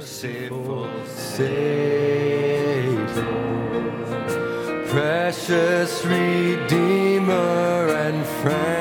[0.00, 1.50] merciful Savior,
[4.88, 8.79] precious Redeemer and friend.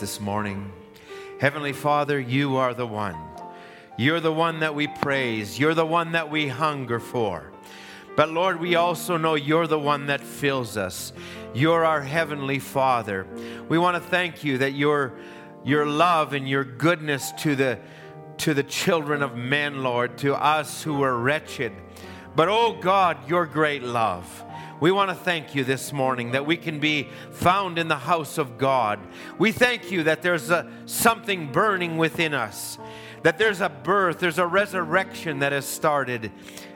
[0.00, 0.72] This morning,
[1.40, 3.16] Heavenly Father, you are the one.
[3.96, 5.58] You're the one that we praise.
[5.58, 7.52] You're the one that we hunger for.
[8.16, 11.12] But Lord, we also know you're the one that fills us.
[11.54, 13.26] You're our Heavenly Father.
[13.68, 15.12] We want to thank you that your,
[15.64, 17.78] your love and your goodness to the,
[18.38, 21.72] to the children of men, Lord, to us who are wretched.
[22.36, 24.44] But oh God, your great love.
[24.80, 28.38] We want to thank you this morning that we can be found in the house
[28.38, 28.98] of God.
[29.38, 32.76] We thank you that there's a, something burning within us,
[33.22, 36.32] that there's a birth, there's a resurrection that has started.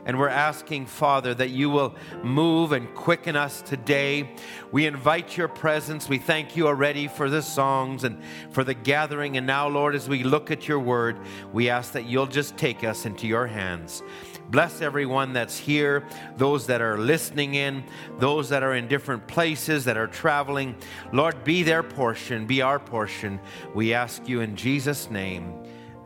[0.06, 4.30] And we're asking, Father, that you will move and quicken us today.
[4.72, 6.08] We invite your presence.
[6.08, 9.36] We thank you already for the songs and for the gathering.
[9.36, 11.18] And now, Lord, as we look at your word,
[11.52, 14.02] we ask that you'll just take us into your hands.
[14.50, 17.84] Bless everyone that's here, those that are listening in,
[18.18, 20.74] those that are in different places, that are traveling.
[21.12, 23.40] Lord, be their portion, be our portion.
[23.74, 25.52] We ask you in Jesus' name.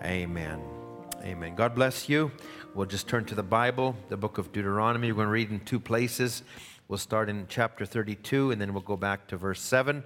[0.04, 0.60] Amen.
[1.22, 1.54] Amen.
[1.54, 2.32] God bless you.
[2.74, 5.12] We'll just turn to the Bible, the book of Deuteronomy.
[5.12, 6.42] We're going to read in two places.
[6.88, 10.02] We'll start in chapter 32 and then we'll go back to verse 7.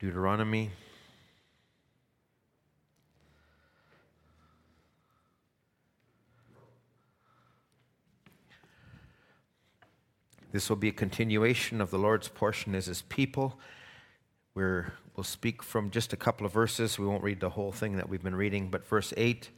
[0.00, 0.72] Deuteronomy
[10.54, 13.58] This will be a continuation of the Lord's portion as his people.
[14.54, 16.96] We're, we'll speak from just a couple of verses.
[16.96, 19.50] We won't read the whole thing that we've been reading, but verse 8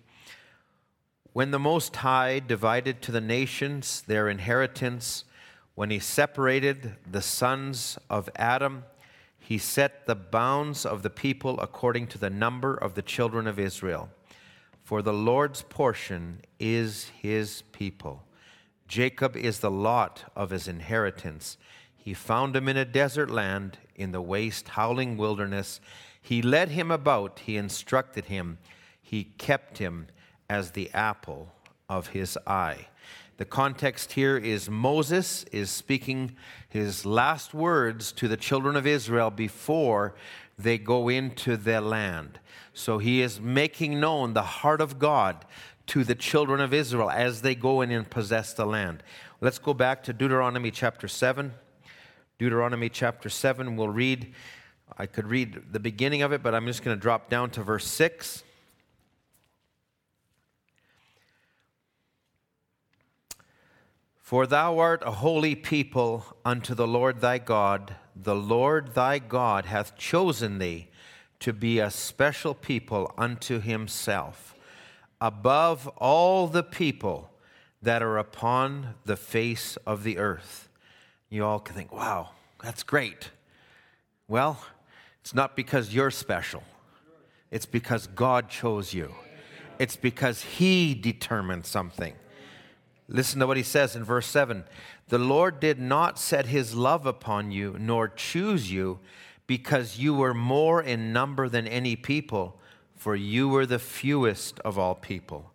[1.34, 5.24] When the Most High divided to the nations their inheritance,
[5.74, 8.84] when he separated the sons of Adam,
[9.38, 13.58] he set the bounds of the people according to the number of the children of
[13.58, 14.08] Israel.
[14.82, 18.25] For the Lord's portion is his people.
[18.88, 21.56] Jacob is the lot of his inheritance.
[21.96, 25.80] He found him in a desert land, in the waste, howling wilderness.
[26.20, 28.58] He led him about, he instructed him,
[29.02, 30.08] he kept him
[30.48, 31.52] as the apple
[31.88, 32.88] of his eye.
[33.38, 36.36] The context here is Moses is speaking
[36.68, 40.14] his last words to the children of Israel before
[40.58, 42.40] they go into the land.
[42.72, 45.44] So he is making known the heart of God
[45.86, 49.02] to the children of Israel as they go in and possess the land.
[49.40, 51.52] Let's go back to Deuteronomy chapter 7.
[52.38, 54.34] Deuteronomy chapter 7, we'll read,
[54.98, 57.62] I could read the beginning of it, but I'm just going to drop down to
[57.62, 58.42] verse 6.
[64.26, 67.94] For thou art a holy people unto the Lord thy God.
[68.16, 70.88] The Lord thy God hath chosen thee
[71.38, 74.55] to be a special people unto himself,
[75.20, 77.30] above all the people
[77.82, 80.68] that are upon the face of the earth.
[81.28, 82.30] You all can think, wow,
[82.62, 83.30] that's great.
[84.28, 84.60] Well,
[85.20, 86.62] it's not because you're special,
[87.50, 89.14] it's because God chose you,
[89.78, 92.14] it's because He determined something.
[93.08, 94.64] Listen to what He says in verse 7
[95.08, 98.98] The Lord did not set His love upon you, nor choose you
[99.46, 102.58] because you were more in number than any people,
[102.96, 105.52] for you were the fewest of all people.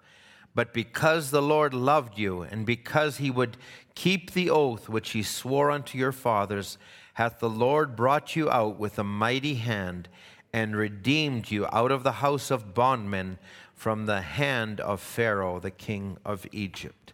[0.54, 3.58] But because the Lord loved you, and because he would
[3.96, 6.78] keep the oath which he swore unto your fathers,
[7.16, 10.08] hath the Lord brought you out with a mighty hand,
[10.54, 13.38] and redeemed you out of the house of bondmen
[13.74, 17.14] from the hand of Pharaoh, the king of Egypt.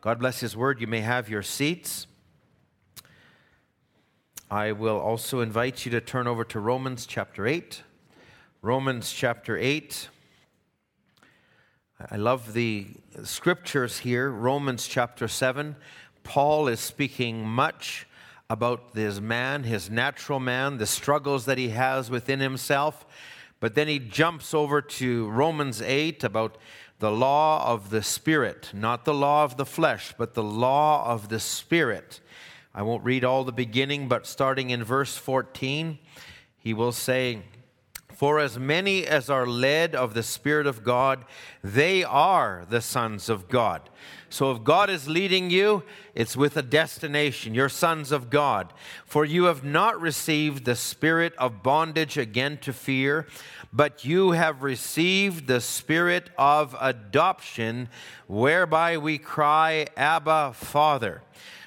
[0.00, 0.80] God bless his word.
[0.80, 2.06] You may have your seats.
[4.50, 7.82] I will also invite you to turn over to Romans chapter 8.
[8.64, 10.08] Romans chapter 8.
[12.10, 12.86] I love the
[13.22, 14.30] scriptures here.
[14.30, 15.76] Romans chapter 7.
[16.22, 18.06] Paul is speaking much
[18.48, 23.04] about this man, his natural man, the struggles that he has within himself.
[23.60, 26.56] But then he jumps over to Romans 8 about
[27.00, 31.28] the law of the Spirit, not the law of the flesh, but the law of
[31.28, 32.20] the Spirit.
[32.74, 35.98] I won't read all the beginning, but starting in verse 14,
[36.56, 37.42] he will say,
[38.14, 41.24] For as many as are led of the Spirit of God,
[41.62, 43.90] they are the sons of God.
[44.30, 45.82] So if God is leading you,
[46.14, 47.54] it's with a destination.
[47.54, 48.72] You're sons of God.
[49.04, 53.26] For you have not received the spirit of bondage again to fear,
[53.72, 57.88] but you have received the spirit of adoption,
[58.26, 61.22] whereby we cry, Abba, Father.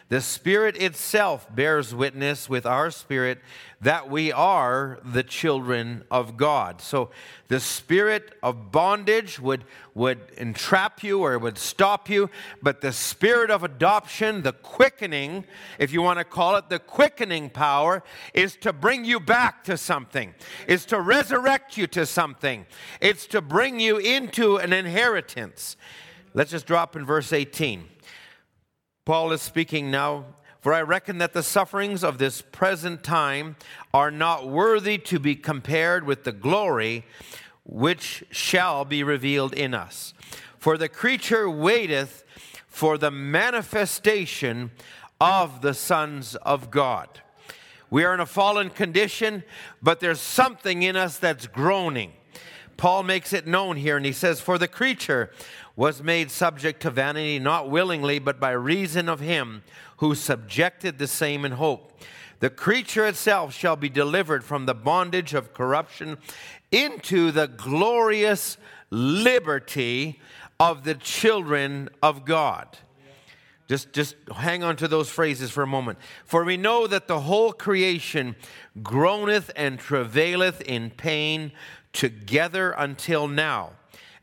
[0.09, 3.39] The Spirit itself bears witness with our spirit
[3.81, 6.81] that we are the children of God.
[6.81, 7.11] So
[7.49, 12.29] the spirit of bondage would, would entrap you or would stop you,
[12.61, 15.43] but the spirit of adoption, the quickening,
[15.77, 18.01] if you want to call it the quickening power,
[18.33, 20.33] is to bring you back to something,
[20.67, 22.65] is to resurrect you to something,
[23.01, 25.75] it's to bring you into an inheritance.
[26.33, 27.96] Let's just drop in verse 18.
[29.07, 30.25] Paul is speaking now.
[30.59, 33.55] For I reckon that the sufferings of this present time
[33.93, 37.05] are not worthy to be compared with the glory
[37.63, 40.13] which shall be revealed in us.
[40.59, 42.25] For the creature waiteth
[42.67, 44.71] for the manifestation
[45.21, 47.07] of the sons of God.
[47.89, 49.43] We are in a fallen condition,
[49.81, 52.11] but there's something in us that's groaning.
[52.75, 55.31] Paul makes it known here, and he says, For the creature
[55.77, 59.63] was made subject to vanity, not willingly, but by reason of him
[59.97, 62.01] who subjected the same in hope.
[62.39, 66.17] The creature itself shall be delivered from the bondage of corruption
[66.71, 68.57] into the glorious
[68.89, 70.19] liberty
[70.59, 72.77] of the children of God.
[73.67, 75.99] Just, just hang on to those phrases for a moment.
[76.25, 78.35] For we know that the whole creation
[78.81, 81.51] groaneth and travaileth in pain
[81.91, 83.73] together until now.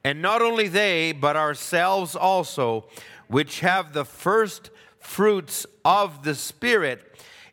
[0.04, 2.86] And not only they, but ourselves also,
[3.26, 4.70] which have the first
[5.00, 7.00] fruits of the Spirit,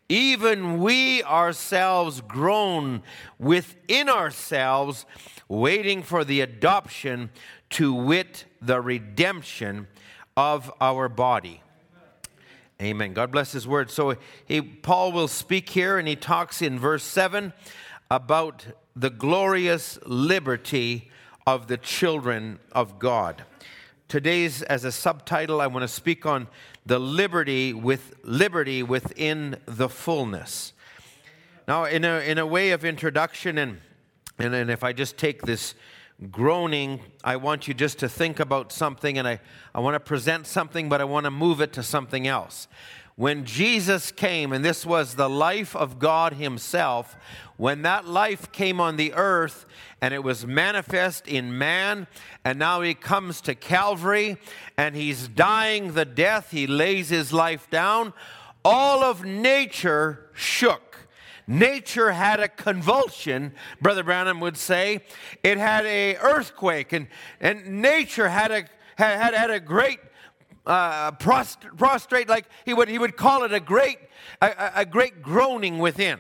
[0.10, 3.02] even we ourselves groan
[3.40, 5.06] within ourselves,
[5.48, 7.30] waiting for the adoption,
[7.70, 9.88] to wit, the redemption
[10.36, 11.62] of our body.
[12.82, 13.14] Amen.
[13.14, 13.90] God bless His word.
[13.92, 14.16] So
[14.46, 17.54] he, Paul will speak here, and he talks in verse 7
[18.10, 18.66] about
[18.96, 21.10] the glorious liberty
[21.56, 23.44] of the children of God.
[24.08, 26.48] Today's as a subtitle I want to speak on
[26.86, 30.72] the liberty with liberty within the fullness.
[31.68, 33.82] Now in a in a way of introduction and
[34.40, 35.76] and, and if I just take this
[36.32, 39.42] groaning, I want you just to think about something and I,
[39.76, 42.70] I want to present something, but I want to move it to something else.
[43.16, 47.16] When Jesus came, and this was the life of God Himself,
[47.58, 49.66] when that life came on the earth
[50.02, 52.08] and it was manifest in man,
[52.44, 54.38] and now He comes to Calvary
[54.78, 58.14] and He's dying the death, He lays His life down,
[58.64, 61.08] all of nature shook.
[61.48, 65.02] Nature had a convulsion, Brother Branham would say.
[65.44, 67.08] It had a earthquake, and,
[67.40, 68.66] and nature had a,
[68.96, 70.00] had, had a great
[70.66, 74.00] uh, prostrate, like he would, he would call it a great,
[74.42, 76.20] a, a great groaning within.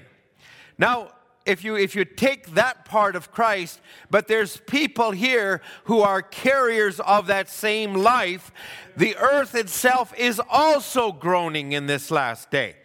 [0.77, 1.12] Now,
[1.45, 3.81] if you if you take that part of Christ,
[4.12, 8.51] but there's people here who are carriers of that same life,
[8.95, 12.75] the earth itself is also groaning in this last day.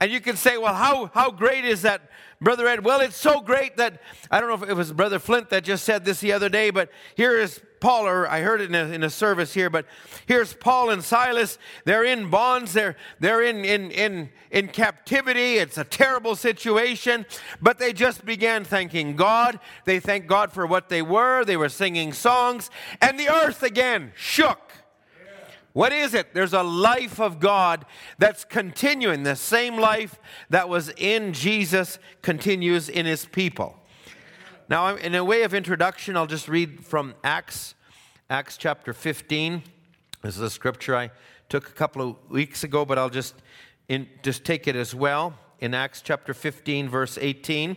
[0.00, 2.00] And you can say, well, how, how great is that,
[2.42, 2.86] Brother Ed?
[2.86, 5.84] Well, it's so great that I don't know if it was Brother Flint that just
[5.84, 8.84] said this the other day, but here is Paul, or I heard it in a,
[8.94, 9.84] in a service here, but
[10.24, 11.58] here's Paul and Silas.
[11.84, 15.56] They're in bonds, they're, they're in, in, in, in captivity.
[15.56, 17.26] It's a terrible situation,
[17.60, 19.60] but they just began thanking God.
[19.84, 21.44] They thanked God for what they were.
[21.44, 22.70] They were singing songs,
[23.02, 24.69] and the earth again shook.
[25.72, 26.34] What is it?
[26.34, 27.86] There's a life of God
[28.18, 29.22] that's continuing.
[29.22, 33.76] The same life that was in Jesus continues in his people.
[34.68, 37.74] Now, in a way of introduction, I'll just read from Acts,
[38.28, 39.62] Acts chapter 15.
[40.22, 41.10] This is a scripture I
[41.48, 43.34] took a couple of weeks ago, but I'll just,
[43.88, 45.34] in, just take it as well.
[45.60, 47.76] In Acts chapter 15, verse 18,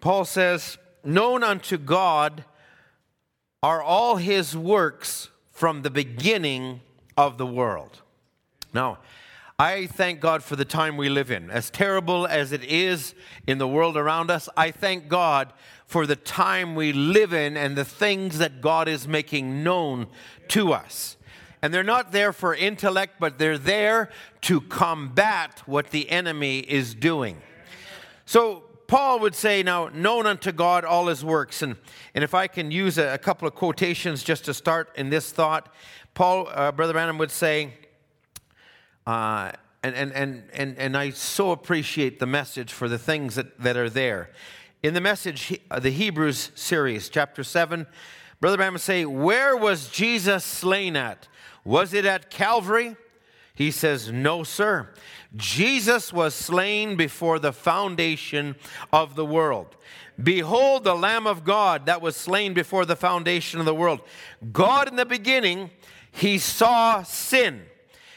[0.00, 2.44] Paul says, Known unto God
[3.62, 6.80] are all his works from the beginning
[7.16, 8.00] of the world.
[8.72, 8.98] Now,
[9.58, 11.50] I thank God for the time we live in.
[11.50, 13.12] As terrible as it is
[13.44, 15.52] in the world around us, I thank God
[15.84, 20.06] for the time we live in and the things that God is making known
[20.46, 21.16] to us.
[21.60, 24.10] And they're not there for intellect, but they're there
[24.42, 27.42] to combat what the enemy is doing.
[28.26, 31.60] So, Paul would say, now, known unto God all his works.
[31.60, 31.76] And,
[32.14, 35.30] and if I can use a, a couple of quotations just to start in this
[35.30, 35.72] thought,
[36.14, 37.74] Paul, uh, Brother Branham would say,
[39.06, 39.52] uh,
[39.82, 43.76] and, and, and, and, and I so appreciate the message for the things that, that
[43.76, 44.30] are there.
[44.82, 47.86] In the message, uh, the Hebrews series, chapter 7,
[48.40, 51.28] Brother Branham would say, Where was Jesus slain at?
[51.62, 52.96] Was it at Calvary?
[53.54, 54.94] He says, No, sir.
[55.36, 58.56] Jesus was slain before the foundation
[58.92, 59.76] of the world.
[60.20, 64.00] Behold, the Lamb of God that was slain before the foundation of the world.
[64.52, 65.70] God in the beginning,
[66.10, 67.62] he saw sin.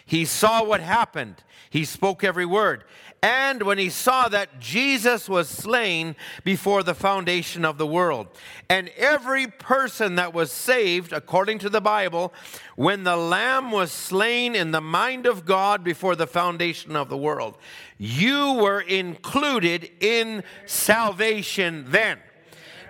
[0.05, 1.43] He saw what happened.
[1.69, 2.85] He spoke every word.
[3.23, 8.27] And when he saw that Jesus was slain before the foundation of the world,
[8.67, 12.33] and every person that was saved, according to the Bible,
[12.75, 17.17] when the Lamb was slain in the mind of God before the foundation of the
[17.17, 17.59] world,
[17.99, 22.17] you were included in salvation then.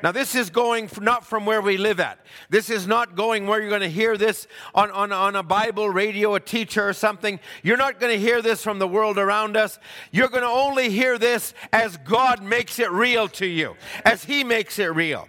[0.03, 2.19] Now, this is going not from where we live at.
[2.49, 5.89] This is not going where you're going to hear this on, on, on a Bible
[5.89, 7.39] radio, a teacher, or something.
[7.61, 9.79] You're not going to hear this from the world around us.
[10.11, 14.43] You're going to only hear this as God makes it real to you, as He
[14.43, 15.27] makes it real.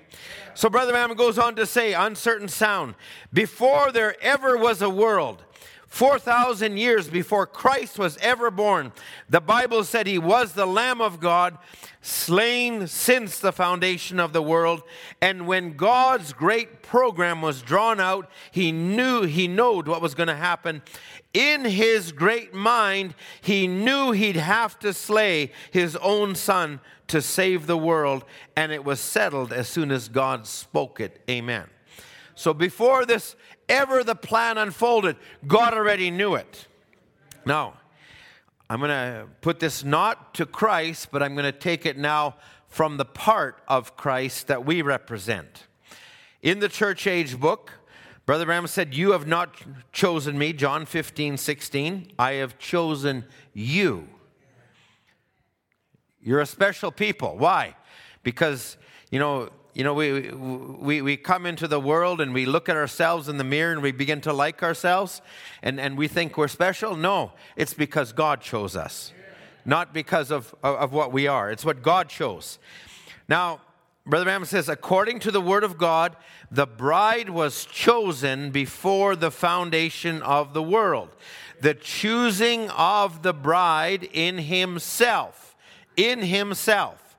[0.54, 2.94] So, Brother Branham goes on to say, uncertain sound,
[3.32, 5.42] before there ever was a world,
[5.92, 8.92] 4,000 years before Christ was ever born,
[9.28, 11.58] the Bible said he was the Lamb of God,
[12.00, 14.84] slain since the foundation of the world.
[15.20, 20.28] And when God's great program was drawn out, he knew, he knowed what was going
[20.28, 20.80] to happen.
[21.34, 27.66] In his great mind, he knew he'd have to slay his own son to save
[27.66, 28.24] the world.
[28.56, 31.20] And it was settled as soon as God spoke it.
[31.28, 31.68] Amen.
[32.42, 33.36] So before this
[33.68, 35.14] ever the plan unfolded,
[35.46, 36.66] God already knew it.
[37.46, 37.74] Now,
[38.68, 42.34] I'm going to put this not to Christ, but I'm going to take it now
[42.66, 45.68] from the part of Christ that we represent.
[46.42, 47.70] In the church age book,
[48.26, 49.54] Brother Branham said, You have not
[49.92, 52.10] chosen me, John 15, 16.
[52.18, 54.08] I have chosen you.
[56.20, 57.36] You're a special people.
[57.38, 57.76] Why?
[58.24, 58.78] Because,
[59.12, 62.76] you know, you know, we, we, we come into the world and we look at
[62.76, 65.22] ourselves in the mirror and we begin to like ourselves
[65.62, 66.94] and, and we think we're special.
[66.94, 69.12] No, it's because God chose us,
[69.64, 71.50] not because of, of, what we are.
[71.50, 72.58] It's what God chose.
[73.28, 73.62] Now,
[74.04, 76.16] Brother Branham says, according to the word of God,
[76.50, 81.08] the bride was chosen before the foundation of the world.
[81.62, 85.56] The choosing of the bride in himself,
[85.96, 87.16] in himself.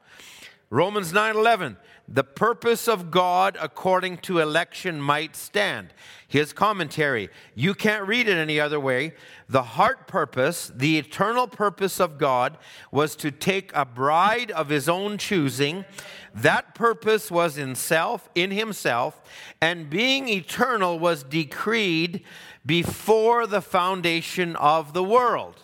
[0.70, 5.94] Romans 9 11 the purpose of God according to election might stand.
[6.28, 9.14] His commentary, you can't read it any other way.
[9.48, 12.58] The heart purpose, the eternal purpose of God,
[12.92, 15.86] was to take a bride of his own choosing.
[16.34, 19.22] That purpose was in self, in himself,
[19.62, 22.24] and being eternal was decreed
[22.66, 25.62] before the foundation of the world.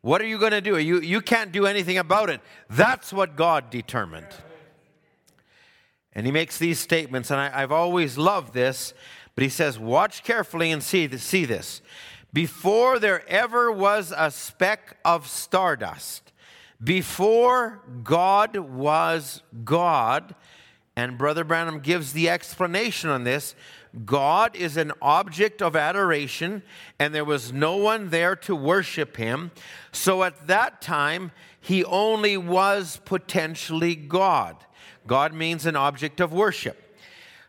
[0.00, 0.76] What are you going to do?
[0.78, 2.40] You, you can't do anything about it.
[2.68, 4.28] That's what God determined.
[6.14, 8.94] And he makes these statements, and I, have always loved this,
[9.34, 11.82] but he says, Watch carefully and see, see this.
[12.32, 16.32] Before there ever was a speck of stardust,
[16.82, 20.34] before God was God,
[20.96, 23.54] and Brother Branham gives the explanation on this.
[24.04, 26.62] God is an object of adoration,
[26.98, 29.50] and there was no one there to worship him.
[29.92, 34.56] So at that time, he only was potentially God.
[35.06, 36.80] God means an object of worship.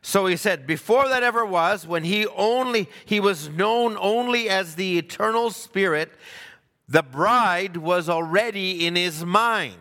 [0.02, 4.76] So he said, before that ever was, when he only he was known only as
[4.76, 6.12] the eternal spirit,
[6.88, 9.80] the bride was already in his mind.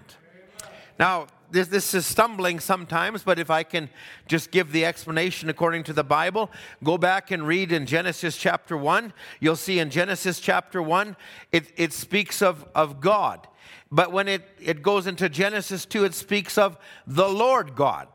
[0.99, 3.91] Now, this, this is stumbling sometimes, but if I can
[4.27, 6.51] just give the explanation according to the Bible,
[6.83, 9.13] go back and read in Genesis chapter 1.
[9.41, 11.17] You'll see in Genesis chapter 1,
[11.53, 13.47] it, it speaks of, of God.
[13.91, 18.09] But when it, it goes into Genesis 2, it speaks of the Lord God.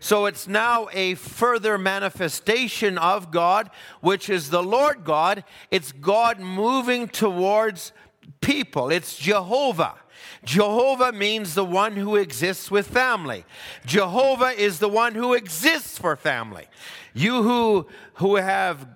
[0.00, 5.44] So it's now a further manifestation of God, which is the Lord God.
[5.70, 7.92] It's God moving towards
[8.40, 9.94] people, it's Jehovah.
[10.44, 13.44] Jehovah means the one who exists with family.
[13.86, 16.66] Jehovah is the one who exists for family.
[17.14, 18.86] You who, who have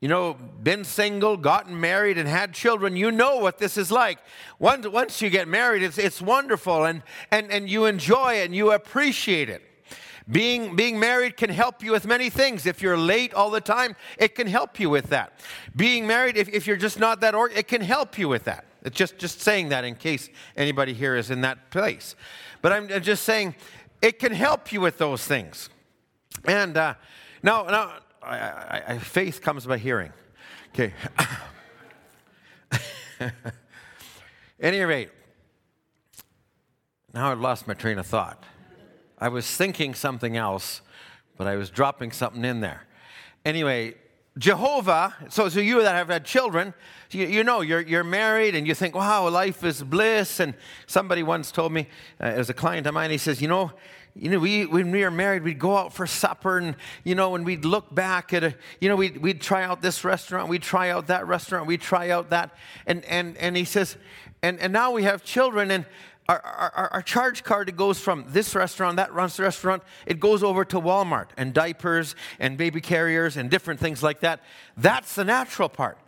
[0.00, 4.18] you know, been single, gotten married, and had children, you know what this is like.
[4.58, 8.54] Once, once you get married, it's, it's wonderful and, and, and you enjoy it and
[8.54, 9.62] you appreciate it.
[10.28, 12.66] Being, being married can help you with many things.
[12.66, 15.40] If you're late all the time, it can help you with that.
[15.74, 18.66] Being married, if, if you're just not that, or, it can help you with that.
[18.82, 22.16] It's just, just saying that in case anybody here is in that place.
[22.60, 23.54] But I'm, I'm just saying
[24.02, 25.70] it can help you with those things.
[26.44, 26.94] And uh,
[27.42, 27.92] now, now
[28.26, 30.12] I, I, faith comes by hearing.
[30.74, 30.92] Okay.
[34.60, 35.10] any rate,
[37.14, 38.44] now I've lost my train of thought.
[39.18, 40.82] I was thinking something else,
[41.36, 42.82] but I was dropping something in there.
[43.44, 43.94] Anyway,
[44.38, 46.74] Jehovah, so, so you that have had children,
[47.10, 50.40] you, you know, you're, you're married and you think, wow, life is bliss.
[50.40, 50.54] And
[50.86, 51.88] somebody once told me,
[52.20, 53.72] uh, as a client of mine, he says, you know,
[54.18, 56.74] you know, we, when we were married, we'd go out for supper and,
[57.04, 60.04] you know, when we'd look back at a, you know, we'd, we'd try out this
[60.04, 62.56] restaurant, we'd try out that restaurant, we'd try out that.
[62.86, 63.96] And, and, and he says,
[64.42, 65.84] and, and now we have children and
[66.28, 70.18] our, our, our, charge card it goes from this restaurant, that runs the restaurant, it
[70.18, 74.40] goes over to Walmart and diapers and baby carriers and different things like that.
[74.76, 75.98] That's the natural part.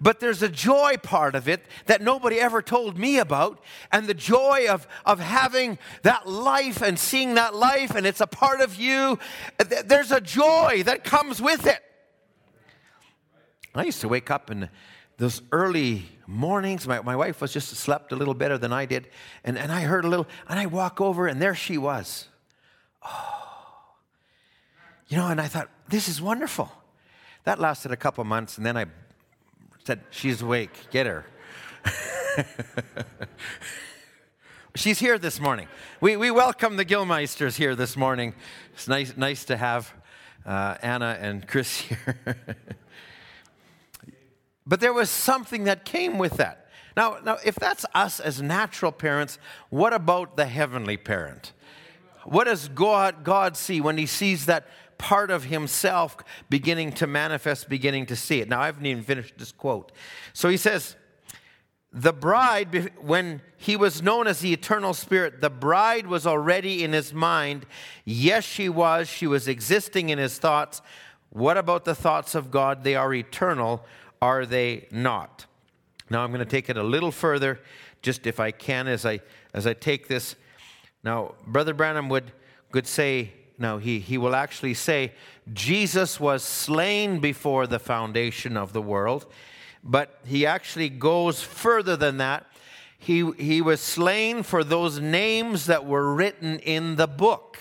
[0.00, 3.62] But there's a joy part of it that nobody ever told me about,
[3.92, 8.26] and the joy of, of having that life and seeing that life, and it's a
[8.26, 9.18] part of you.
[9.84, 11.82] There's a joy that comes with it.
[13.74, 14.70] I used to wake up in
[15.18, 19.08] those early mornings, my, my wife was just slept a little better than I did,
[19.44, 22.28] and, and I heard a little, and I walk over, and there she was.
[23.04, 23.42] Oh.
[25.08, 26.70] You know, and I thought, this is wonderful.
[27.44, 28.86] That lasted a couple months, and then I
[29.84, 31.24] said, She's awake, get her.
[34.74, 35.68] She's here this morning.
[36.00, 38.34] We, we welcome the Gilmeisters here this morning.
[38.74, 39.94] It's nice, nice to have
[40.44, 42.16] uh, Anna and Chris here.
[44.66, 46.68] But there was something that came with that.
[46.96, 51.52] Now, now, if that's us as natural parents, what about the heavenly parent?
[52.24, 54.66] What does God, God see when he sees that
[54.98, 56.16] part of himself
[56.48, 58.48] beginning to manifest, beginning to see it?
[58.48, 59.92] Now, I haven't even finished this quote.
[60.32, 60.96] So he says,
[61.92, 66.92] the bride, when he was known as the eternal spirit, the bride was already in
[66.92, 67.64] his mind.
[68.04, 69.08] Yes, she was.
[69.08, 70.82] She was existing in his thoughts.
[71.30, 72.84] What about the thoughts of God?
[72.84, 73.84] They are eternal
[74.20, 75.46] are they not?
[76.10, 77.60] Now I'm going to take it a little further,
[78.02, 79.20] just if I can, as I
[79.52, 80.36] as I take this.
[81.02, 82.32] Now, Brother Branham would
[82.70, 85.12] could say, now he, he will actually say,
[85.52, 89.26] Jesus was slain before the foundation of the world,
[89.82, 92.46] but he actually goes further than that.
[92.98, 97.58] He, he was slain for those names that were written in the book.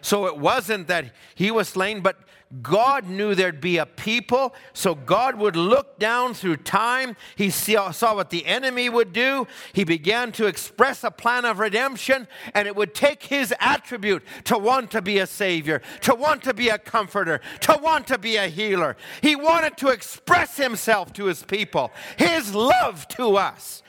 [0.00, 2.18] So it wasn't that he was slain, but
[2.62, 7.16] God knew there'd be a people, so God would look down through time.
[7.34, 9.48] He saw, what the enemy would do.
[9.72, 14.56] He began to express a plan of redemption, and it would take his attribute to
[14.56, 18.36] want to be a savior, to want to be a comforter, to want to be
[18.36, 18.96] a healer.
[19.22, 23.82] He wanted to express himself to his people, his love to us.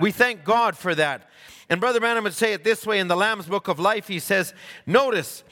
[0.00, 1.30] We thank God for that.
[1.68, 4.08] And Brother Branham would say it this way in the Lamb's Book of Life.
[4.08, 4.52] He says,
[4.86, 5.44] Notice,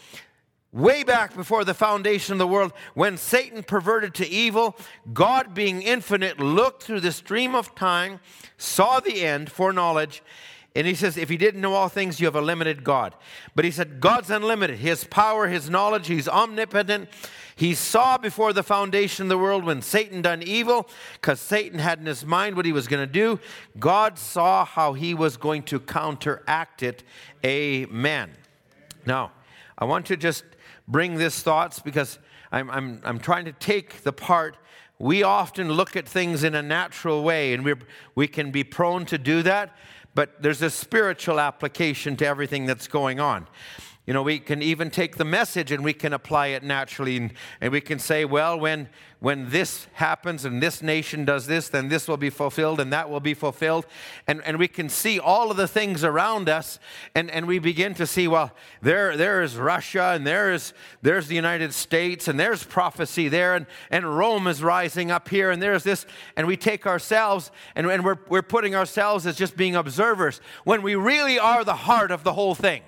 [0.73, 4.77] way back before the foundation of the world, when Satan perverted to evil,
[5.13, 8.21] God, being infinite, looked through the stream of time,
[8.57, 10.23] saw the end, foreknowledge,
[10.75, 13.15] and he says, if you didn't know all things, you have a limited God.
[13.57, 14.79] But he said, God's unlimited.
[14.79, 17.09] His power, his knowledge, he's omnipotent.
[17.57, 21.99] He saw before the foundation of the world when Satan done evil, because Satan had
[21.99, 23.41] in his mind what he was going to do.
[23.81, 27.03] God saw how he was going to counteract it.
[27.45, 28.31] Amen.
[29.05, 29.33] Now,
[29.77, 30.45] I want to just
[30.89, 32.19] bring this thoughts because
[32.51, 34.57] I'm, I'm, I'm trying to take the part.
[34.99, 37.75] We often look at things in a natural way, and we
[38.17, 39.77] we can be prone to do that
[40.19, 43.47] but there's a spiritual application to everything that's going on.
[44.09, 47.19] You know, we can even take the message and we can apply it naturally.
[47.19, 48.89] And, and, we can say, well, when,
[49.21, 53.11] when this happens and this nation does this, then this will be fulfilled and that
[53.11, 53.85] will be fulfilled.
[54.27, 56.79] And, and we can see all of the things around us
[57.15, 61.29] and, and we begin to see, well, there, there is Russia and there is, there's
[61.29, 65.61] the United States and there's prophecy there and, and Rome is rising up here and
[65.61, 66.07] there's this.
[66.35, 70.81] And we take ourselves and, and we're, we're putting ourselves as just being observers when
[70.81, 72.81] we really are the heart of the whole thing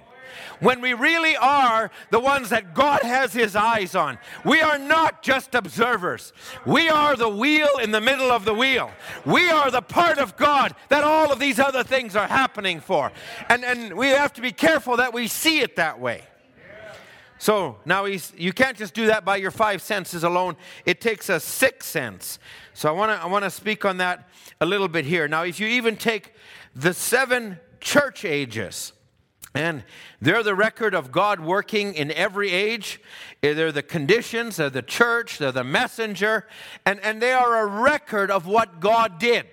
[0.60, 4.18] when we really are the ones that God has His eyes on.
[4.44, 6.32] We are not just observers,
[6.66, 8.90] we are the wheel in the middle of the wheel.
[9.24, 13.12] We are the part of God that all of these other things are happening for.
[13.48, 16.24] And, and we have to be careful that we see it that way.
[17.40, 20.56] So now you can't just do that by your five senses alone.
[20.84, 22.38] It takes a sixth sense.
[22.74, 24.28] So I want to I want to speak on that
[24.60, 25.26] a little bit here.
[25.26, 26.34] Now, if you even take
[26.76, 28.92] the seven church ages,
[29.54, 29.84] and
[30.20, 33.00] they're the record of God working in every age.
[33.42, 36.46] Eh, they're the conditions, they're the church, they're the messenger,
[36.86, 39.46] and, and they are a record of what God did.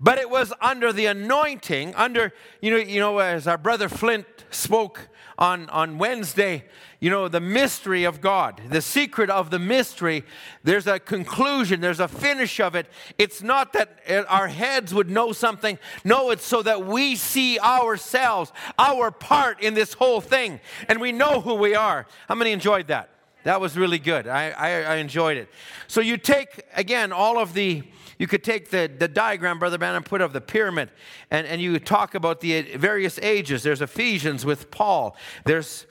[0.00, 4.26] But it was under the anointing, under, you know, you know, as our brother Flint
[4.50, 5.08] spoke
[5.42, 6.62] on, on Wednesday,
[7.00, 10.22] you know, the mystery of God, the secret of the mystery,
[10.62, 12.86] there's a conclusion, there's a finish of it.
[13.18, 15.80] It's not that our heads would know something.
[16.04, 21.10] No, it's so that we see ourselves, our part in this whole thing, and we
[21.10, 22.06] know who we are.
[22.28, 23.10] How many enjoyed that?
[23.42, 24.28] That was really good.
[24.28, 25.48] I, I, I enjoyed it.
[25.88, 27.82] So you take, again, all of the,
[28.18, 30.90] you could take the, the diagram Brother Branham put of the pyramid,
[31.30, 33.62] and, and you talk about the various ages.
[33.62, 35.16] There's Ephesians with Paul.
[35.44, 35.86] There's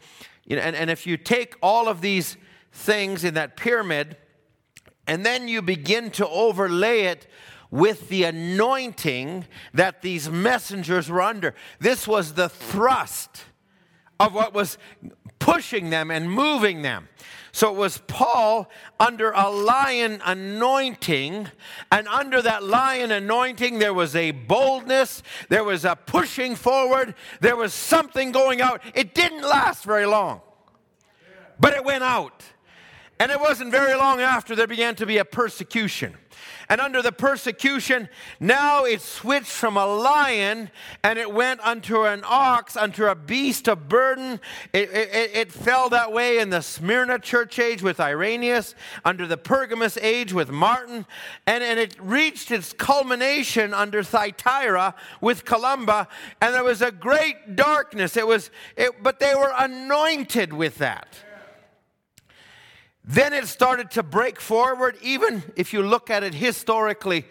[0.45, 2.37] you know, and, and if you take all of these
[2.71, 4.17] things in that pyramid
[5.07, 7.27] and then you begin to overlay it
[7.69, 13.45] with the anointing that these messengers were under, this was the thrust
[14.19, 14.77] of what was
[15.41, 17.09] pushing them and moving them.
[17.51, 21.49] So it was Paul under a lion anointing,
[21.91, 27.57] and under that lion anointing, there was a boldness, there was a pushing forward, there
[27.57, 28.81] was something going out.
[28.93, 30.39] It didn't last very long,
[31.59, 32.43] but it went out.
[33.21, 36.17] And it wasn't very long after there began to be a persecution.
[36.69, 40.71] And under the persecution, now it switched from a lion
[41.03, 44.39] and it went unto an ox, unto a beast of burden.
[44.73, 48.73] It, it, it fell that way in the Smyrna church age with Irenaeus,
[49.05, 51.05] under the Pergamus age with Martin,
[51.45, 56.07] and, and it reached its culmination under Thyatira with Columba,
[56.41, 58.17] and there was a great darkness.
[58.17, 61.19] It was, it, but they were anointed with that.
[63.03, 67.25] Then it started to break forward, even if you look at it historically.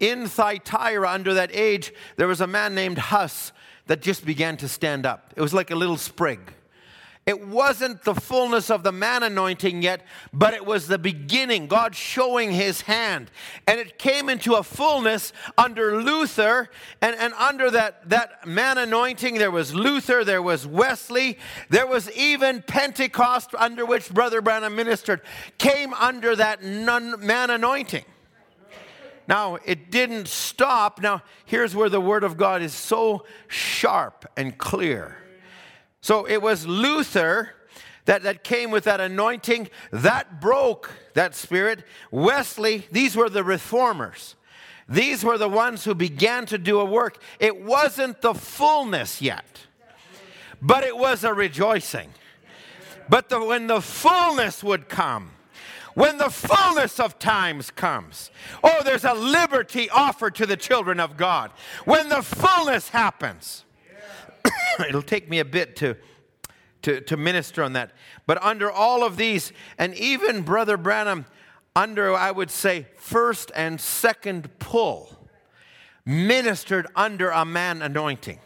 [0.00, 3.52] In Thyatira, under that age, there was a man named Huss
[3.86, 5.32] that just began to stand up.
[5.36, 6.54] It was like a little sprig.
[7.24, 11.94] It wasn't the fullness of the man anointing yet, but it was the beginning, God
[11.94, 13.30] showing his hand.
[13.68, 16.68] And it came into a fullness under Luther,
[17.00, 21.38] and, and under that, that man anointing, there was Luther, there was Wesley,
[21.70, 25.20] there was even Pentecost, under which Brother Branham ministered,
[25.58, 28.04] came under that man anointing.
[29.28, 31.00] Now, it didn't stop.
[31.00, 35.21] Now, here's where the Word of God is so sharp and clear.
[36.02, 37.54] So it was Luther
[38.04, 41.84] that, that came with that anointing that broke that spirit.
[42.10, 44.34] Wesley, these were the reformers.
[44.88, 47.22] These were the ones who began to do a work.
[47.38, 49.60] It wasn't the fullness yet,
[50.60, 52.12] but it was a rejoicing.
[53.08, 55.30] But the, when the fullness would come,
[55.94, 58.30] When the fullness of times comes.
[58.64, 61.50] Oh, there's a liberty offered to the children of God.
[61.84, 63.64] When the fullness happens.
[64.88, 65.96] It'll take me a bit to,
[66.82, 67.92] to, to minister on that.
[68.26, 71.26] But under all of these, and even Brother Branham,
[71.74, 75.28] under, I would say, first and second pull,
[76.04, 78.38] ministered under a man anointing.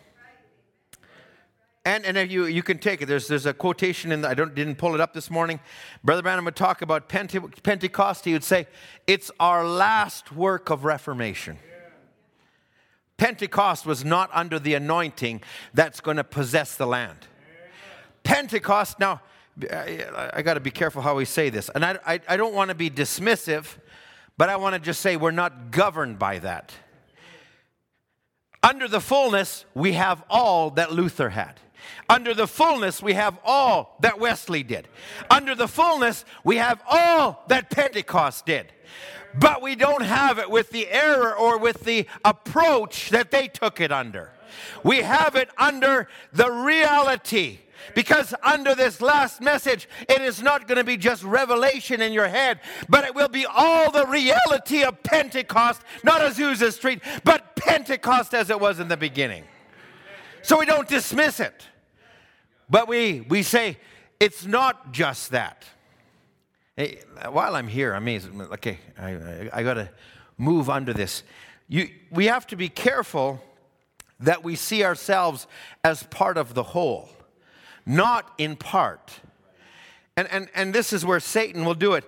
[1.84, 3.06] And, and you, you can take it.
[3.06, 5.60] There's, there's a quotation in the, I don't, didn't pull it up this morning.
[6.02, 8.24] Brother Branham would talk about Pente, Pentecost.
[8.24, 8.66] He would say,
[9.06, 11.58] it's our last work of reformation.
[13.16, 17.18] Pentecost was not under the anointing that's going to possess the land.
[18.22, 19.22] Pentecost, now,
[19.70, 21.70] I, got to be careful how we say this.
[21.74, 23.78] And I, I, I don't want to be dismissive,
[24.36, 26.72] but I want to just say we're not governed by that.
[28.62, 31.60] Under the fullness, we have all that Luther had.
[32.08, 34.88] Under the fullness, we have all that Wesley did.
[35.30, 38.72] Under the fullness, we have all that Pentecost did.
[39.38, 43.80] But we don't have it with the error or with the approach that they took
[43.80, 44.30] it under.
[44.82, 47.58] We have it under the reality
[47.94, 52.28] because under this last message, it is not going to be just revelation in your
[52.28, 58.34] head, but it will be all the reality of Pentecost, not Azusa Street, but Pentecost
[58.34, 59.44] as it was in the beginning.
[60.42, 61.66] So we don't dismiss it,
[62.70, 63.78] but we, we say
[64.20, 65.64] it's not just that.
[66.76, 68.46] Hey, while I'm here, I mean.
[68.52, 69.90] Okay, I, I, I got to
[70.36, 71.22] move under this.
[71.68, 73.42] You, we have to be careful
[74.20, 75.46] that we see ourselves
[75.82, 77.10] as part of the whole
[77.86, 79.20] not in part.
[80.16, 82.04] And, and, and this is where Satan will do it.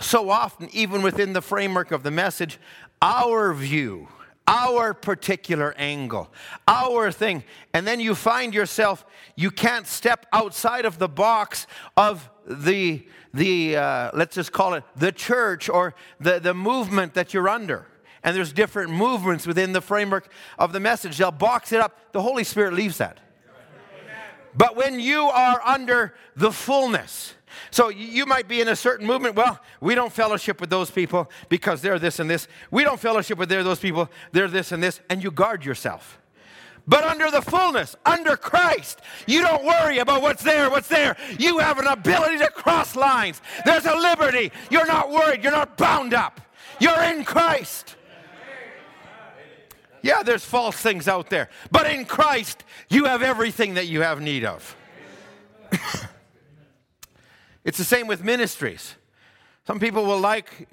[0.00, 2.58] So often, even within the framework of the message,
[3.02, 4.08] our view,
[4.46, 6.32] our particular angle,
[6.66, 7.44] our thing.
[7.74, 9.04] And then you find yourself,
[9.36, 14.84] you can't step outside of the box of the, the uh, let's just call it
[14.96, 17.86] the church or the, the movement that you're under.
[18.22, 21.16] And there's different movements within the framework of the message.
[21.16, 22.12] They'll box it up.
[22.12, 23.18] The Holy Spirit leaves that.
[24.54, 27.34] But when you are under the fullness,
[27.70, 29.36] so you might be in a certain movement.
[29.36, 32.48] Well, we don't fellowship with those people because they're this and this.
[32.70, 36.19] We don't fellowship with those people, they're this and this, and you guard yourself.
[36.86, 41.16] But under the fullness, under Christ, you don't worry about what's there, what's there.
[41.38, 43.40] You have an ability to cross lines.
[43.64, 44.50] There's a liberty.
[44.70, 46.40] You're not worried, you're not bound up.
[46.80, 47.96] You're in Christ.
[50.02, 51.50] Yeah, there's false things out there.
[51.70, 54.76] But in Christ, you have everything that you have need of.
[57.64, 58.94] it's the same with ministries.
[59.66, 60.68] Some people will like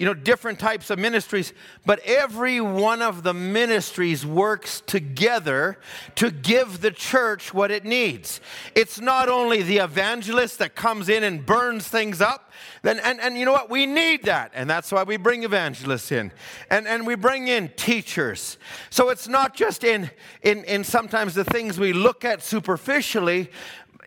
[0.00, 1.52] you know, different types of ministries,
[1.84, 5.76] but every one of the ministries works together
[6.14, 8.40] to give the church what it needs.
[8.74, 13.36] It's not only the evangelist that comes in and burns things up, then, and, and
[13.36, 13.68] you know what?
[13.68, 14.52] We need that.
[14.54, 16.32] And that's why we bring evangelists in.
[16.70, 18.56] And, and we bring in teachers.
[18.88, 20.10] So it's not just in,
[20.40, 23.50] in, in sometimes the things we look at superficially,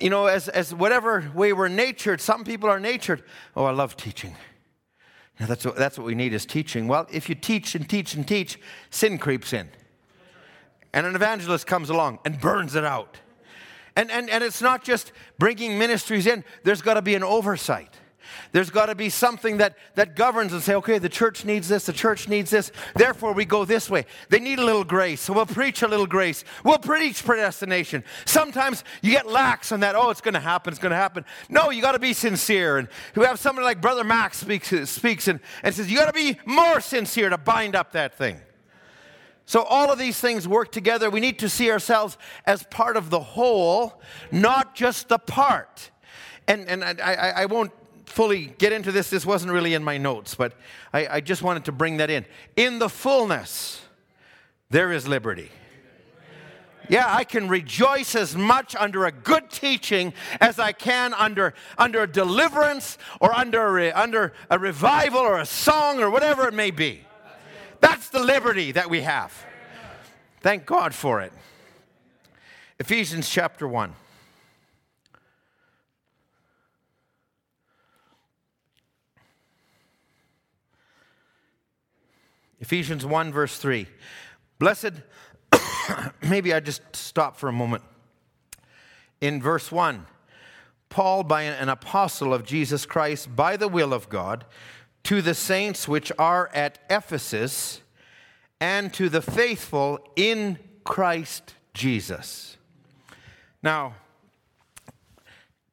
[0.02, 2.20] you know, as, as whatever way we're natured.
[2.20, 3.22] Some people are natured.
[3.56, 4.36] Oh, I love teaching.
[5.40, 6.88] Now that's what, that's what we need is teaching.
[6.88, 9.70] Well, if you teach and teach and teach, sin creeps in.
[10.94, 13.18] And an evangelist comes along and burns it out.
[13.96, 17.96] And, and, and it's not just bringing ministries in, there's got to be an oversight.
[18.52, 21.86] There's got to be something that, that governs and say, okay, the church needs this,
[21.86, 24.06] the church needs this, therefore we go this way.
[24.30, 26.44] They need a little grace, so we'll preach a little grace.
[26.64, 28.04] We'll preach predestination.
[28.26, 31.26] Sometimes you get lax on that, oh, it's going to happen, it's going to happen.
[31.50, 32.78] No, you got to be sincere.
[32.78, 36.14] And we have somebody like Brother Max speaks, speaks and, and says, you got to
[36.14, 38.40] be more sincere to bind up that thing.
[39.46, 41.10] So, all of these things work together.
[41.10, 45.92] We need to see ourselves as part of the whole, not just the part.
[46.48, 47.72] And, and I, I, I won't
[48.14, 49.10] fully get into this.
[49.10, 50.54] This wasn't really in my notes, but
[50.94, 52.26] I, I just wanted to bring that in.
[52.56, 53.82] In the fullness,
[54.70, 55.50] there is liberty.
[56.90, 62.04] Yeah, I can rejoice as much under a good teaching as I can under, under
[62.04, 66.72] a deliverance or under a, under a revival or a song or whatever it may
[66.72, 67.06] be.
[67.80, 69.34] That's the liberty that we have.
[70.42, 71.32] Thank God for it.
[72.78, 73.94] Ephesians chapter 1.
[82.64, 83.88] Ephesians 1, verse 3.
[84.58, 84.94] Blessed,
[86.22, 87.84] maybe I just stop for a moment.
[89.20, 90.06] In verse 1,
[90.88, 94.46] Paul, by an apostle of Jesus Christ, by the will of God,
[95.04, 97.82] to the saints which are at Ephesus,
[98.62, 102.56] and to the faithful in Christ Jesus.
[103.62, 103.96] Now,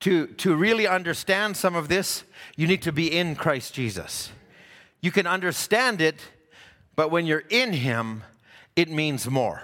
[0.01, 2.25] to, to really understand some of this,
[2.57, 4.33] you need to be in Christ Jesus.
[5.01, 6.21] You can understand it,
[7.01, 8.25] but when you're in Him,
[8.77, 9.63] it means more.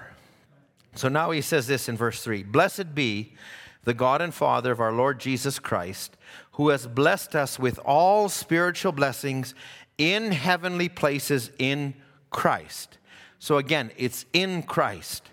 [0.94, 3.34] So now he says this in verse 3 Blessed be
[3.84, 6.16] the God and Father of our Lord Jesus Christ,
[6.52, 9.54] who has blessed us with all spiritual blessings
[9.98, 11.92] in heavenly places in
[12.30, 12.96] Christ.
[13.38, 15.28] So again, it's in Christ.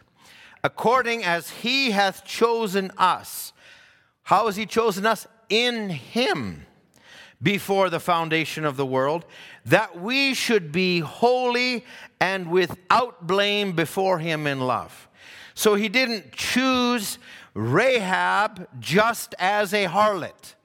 [0.62, 3.54] According as he hath chosen us.
[4.24, 5.26] How has he chosen us?
[5.48, 6.66] In him
[7.44, 9.26] before the foundation of the world,
[9.66, 11.86] that we should be holy
[12.20, 15.10] and without blame before him in love.
[15.54, 17.20] So he didn't choose
[17.54, 20.56] Rahab just as a harlot.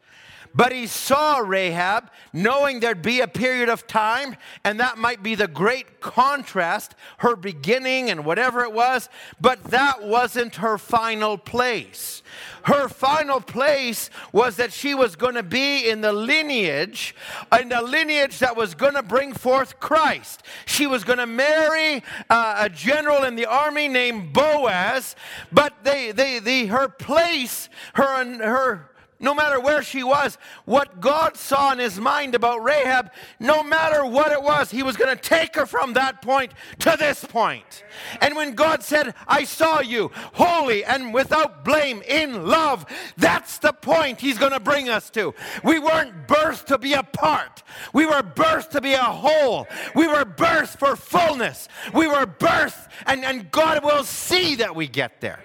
[0.58, 5.36] But he saw Rahab, knowing there'd be a period of time, and that might be
[5.36, 9.08] the great contrast, her beginning and whatever it was,
[9.40, 12.24] but that wasn't her final place.
[12.64, 17.14] Her final place was that she was going to be in the lineage,
[17.60, 20.42] in the lineage that was going to bring forth Christ.
[20.66, 25.14] She was going to marry uh, a general in the army named Boaz,
[25.52, 31.36] but they, they, they, her place, her, her, no matter where she was, what God
[31.36, 35.20] saw in his mind about Rahab, no matter what it was, he was going to
[35.20, 37.84] take her from that point to this point.
[38.20, 43.72] And when God said, I saw you holy and without blame in love, that's the
[43.72, 45.34] point he's going to bring us to.
[45.64, 49.66] We weren't birthed to be apart, we were birthed to be a whole.
[49.94, 51.68] We were birthed for fullness.
[51.92, 55.40] We were birthed, and, and God will see that we get there.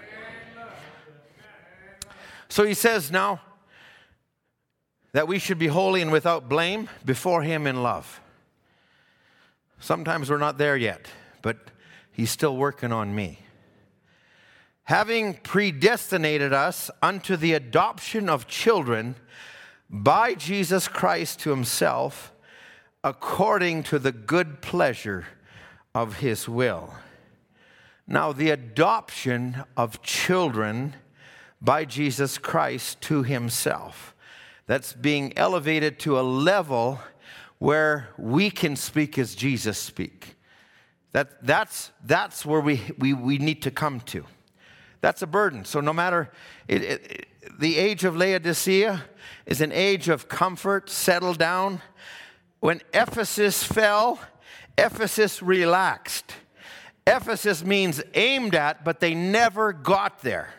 [2.49, 3.41] So he says now,
[5.13, 8.19] that we should be holy and without blame before Him in love.
[9.79, 11.07] Sometimes we're not there yet,
[11.41, 11.57] but
[12.11, 13.39] He's still working on me.
[14.85, 19.15] Having predestinated us unto the adoption of children
[19.89, 22.33] by Jesus Christ to Himself,
[23.03, 25.25] according to the good pleasure
[25.93, 26.93] of His will.
[28.07, 30.95] Now, the adoption of children
[31.61, 34.12] by Jesus Christ to Himself
[34.65, 36.99] that's being elevated to a level
[37.59, 40.35] where we can speak as Jesus speak.
[41.11, 44.25] That, that's, that's where we, we, we need to come to.
[45.01, 45.65] That's a burden.
[45.65, 46.31] So no matter,
[46.67, 47.27] it, it,
[47.59, 49.03] the age of Laodicea
[49.45, 51.81] is an age of comfort, settle down.
[52.61, 54.19] When Ephesus fell,
[54.77, 56.33] Ephesus relaxed.
[57.05, 60.53] Ephesus means aimed at, but they never got there.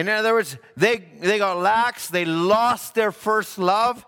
[0.00, 4.06] In other words, they, they got lax, they lost their first love.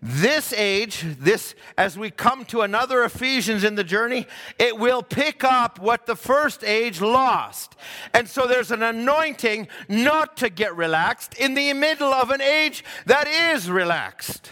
[0.00, 4.26] This age, this as we come to another Ephesians in the journey,
[4.58, 7.76] it will pick up what the first age lost.
[8.14, 12.82] And so there's an anointing not to get relaxed in the middle of an age
[13.04, 14.50] that is relaxed.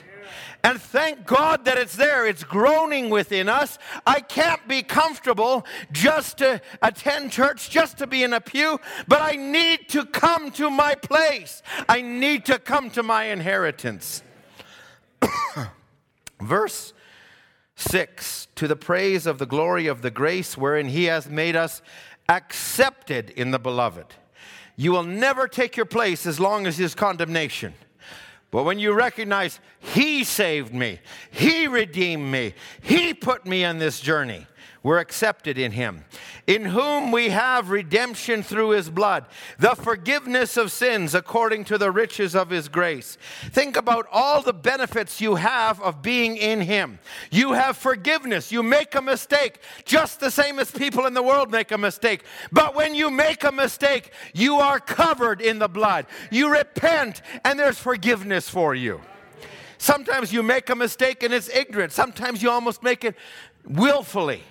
[0.65, 2.27] And thank God that it's there.
[2.27, 3.79] It's groaning within us.
[4.07, 9.21] I can't be comfortable just to attend church, just to be in a pew, but
[9.21, 11.63] I need to come to my place.
[11.89, 14.23] I need to come to my inheritance.
[16.41, 16.93] Verse
[17.77, 21.83] 6 To the praise of the glory of the grace wherein he has made us
[22.29, 24.07] accepted in the beloved.
[24.77, 27.75] You will never take your place as long as his condemnation.
[28.53, 31.01] But when you recognize He saved me,
[31.33, 34.47] He redeemed me, He put me on this journey,
[34.83, 36.05] we're accepted in him,
[36.47, 39.27] in whom we have redemption through his blood,
[39.59, 43.17] the forgiveness of sins according to the riches of his grace.
[43.51, 46.99] Think about all the benefits you have of being in him.
[47.31, 48.51] You have forgiveness.
[48.51, 52.25] You make a mistake, just the same as people in the world make a mistake.
[52.51, 56.07] But when you make a mistake, you are covered in the blood.
[56.31, 59.01] You repent, and there's forgiveness for you.
[59.79, 61.93] Sometimes you make a mistake and it's ignorant.
[61.93, 63.17] Sometimes you almost make it
[63.65, 64.43] willfully.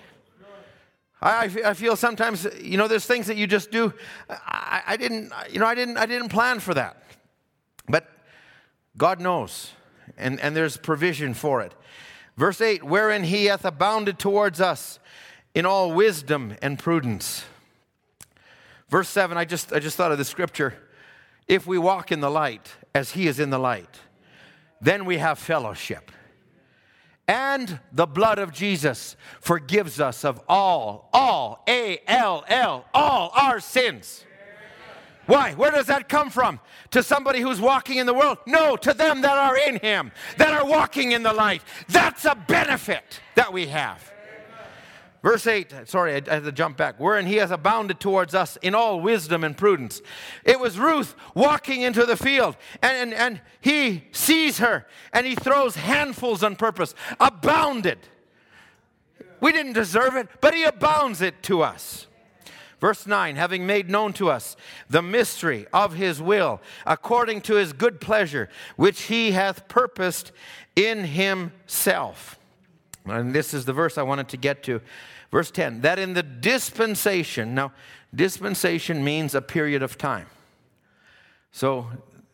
[1.22, 3.94] I, I feel sometimes, you know, there's things that you just do.
[4.28, 7.00] I, I didn't, you know, I didn't, I didn't plan for that.
[7.88, 8.10] But
[8.96, 9.70] God knows,
[10.18, 11.74] and, and there's provision for it.
[12.36, 14.98] Verse 8, wherein he hath abounded towards us
[15.54, 17.44] in all wisdom and prudence.
[18.88, 20.74] Verse 7, I just, I just thought of the scripture.
[21.46, 24.00] If we walk in the light as he is in the light,
[24.80, 26.10] then we have fellowship
[27.28, 33.60] and the blood of Jesus forgives us of all, all, A L L, all our
[33.60, 34.24] sins.
[35.26, 35.52] Why?
[35.52, 36.58] Where does that come from?
[36.90, 38.38] To somebody who's walking in the world?
[38.46, 41.62] No, to them that are in Him, that are walking in the light.
[41.88, 44.11] That's a benefit that we have.
[45.22, 46.98] Verse 8, sorry, I had to jump back.
[46.98, 50.02] Wherein he has abounded towards us in all wisdom and prudence.
[50.44, 55.36] It was Ruth walking into the field, and, and, and he sees her, and he
[55.36, 56.96] throws handfuls on purpose.
[57.20, 57.98] Abounded.
[59.40, 62.08] We didn't deserve it, but he abounds it to us.
[62.80, 64.56] Verse 9, having made known to us
[64.90, 70.32] the mystery of his will, according to his good pleasure, which he hath purposed
[70.74, 72.40] in himself.
[73.06, 74.80] And this is the verse I wanted to get to.
[75.30, 77.72] Verse 10 that in the dispensation, now,
[78.14, 80.26] dispensation means a period of time.
[81.50, 81.88] So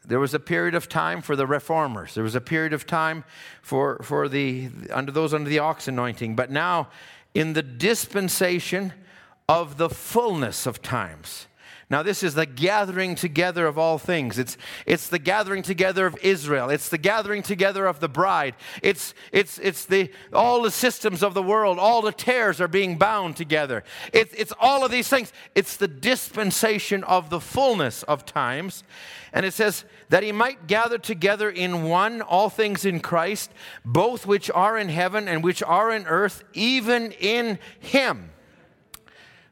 [0.05, 2.15] there was a period of time for the reformers.
[2.15, 3.25] There was a period of time
[3.63, 6.35] for, for the under those under the ox anointing.
[6.35, 6.89] But now,
[7.35, 8.93] in the dispensation
[9.49, 11.47] of the fullness of times,
[11.91, 14.39] now, this is the gathering together of all things.
[14.39, 16.69] It's, it's the gathering together of Israel.
[16.69, 18.57] It's the gathering together of the bride.
[18.83, 21.79] It's, it's, it's the, all the systems of the world.
[21.79, 23.85] All the tares are being bound together.
[24.13, 25.33] It's, it's all of these things.
[25.55, 28.85] It's the dispensation of the fullness of times.
[29.33, 33.51] And it says, that he might gather together in one all things in Christ,
[33.85, 38.31] both which are in heaven and which are in earth, even in him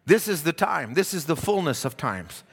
[0.07, 0.95] this is the time.
[0.95, 2.45] This is the fullness of times.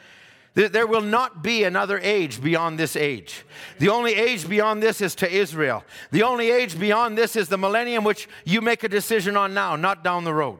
[0.55, 3.43] There will not be another age beyond this age.
[3.79, 5.83] The only age beyond this is to Israel.
[6.11, 9.75] The only age beyond this is the millennium, which you make a decision on now,
[9.75, 10.59] not down the road.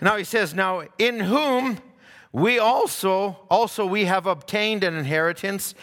[0.00, 1.78] Now he says, Now in whom
[2.32, 5.76] we also, also we have obtained an inheritance,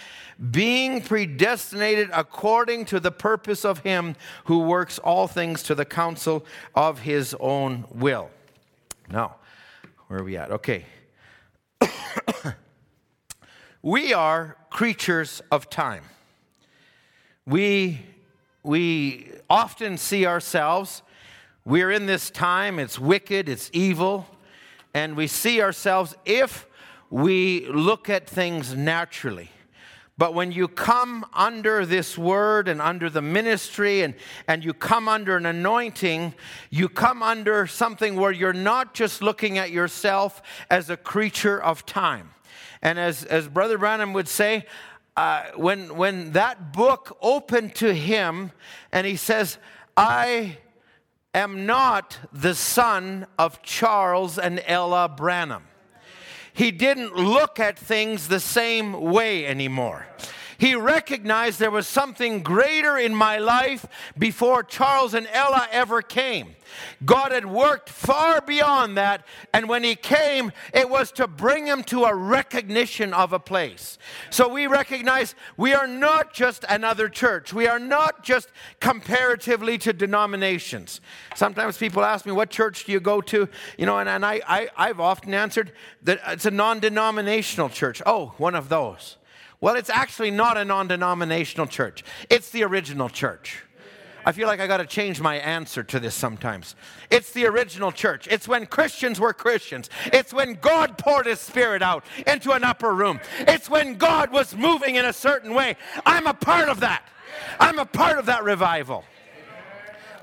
[0.51, 6.45] being predestinated according to the purpose of him who works all things to the counsel
[6.75, 8.29] of his own will.
[9.09, 9.35] Now,
[10.09, 10.49] where are we at?
[10.49, 10.85] Okay.
[13.83, 16.03] we are creatures of time.
[17.45, 18.01] We,
[18.63, 21.03] we often see ourselves,
[21.63, 24.25] we're in this time, it's wicked, it's evil,
[24.95, 26.65] and we see ourselves if
[27.11, 29.51] we look at things naturally.
[30.19, 34.15] But when you come under this word and under the ministry and,
[34.49, 36.33] and you come under an anointing,
[36.69, 41.85] you come under something where you're not just looking at yourself as a creature of
[41.85, 42.31] time.
[42.81, 44.65] And as, as Brother Branham would say,
[45.15, 48.51] uh, when, when that book opened to him
[48.91, 49.57] and he says,
[49.95, 50.57] I
[51.33, 55.63] am not the son of Charles and Ella Branham
[56.59, 60.05] he didn't look at things the same way anymore.
[60.59, 63.85] He recognized there was something greater in my life
[64.17, 66.55] before Charles and Ella ever came.
[67.05, 71.83] God had worked far beyond that, and when He came, it was to bring him
[71.85, 73.97] to a recognition of a place.
[74.29, 78.49] So we recognize we are not just another church, we are not just
[78.81, 80.99] comparatively to denominations.
[81.35, 83.47] Sometimes people ask me, What church do you go to?
[83.77, 85.71] You know, and, and I, I, I've often answered
[86.03, 88.01] that it's a non denominational church.
[88.05, 89.15] Oh, one of those.
[89.61, 93.63] Well, it's actually not a non denominational church, it's the original church.
[94.25, 96.75] I feel like I got to change my answer to this sometimes.
[97.09, 98.27] It's the original church.
[98.29, 99.89] It's when Christians were Christians.
[100.07, 103.21] It's when God poured his spirit out into an upper room.
[103.39, 105.77] It's when God was moving in a certain way.
[106.05, 107.03] I'm a part of that.
[107.59, 109.05] I'm a part of that revival.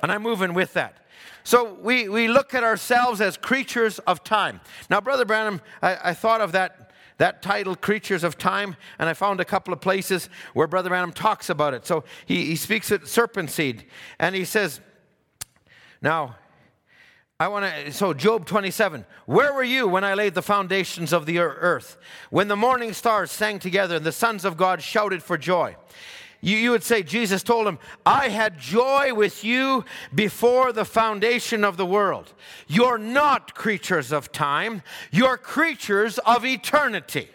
[0.03, 1.07] And I'm moving with that.
[1.43, 4.61] So we, we look at ourselves as creatures of time.
[4.91, 6.86] Now, Brother Branham, I, I thought of that
[7.19, 11.13] that title, Creatures of Time, and I found a couple of places where Brother Branham
[11.13, 11.87] talks about it.
[11.87, 13.85] So he, he speaks at serpent seed,
[14.19, 14.81] and he says,
[16.03, 16.37] Now,
[17.39, 21.27] I want to, so Job 27, where were you when I laid the foundations of
[21.27, 21.99] the earth?
[22.31, 25.77] When the morning stars sang together and the sons of God shouted for joy?
[26.47, 29.85] You, you would say, Jesus told him, I had joy with you
[30.15, 32.33] before the foundation of the world.
[32.69, 37.31] You're not creatures of time, you're creatures of eternity.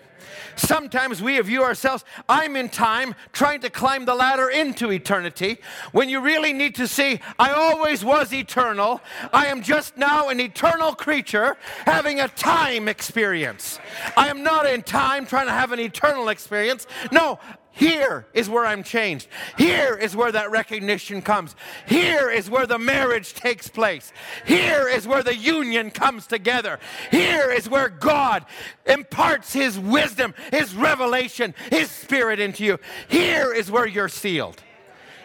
[0.55, 5.57] Sometimes we view ourselves, I'm in time trying to climb the ladder into eternity,
[5.91, 9.01] when you really need to see, I always was eternal.
[9.33, 13.79] I am just now an eternal creature having a time experience.
[14.15, 16.87] I am not in time trying to have an eternal experience.
[17.11, 17.39] No,
[17.71, 19.27] here is where I'm changed.
[19.57, 21.55] Here is where that recognition comes.
[21.87, 24.11] Here is where the marriage takes place.
[24.45, 26.79] Here is where the union comes together.
[27.11, 28.45] Here is where God
[28.85, 32.77] imparts His wisdom, His revelation, His spirit into you.
[33.07, 34.61] Here is where you're sealed.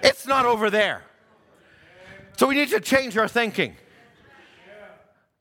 [0.03, 1.03] It's not over there.
[2.37, 3.75] So we need to change our thinking.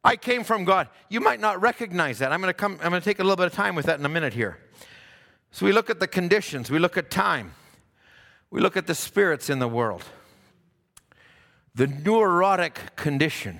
[0.04, 0.88] I came from God.
[1.10, 2.32] You might not recognize that.
[2.32, 4.00] I'm going to come I'm going to take a little bit of time with that
[4.00, 4.60] in a minute here.
[5.56, 7.54] So we look at the conditions, we look at time,
[8.52, 10.04] we look at the spirits in the world.
[11.74, 13.60] The neurotic condition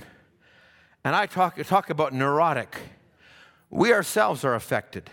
[1.06, 2.76] And I talk, talk about neurotic.
[3.70, 5.10] We ourselves are affected.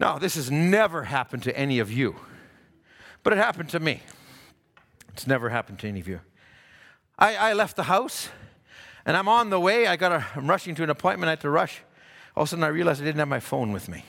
[0.00, 2.16] Now, this has never happened to any of you,
[3.22, 4.00] but it happened to me.
[5.12, 6.20] It's never happened to any of you.
[7.18, 8.30] I, I left the house
[9.04, 9.88] and I'm on the way.
[9.88, 11.28] I got a, I'm rushing to an appointment.
[11.28, 11.82] I had to rush.
[12.34, 14.06] All of a sudden, I realized I didn't have my phone with me.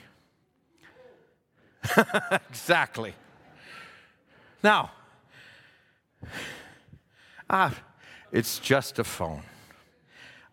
[2.50, 3.14] exactly.
[4.64, 4.92] Now,
[7.50, 7.74] ah,
[8.32, 9.44] it's just a phone.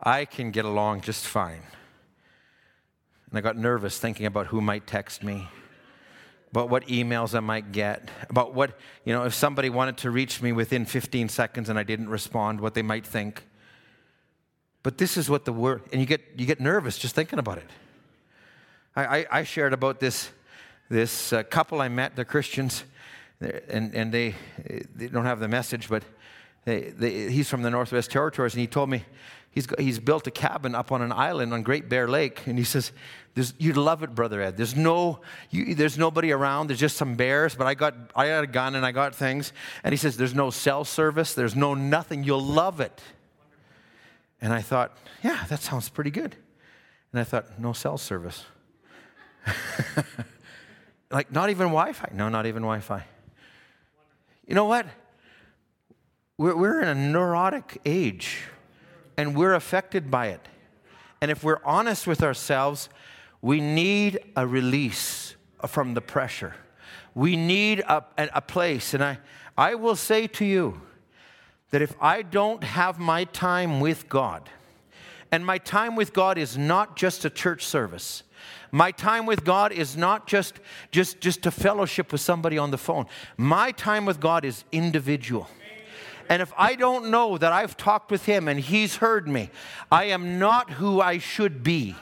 [0.00, 1.62] I can get along just fine.
[3.30, 5.48] And I got nervous thinking about who might text me,
[6.50, 10.40] about what emails I might get, about what, you know, if somebody wanted to reach
[10.40, 13.44] me within 15 seconds and I didn't respond, what they might think.
[14.84, 17.58] But this is what the word, and you get, you get nervous just thinking about
[17.58, 17.68] it.
[18.94, 20.30] I, I, I shared about this,
[20.88, 22.84] this uh, couple I met, they're Christians,
[23.40, 24.34] and, and they,
[24.94, 26.02] they don't have the message, but
[26.64, 29.04] they, they, he's from the Northwest Territories, and he told me
[29.50, 32.64] he's, he's built a cabin up on an island on Great Bear Lake, and he
[32.64, 32.92] says,
[33.58, 34.56] You'd love it, Brother Ed.
[34.56, 35.18] There's, no,
[35.50, 38.76] you, there's nobody around, there's just some bears, but I got, I got a gun
[38.76, 39.52] and I got things.
[39.82, 43.00] And he says, There's no cell service, there's no nothing, you'll love it.
[44.44, 46.36] And I thought, yeah, that sounds pretty good.
[47.12, 48.44] And I thought, no cell service.
[51.14, 52.10] like, not even Wi Fi?
[52.12, 53.04] No, not even Wi Fi.
[54.46, 54.86] You know what?
[56.36, 58.42] We're, we're in a neurotic age
[59.16, 60.46] and we're affected by it.
[61.20, 62.88] And if we're honest with ourselves,
[63.40, 65.36] we need a release
[65.66, 66.54] from the pressure.
[67.14, 68.92] We need a, a place.
[68.92, 69.18] And I,
[69.56, 70.82] I will say to you,
[71.74, 74.48] that if I don't have my time with God,
[75.32, 78.22] and my time with God is not just a church service.
[78.70, 82.78] My time with God is not just, just, just to fellowship with somebody on the
[82.78, 83.06] phone.
[83.36, 85.48] My time with God is individual.
[86.28, 89.50] And if I don't know that I've talked with Him and He's heard me,
[89.92, 91.94] I am not who I should be.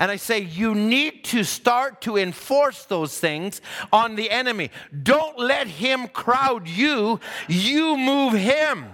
[0.00, 3.60] And I say, you need to start to enforce those things
[3.92, 4.70] on the enemy.
[5.02, 7.18] Don't let him crowd you,
[7.48, 8.86] you move him.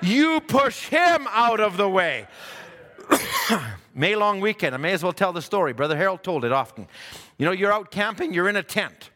[0.00, 2.26] You push him out of the way.
[3.98, 4.76] May long weekend.
[4.76, 5.72] I may as well tell the story.
[5.72, 6.86] Brother Harold told it often.
[7.36, 9.10] You know, you're out camping, you're in a tent.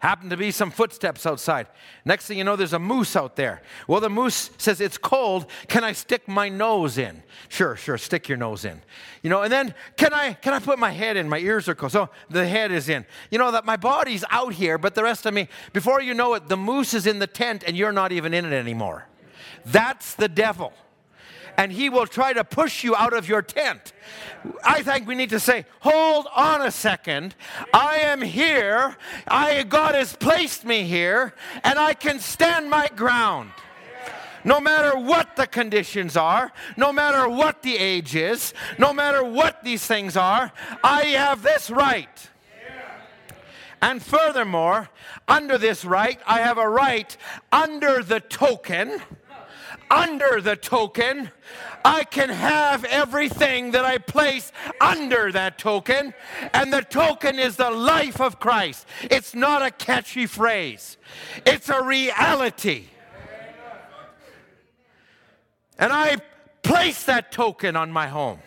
[0.00, 1.68] Happen to be some footsteps outside.
[2.04, 3.62] Next thing you know, there's a moose out there.
[3.88, 5.46] Well, the moose says, It's cold.
[5.68, 7.22] Can I stick my nose in?
[7.48, 8.82] Sure, sure, stick your nose in.
[9.22, 11.26] You know, and then can I can I put my head in?
[11.26, 11.90] My ears are cold.
[11.90, 13.06] So the head is in.
[13.30, 16.34] You know, that my body's out here, but the rest of me, before you know
[16.34, 19.06] it, the moose is in the tent and you're not even in it anymore.
[19.64, 20.74] That's the devil.
[21.58, 23.92] And he will try to push you out of your tent.
[24.64, 27.34] I think we need to say, hold on a second.
[27.74, 28.96] I am here.
[29.26, 31.34] I, God has placed me here,
[31.64, 33.50] and I can stand my ground
[34.44, 39.62] no matter what the conditions are, no matter what the age is, no matter what
[39.62, 40.52] these things are,
[40.82, 42.30] I have this right.
[43.80, 44.88] And furthermore,
[45.28, 47.16] under this right, I have a right
[47.52, 49.00] under the token
[49.90, 51.30] under the token,
[51.84, 56.14] I can have everything that I place under that token.
[56.52, 58.86] And the token is the life of Christ.
[59.02, 60.96] It's not a catchy phrase,
[61.46, 62.86] it's a reality.
[65.78, 66.16] And I
[66.62, 68.40] place that token on my home.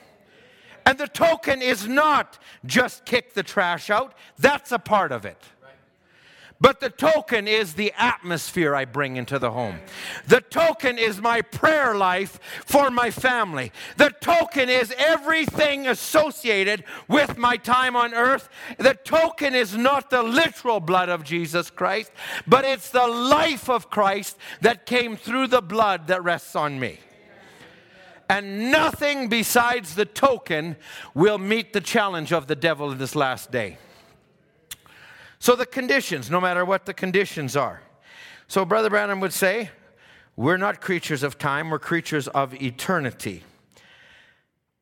[0.86, 5.42] And the token is not just kick the trash out, that's a part of it.
[6.62, 9.80] But the token is the atmosphere I bring into the home.
[10.28, 13.72] The token is my prayer life for my family.
[13.98, 18.48] The token is everything associated with my time on earth.
[18.78, 22.12] The token is not the literal blood of Jesus Christ,
[22.46, 27.00] but it's the life of Christ that came through the blood that rests on me.
[28.30, 30.78] And nothing besides the token
[31.16, 33.78] will meet the challenge of the devil in this last day.
[35.42, 37.82] So, the conditions, no matter what the conditions are.
[38.48, 39.72] So, Brother Branham would say,
[40.36, 43.44] we're not creatures of time, we're creatures of eternity.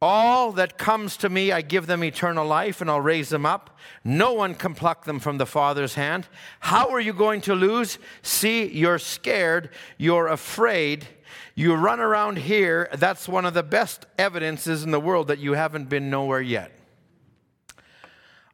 [0.02, 3.78] All that comes to me, I give them eternal life and I'll raise them up.
[4.04, 6.28] No one can pluck them from the Father's hand.
[6.60, 7.98] How are you going to lose?
[8.22, 11.08] See, you're scared, you're afraid,
[11.56, 12.90] you run around here.
[12.98, 16.74] That's one of the best evidences in the world that you haven't been nowhere yet.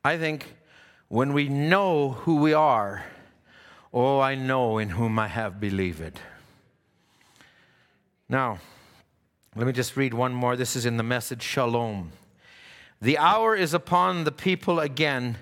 [0.04, 0.56] I think
[1.08, 3.06] when we know who we are,
[3.94, 6.20] oh, I know in whom I have believed.
[8.28, 8.60] Now,
[9.56, 10.56] let me just read one more.
[10.56, 12.12] This is in the message Shalom.
[13.02, 15.38] The hour is upon the people again.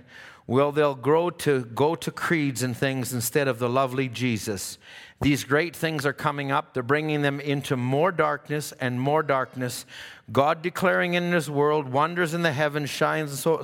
[0.45, 4.77] Well, they'll grow to go to creeds and things instead of the lovely Jesus.
[5.21, 6.73] These great things are coming up.
[6.73, 9.85] They're bringing them into more darkness and more darkness.
[10.31, 13.61] God declaring in his world wonders in the heavens, shines so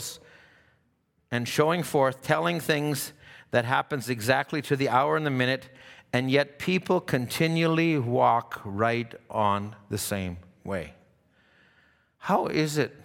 [1.32, 3.14] and showing forth, telling things
[3.52, 5.70] that happens exactly to the hour and the minute,
[6.12, 10.94] and yet people continually walk right on the same way.
[12.18, 12.96] How is it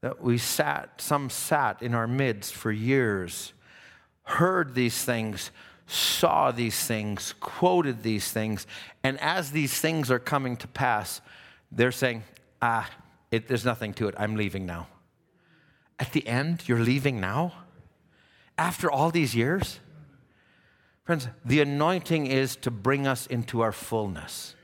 [0.00, 3.52] that we sat, some sat in our midst for years,
[4.22, 5.50] heard these things,
[5.86, 8.66] saw these things, quoted these things,
[9.02, 11.20] and as these things are coming to pass,
[11.72, 12.22] they're saying,
[12.62, 12.88] ah,
[13.30, 14.14] it, there's nothing to it.
[14.18, 14.86] I'm leaving now.
[15.98, 17.52] At the end, you're leaving now?
[18.56, 19.80] After all these years?
[21.04, 24.54] Friends, the anointing is to bring us into our fullness.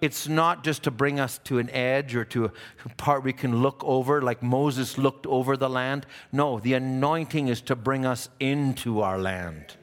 [0.00, 2.50] It's not just to bring us to an edge or to a
[2.96, 6.06] part we can look over, like Moses looked over the land.
[6.32, 9.76] No, the anointing is to bring us into our land.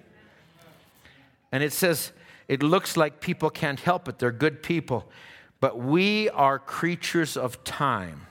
[1.52, 2.12] And it says,
[2.48, 4.20] it looks like people can't help it.
[4.20, 5.10] They're good people.
[5.60, 8.28] But we are creatures of time.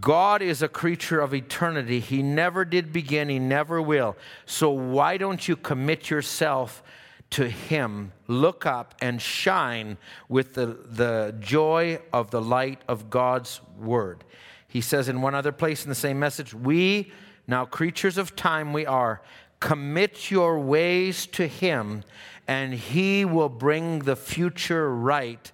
[0.00, 2.00] God is a creature of eternity.
[2.00, 4.16] He never did begin, He never will.
[4.44, 6.82] So why don't you commit yourself
[7.30, 8.12] to Him?
[8.26, 9.96] Look up and shine
[10.28, 14.24] with the, the joy of the light of God's Word.
[14.66, 17.10] He says in one other place in the same message, We,
[17.46, 19.22] now creatures of time, we are,
[19.58, 22.04] commit your ways to Him,
[22.46, 25.50] and He will bring the future right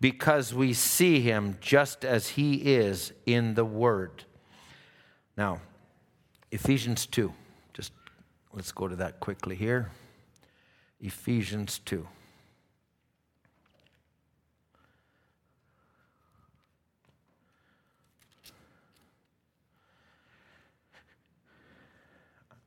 [0.00, 4.24] because we see him just as he is in the Word.
[5.36, 5.60] Now,
[6.50, 7.32] Ephesians 2.
[7.72, 7.92] Just
[8.52, 9.90] let's go to that quickly here.
[11.00, 12.06] Ephesians 2.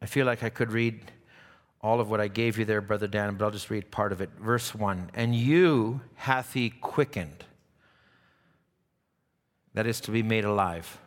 [0.02, 1.11] I feel like I could read
[1.82, 4.22] all of what I gave you there, Brother Dan, but I'll just read part of
[4.22, 4.30] it.
[4.40, 7.46] Verse 1 And you hath he quickened.
[9.74, 11.00] That is to be made alive.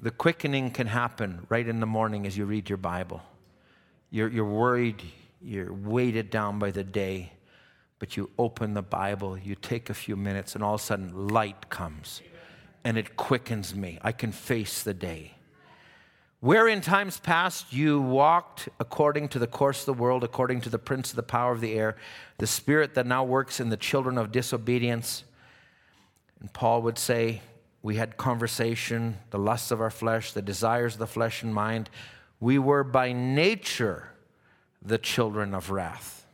[0.00, 3.22] The quickening can happen right in the morning as you read your Bible.
[4.10, 5.02] You're, you're worried,
[5.40, 7.32] you're weighted down by the day,
[7.98, 11.28] but you open the Bible, you take a few minutes, and all of a sudden
[11.28, 12.20] light comes
[12.84, 13.98] and it quickens me.
[14.02, 15.35] I can face the day.
[16.46, 20.68] Where in times past you walked according to the course of the world, according to
[20.68, 21.96] the prince of the power of the air,
[22.38, 25.24] the spirit that now works in the children of disobedience.
[26.38, 27.42] And Paul would say,
[27.82, 31.90] We had conversation, the lusts of our flesh, the desires of the flesh and mind.
[32.38, 34.12] We were by nature
[34.80, 36.28] the children of wrath.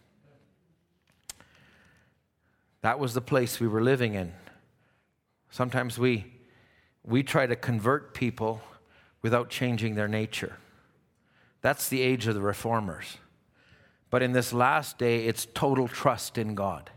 [2.83, 4.35] That was the place we were living in.
[5.49, 6.27] Sometimes we,
[7.03, 8.61] we try to convert people
[9.23, 10.57] without changing their nature.
[11.63, 13.19] That's the age of the reformers.
[14.11, 16.91] But in this last day, it's total trust in God.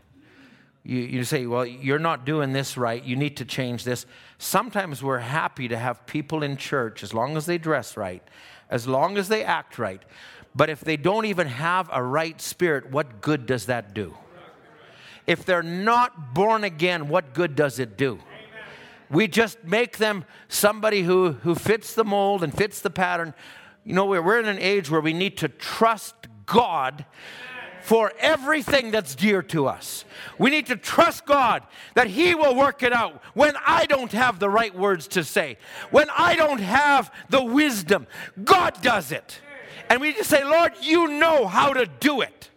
[0.84, 3.02] You, you say, well, you're not doing this right.
[3.02, 4.06] You need to change this.
[4.38, 8.22] Sometimes we're happy to have people in church as long as they dress right,
[8.70, 10.02] as long as they act right.
[10.54, 14.14] But if they don't even have a right spirit, what good does that do?
[15.26, 18.20] If they're not born again, what good does it do?
[19.10, 23.34] We just make them somebody who, who fits the mold and fits the pattern.
[23.84, 26.14] You know, we're, we're in an age where we need to trust
[26.46, 27.04] God
[27.82, 30.04] for everything that's dear to us.
[30.38, 31.62] We need to trust God
[31.94, 35.56] that He will work it out when I don't have the right words to say,
[35.90, 38.08] when I don't have the wisdom.
[38.42, 39.40] God does it.
[39.88, 42.50] And we just say, Lord, you know how to do it.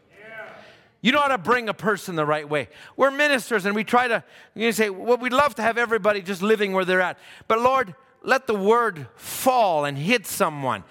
[1.02, 2.68] You know how to bring a person the right way.
[2.98, 4.24] We're ministers and we try to
[4.54, 7.18] you know, say, well, we'd love to have everybody just living where they're at.
[7.48, 10.84] But Lord, let the word fall and hit someone.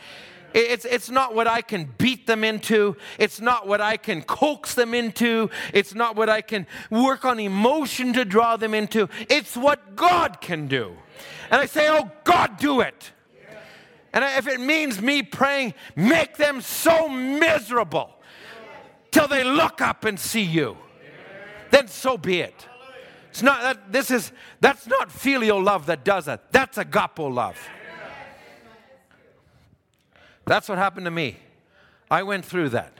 [0.54, 2.96] It's, it's not what I can beat them into.
[3.18, 5.50] It's not what I can coax them into.
[5.74, 9.11] It's not what I can work on emotion to draw them into.
[9.28, 10.96] It's what God can do.
[11.50, 13.12] And I say, oh, God, do it.
[14.14, 18.18] And if it means me praying, make them so miserable
[19.11, 20.76] till they look up and see you.
[21.70, 22.66] Then so be it.
[23.30, 26.40] It's not that this is that's not filial love that does it.
[26.50, 27.59] That's agapo love.
[30.44, 31.36] That's what happened to me.
[32.11, 32.94] I went through that.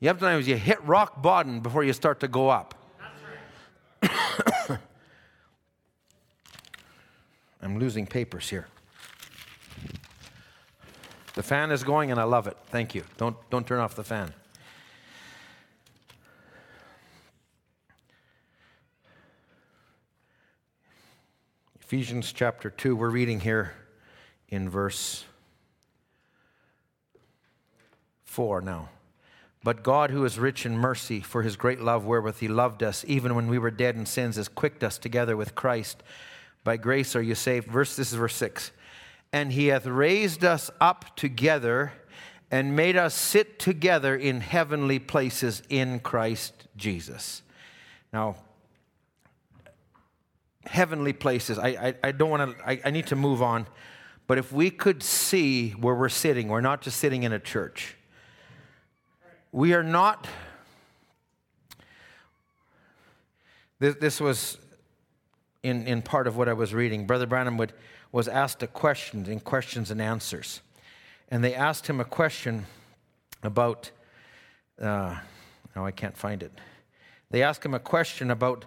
[0.00, 2.74] You have times you hit rock bottom before you start to go up.
[7.62, 8.66] I'm losing papers here.
[11.34, 12.56] The fan is going and I love it.
[12.66, 13.04] Thank you.
[13.16, 14.34] Don't, don't turn off the fan.
[21.92, 23.74] Ephesians chapter 2, we're reading here
[24.48, 25.26] in verse
[28.24, 28.88] 4 now.
[29.62, 33.04] But God, who is rich in mercy, for his great love wherewith he loved us,
[33.06, 36.02] even when we were dead in sins, has quickened us together with Christ.
[36.64, 37.68] By grace are you saved.
[37.68, 38.72] Verse, this is verse 6.
[39.30, 41.92] And he hath raised us up together
[42.50, 47.42] and made us sit together in heavenly places in Christ Jesus.
[48.14, 48.36] Now,
[50.66, 53.66] heavenly places, I, I, I don't want to, I, I need to move on.
[54.26, 57.96] But if we could see where we're sitting, we're not just sitting in a church
[59.52, 60.26] we are not.
[63.78, 64.58] This, this was
[65.62, 67.06] in, in part of what I was reading.
[67.06, 67.74] Brother Branham would,
[68.10, 70.62] was asked a question in questions and answers.
[71.28, 72.66] And they asked him a question
[73.42, 73.90] about,
[74.80, 75.16] uh,
[75.76, 76.52] now I can't find it.
[77.30, 78.64] They asked him a question about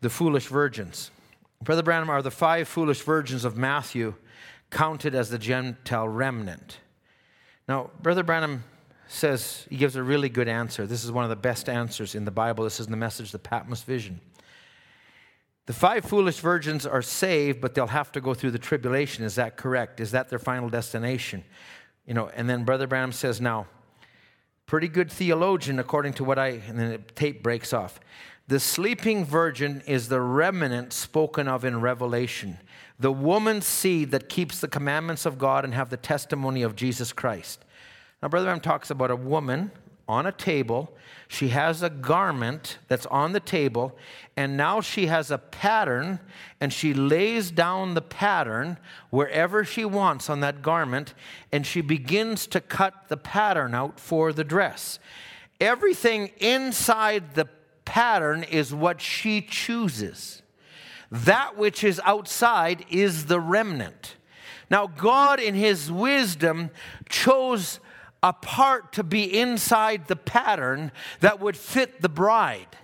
[0.00, 1.10] the foolish virgins.
[1.62, 4.14] Brother Branham, are the five foolish virgins of Matthew
[4.70, 6.78] counted as the Gentile remnant?
[7.68, 8.64] Now, Brother Branham
[9.08, 10.86] says, he gives a really good answer.
[10.86, 12.64] This is one of the best answers in the Bible.
[12.64, 14.20] This is in the message, the Patmos Vision.
[15.66, 19.24] The five foolish virgins are saved, but they'll have to go through the tribulation.
[19.24, 19.98] Is that correct?
[19.98, 21.42] Is that their final destination?
[22.06, 23.66] You know, and then Brother Branham says, now,
[24.66, 27.98] pretty good theologian, according to what I, and then the tape breaks off.
[28.48, 32.58] The sleeping virgin is the remnant spoken of in Revelation,
[32.98, 37.12] the woman's seed that keeps the commandments of God and have the testimony of Jesus
[37.12, 37.64] Christ.
[38.22, 39.72] Now, Brother Branham talks about a woman
[40.08, 40.96] on a table.
[41.26, 43.98] She has a garment that's on the table,
[44.36, 46.20] and now she has a pattern,
[46.60, 48.78] and she lays down the pattern
[49.10, 51.14] wherever she wants on that garment,
[51.50, 55.00] and she begins to cut the pattern out for the dress.
[55.60, 57.48] Everything inside the
[57.86, 60.42] pattern is what she chooses.
[61.10, 64.16] That which is outside is the remnant.
[64.70, 66.70] Now, God, in His wisdom,
[67.08, 67.80] chose
[68.22, 72.76] a part to be inside the pattern that would fit the bride.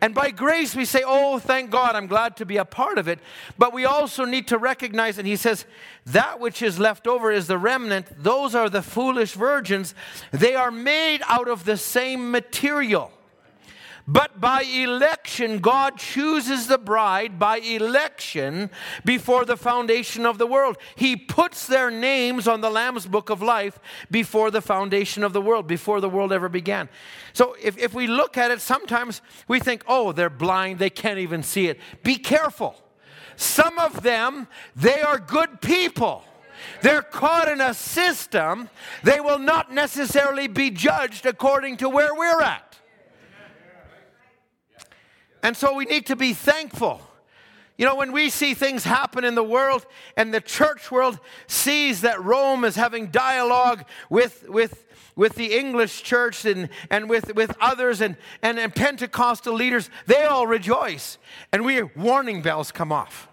[0.00, 3.06] And by grace, we say, Oh, thank God, I'm glad to be a part of
[3.06, 3.20] it.
[3.56, 5.66] But we also need to recognize, and he says,
[6.06, 8.06] That which is left over is the remnant.
[8.22, 9.94] Those are the foolish virgins.
[10.32, 13.12] They are made out of the same material.
[14.10, 18.70] But by election, God chooses the bride by election
[19.04, 20.78] before the foundation of the world.
[20.96, 23.78] He puts their names on the Lamb's book of life
[24.10, 26.88] before the foundation of the world, before the world ever began.
[27.34, 31.18] So if, if we look at it, sometimes we think, oh, they're blind, they can't
[31.18, 31.78] even see it.
[32.02, 32.76] Be careful.
[33.36, 36.24] Some of them, they are good people.
[36.80, 38.70] They're caught in a system.
[39.04, 42.67] They will not necessarily be judged according to where we're at.
[45.42, 47.00] And so we need to be thankful.
[47.78, 49.86] You know, when we see things happen in the world
[50.16, 54.84] and the church world sees that Rome is having dialogue with, with,
[55.14, 60.24] with the English church and, and with, with others and, and, and Pentecostal leaders, they
[60.24, 61.18] all rejoice.
[61.52, 63.28] And we warning bells come off.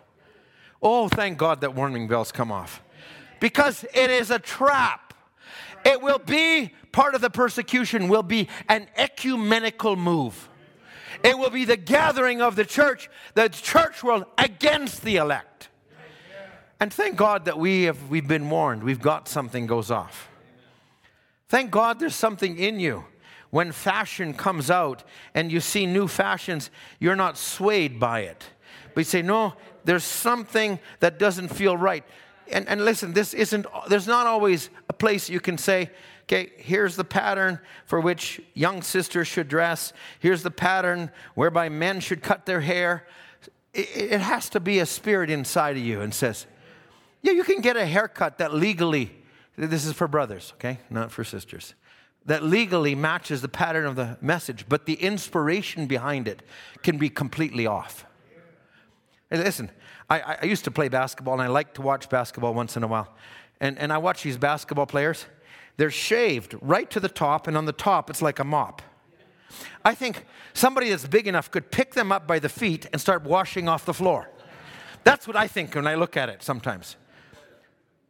[0.80, 2.84] Oh, thank God that warning bells come off.
[3.40, 5.16] Because it is a trap.
[5.84, 10.50] It will be part of the persecution, will be an ecumenical move.
[11.24, 15.70] It will be the gathering of the church, the church world against the elect.
[16.80, 18.84] And thank God that we have we've been warned.
[18.84, 20.30] We've got something goes off.
[21.48, 23.06] Thank God there's something in you.
[23.50, 25.04] When fashion comes out
[25.34, 28.44] and you see new fashions, you're not swayed by it.
[28.94, 29.54] But you say, no,
[29.86, 32.04] there's something that doesn't feel right.
[32.52, 35.92] And, and listen, this isn't, there's not always a place you can say,
[36.26, 39.94] okay, here's the pattern for which young sisters should dress.
[40.20, 43.08] Here's the pattern whereby men should cut their hair.
[43.74, 46.48] It, it has to be a spirit inside of you and says,
[47.22, 49.12] yeah, you can get a haircut that legally,
[49.56, 51.76] this is for brothers, okay, not for sisters,
[52.26, 56.42] that legally matches the pattern of the message, but the inspiration behind it
[56.82, 58.06] can be completely off.
[59.30, 59.70] Hey, listen,
[60.10, 62.88] I, I used to play basketball and I like to watch basketball once in a
[62.88, 63.16] while.
[63.60, 65.26] And, and I watch these basketball players
[65.78, 68.82] they're shaved right to the top, and on the top, it's like a mop.
[69.84, 73.24] I think somebody that's big enough could pick them up by the feet and start
[73.24, 74.30] washing off the floor.
[75.04, 76.96] That's what I think when I look at it sometimes.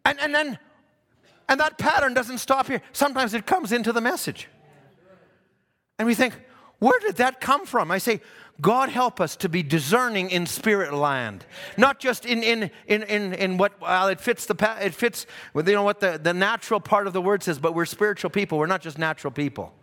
[0.06, 0.60] And, and then,
[1.50, 2.82] and that pattern doesn't stop here.
[2.94, 4.48] Sometimes it comes into the message.
[6.00, 6.34] And we think,
[6.80, 7.92] where did that come from?
[7.92, 8.22] I say,
[8.62, 11.46] God help us to be discerning in spirit land,
[11.78, 15.64] not just in, in, in, in, in what, well, it fits, the, it fits you
[15.64, 18.58] know, what the, the natural part of the word says, but we're spiritual people.
[18.58, 19.74] We're not just natural people.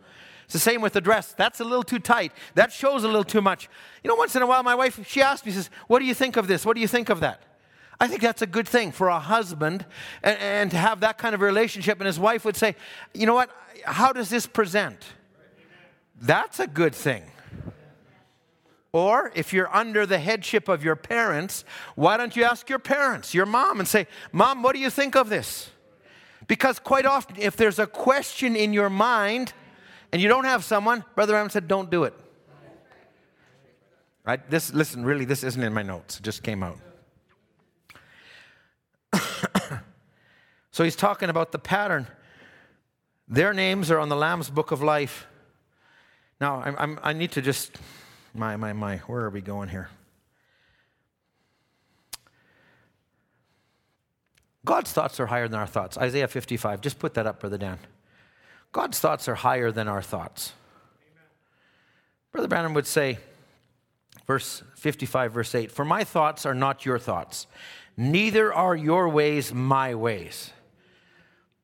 [0.44, 1.32] It's the same with the dress.
[1.32, 2.32] That's a little too tight.
[2.54, 3.68] That shows a little too much.
[4.02, 6.14] You know, once in a while, my wife, she asks me, says, what do you
[6.14, 6.64] think of this?
[6.64, 7.42] What do you think of that?
[8.00, 9.84] I think that's a good thing for a husband
[10.22, 12.00] and, and to have that kind of relationship.
[12.00, 12.74] And his wife would say,
[13.14, 13.50] you know what?
[13.84, 15.04] How does this present?
[16.20, 17.22] that's a good thing.
[18.92, 21.64] Or if you're under the headship of your parents,
[21.94, 25.16] why don't you ask your parents, your mom, and say, Mom, what do you think
[25.16, 25.70] of this?
[26.46, 29.54] Because quite often, if there's a question in your mind
[30.12, 32.14] and you don't have someone, Brother Adam said, don't do it.
[34.24, 34.48] Right?
[34.50, 36.18] This, listen, really, this isn't in my notes.
[36.18, 36.78] It just came out.
[40.70, 42.06] so he's talking about the pattern.
[43.26, 45.26] Their names are on the Lamb's book of life.
[46.40, 47.78] Now, I'm, I'm, i need to just,
[48.34, 49.88] my, my, my, where are we going here?
[54.64, 55.98] God's thoughts are higher than our thoughts.
[55.98, 57.78] Isaiah 55, just put that up, Brother Dan.
[58.70, 60.52] God's thoughts are higher than our thoughts.
[61.02, 61.24] Amen.
[62.30, 63.18] Brother Branham would say,
[64.26, 67.46] verse 55, verse 8, For my thoughts are not your thoughts,
[67.96, 70.52] neither are your ways my ways.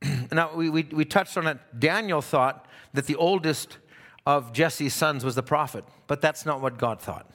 [0.32, 1.58] now, we, we, we touched on it.
[1.78, 3.78] Daniel thought that the oldest
[4.28, 7.26] of Jesse's sons was the prophet, but that's not what God thought.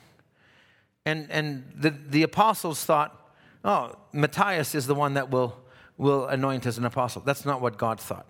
[1.08, 3.20] And, and the, the apostles thought,
[3.66, 5.58] oh, Matthias is the one that will,
[5.98, 7.24] will anoint as an apostle.
[7.26, 8.28] That's not what God thought.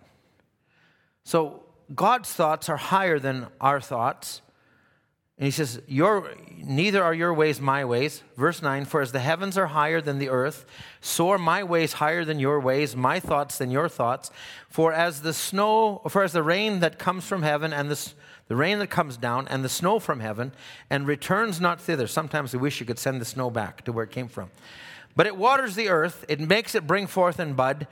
[1.26, 4.42] So God's thoughts are higher than our thoughts.
[5.38, 8.24] And he says, your, Neither are your ways my ways.
[8.38, 10.66] Verse 9 For as the heavens are higher than the earth,
[11.02, 14.32] so are my ways higher than your ways, my thoughts than your thoughts.
[14.70, 18.14] For as the snow, for as the rain that comes from heaven and the,
[18.48, 20.52] the rain that comes down and the snow from heaven
[20.90, 22.08] and returns not thither.
[22.08, 24.52] Sometimes we wish you could send the snow back to where it came from.
[25.16, 27.88] But it waters the earth, it makes it bring forth and bud,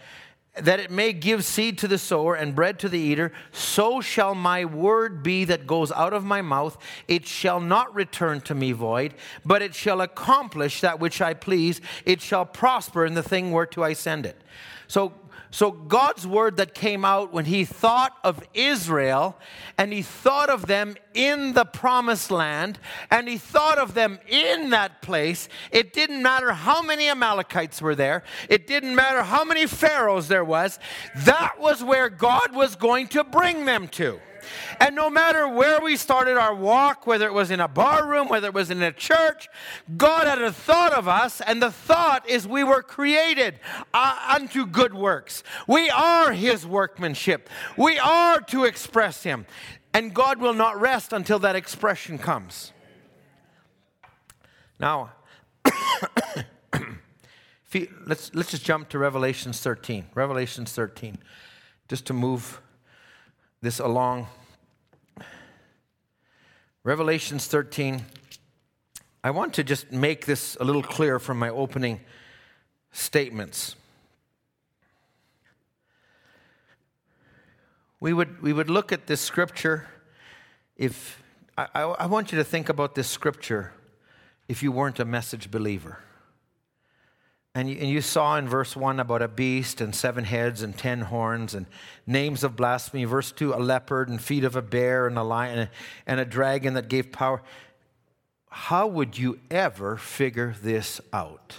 [0.59, 4.35] that it may give seed to the sower and bread to the eater, so shall
[4.35, 6.77] my word be that goes out of my mouth.
[7.07, 9.13] It shall not return to me void,
[9.45, 11.79] but it shall accomplish that which I please.
[12.05, 14.41] It shall prosper in the thing whereto I send it.
[14.87, 15.13] So
[15.53, 19.37] so, God's word that came out when he thought of Israel
[19.77, 22.79] and he thought of them in the promised land
[23.09, 27.95] and he thought of them in that place, it didn't matter how many Amalekites were
[27.95, 30.79] there, it didn't matter how many pharaohs there was,
[31.17, 34.21] that was where God was going to bring them to.
[34.79, 38.27] And no matter where we started our walk, whether it was in a bar room,
[38.27, 39.49] whether it was in a church,
[39.97, 43.59] God had a thought of us, and the thought is we were created
[43.93, 45.43] uh, unto good works.
[45.67, 47.49] We are His workmanship.
[47.77, 49.45] We are to express Him.
[49.93, 52.71] And God will not rest until that expression comes.
[54.79, 55.11] Now,
[58.05, 60.07] let's, let's just jump to Revelations 13.
[60.15, 61.17] Revelations 13,
[61.87, 62.61] just to move
[63.61, 64.27] this along.
[66.83, 68.03] Revelations 13.
[69.23, 71.99] I want to just make this a little clear from my opening
[72.91, 73.75] statements.
[77.99, 79.87] We would, we would look at this scripture
[80.75, 81.21] if
[81.55, 83.73] I, I, I want you to think about this scripture
[84.47, 85.99] if you weren't a message believer.
[87.53, 90.77] And you, and you, saw in verse 1 about a beast and seven heads and
[90.77, 91.65] ten horns and
[92.07, 93.03] names of blasphemy.
[93.03, 95.71] Verse 2, a leopard and feet of a bear and a lion and a,
[96.07, 97.41] and a dragon that gave power.
[98.49, 101.57] How would you ever figure this out?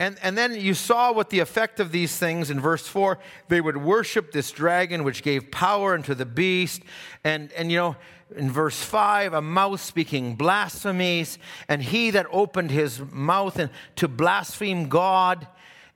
[0.00, 3.18] And, and then you saw what the effect of these things in verse 4.
[3.48, 6.82] They would worship this dragon, which gave power unto the beast.
[7.24, 7.96] And, and you know,
[8.36, 11.38] in verse 5, a mouth speaking blasphemies,
[11.68, 15.48] and he that opened his mouth and to blaspheme God.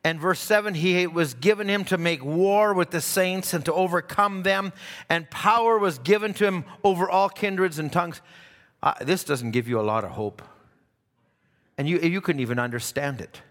[0.02, 3.72] And verse 7, he was given him to make war with the saints and to
[3.72, 4.72] overcome them,
[5.08, 8.20] and power was given to him over all kindreds and tongues.
[8.82, 10.42] Uh, this doesn't give you a lot of hope.
[11.78, 13.42] And you, you couldn't even understand it.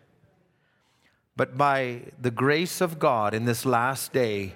[1.42, 4.54] But by the grace of God in this last day,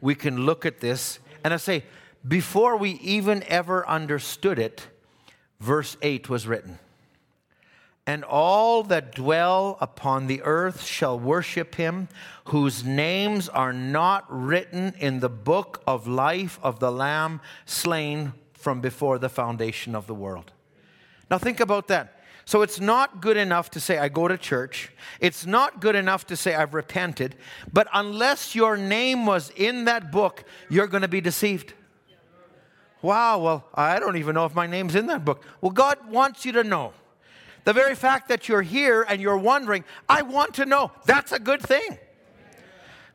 [0.00, 1.82] we can look at this and I say,
[2.28, 4.86] before we even ever understood it,
[5.58, 6.78] verse 8 was written.
[8.06, 12.06] And all that dwell upon the earth shall worship him,
[12.44, 18.80] whose names are not written in the book of life of the Lamb slain from
[18.80, 20.52] before the foundation of the world.
[21.28, 22.17] Now, think about that.
[22.48, 24.90] So it's not good enough to say, I go to church.
[25.20, 27.36] It's not good enough to say, I've repented.
[27.70, 31.74] But unless your name was in that book, you're going to be deceived.
[33.02, 35.44] Wow, well, I don't even know if my name's in that book.
[35.60, 36.94] Well, God wants you to know.
[37.64, 41.38] The very fact that you're here and you're wondering, I want to know, that's a
[41.38, 41.98] good thing.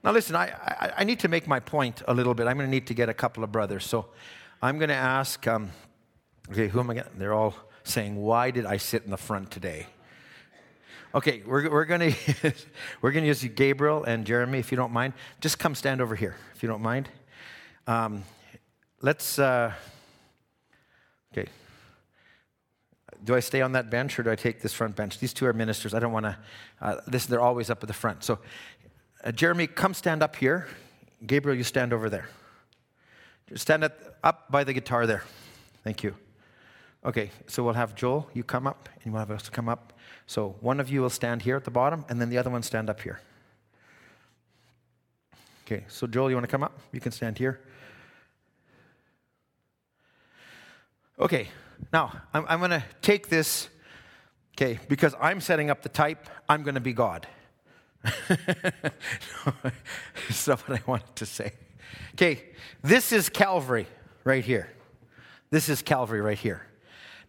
[0.04, 2.46] Now, listen, I, I, I need to make my point a little bit.
[2.46, 3.84] I'm going to need to get a couple of brothers.
[3.84, 4.06] So
[4.62, 5.72] I'm going to ask, um,
[6.52, 7.18] okay, who am I getting?
[7.18, 9.88] They're all saying, Why did I sit in the front today?
[11.16, 12.14] Okay, we're, we're to
[13.02, 15.14] we're gonna use Gabriel and Jeremy, if you don't mind.
[15.42, 17.10] Just come stand over here, if you don't mind.
[17.86, 18.24] Um,
[19.02, 19.74] let's, uh,
[21.36, 21.50] Okay.
[23.24, 25.20] Do I stay on that bench or do I take this front bench?
[25.20, 25.94] These two are ministers.
[25.94, 26.38] I don't want to.
[26.82, 28.24] Uh, this, they're always up at the front.
[28.24, 28.40] So,
[29.24, 30.68] uh, Jeremy, come stand up here.
[31.26, 32.30] Gabriel, you stand over there.
[33.48, 35.24] Just Stand at, up by the guitar there.
[35.84, 36.16] Thank you.
[37.06, 39.92] Okay, so we'll have Joel, you come up, and we'll have us come up.
[40.26, 42.64] So one of you will stand here at the bottom, and then the other one
[42.64, 43.20] stand up here.
[45.66, 46.80] Okay, so Joel, you want to come up?
[46.94, 47.60] You can stand here.
[51.20, 51.50] Okay,
[51.92, 53.68] now I'm, I'm going to take this,
[54.56, 57.28] okay, because I'm setting up the type, I'm going to be God.
[58.30, 58.48] That's
[60.48, 61.52] not what I wanted to say.
[62.16, 62.44] Okay,
[62.82, 63.88] this is Calvary
[64.24, 64.70] right here.
[65.50, 66.66] This is Calvary right here.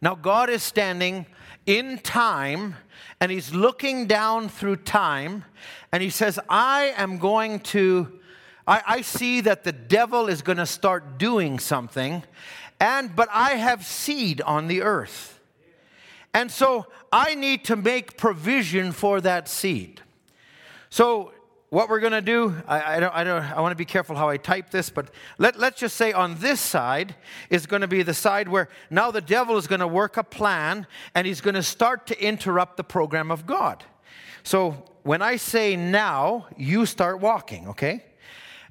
[0.05, 1.25] Now, God is standing
[1.65, 2.77] in time
[3.21, 5.45] and He's looking down through time
[5.93, 8.21] and He says, I am going to,
[8.67, 12.23] I, I see that the devil is going to start doing something,
[12.79, 15.41] and but I have seed on the earth.
[16.35, 20.03] And so I need to make provision for that seed.
[20.91, 21.33] So
[21.75, 24.15] what we're going to do, I, I, don't, I, don't, I want to be careful
[24.15, 27.17] how I type this, but let, let's just say on this side
[27.51, 30.23] is going to be the side where now the devil is going to work a
[30.23, 33.83] plan and he's going to start to interrupt the program of God.
[34.45, 38.05] So when I say now, you start walking, okay?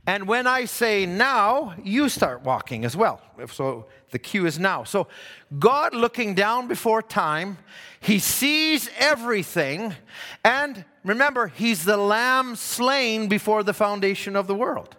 [0.06, 3.22] And when I say now, you start walking as well.
[3.52, 4.84] So the cue is now.
[4.84, 5.08] So
[5.60, 7.58] God looking down before time,
[8.02, 9.94] He sees everything.
[10.44, 14.98] And remember, He's the lamb slain before the foundation of the world.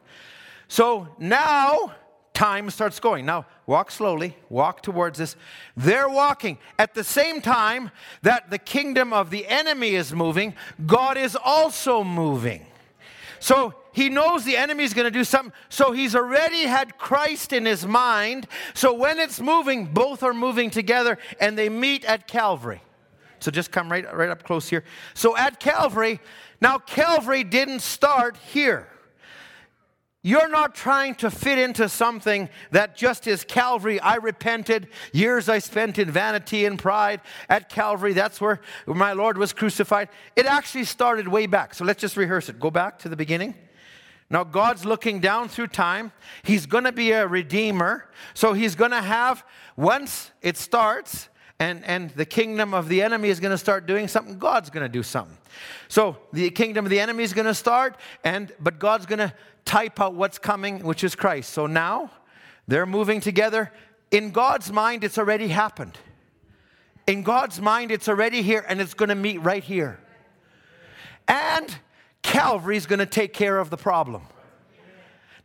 [0.68, 1.92] So now
[2.32, 3.26] time starts going.
[3.26, 5.36] Now, walk slowly, walk towards this.
[5.76, 6.59] They're walking.
[6.78, 7.90] At the same time
[8.22, 12.66] that the kingdom of the enemy is moving, God is also moving.
[13.45, 15.53] So he knows the enemy is going to do something.
[15.68, 18.47] So he's already had Christ in his mind.
[18.72, 22.80] So when it's moving, both are moving together and they meet at Calvary.
[23.40, 24.82] So just come right, right up close here.
[25.12, 26.20] So at Calvary,
[26.62, 28.88] now Calvary didn't start here.
[30.26, 34.00] You're not trying to fit into something that just is Calvary.
[34.00, 34.88] I repented.
[35.12, 37.20] Years I spent in vanity and pride
[37.50, 38.14] at Calvary.
[38.14, 40.08] That's where my Lord was crucified.
[40.34, 41.74] It actually started way back.
[41.74, 42.58] So let's just rehearse it.
[42.58, 43.54] Go back to the beginning.
[44.30, 46.10] Now, God's looking down through time.
[46.42, 48.08] He's going to be a redeemer.
[48.32, 49.44] So He's going to have,
[49.76, 54.08] once it starts, and, and the kingdom of the enemy is going to start doing
[54.08, 55.36] something, God's going to do something.
[55.88, 59.32] So the kingdom of the enemy is going to start, and but God's going to
[59.64, 61.50] type out what's coming, which is Christ.
[61.50, 62.10] So now
[62.68, 63.72] they're moving together.
[64.10, 65.98] In God's mind, it's already happened.
[67.06, 69.98] In God's mind, it's already here and it's going to meet right here.
[71.28, 71.74] And
[72.22, 74.22] Calvary's going to take care of the problem.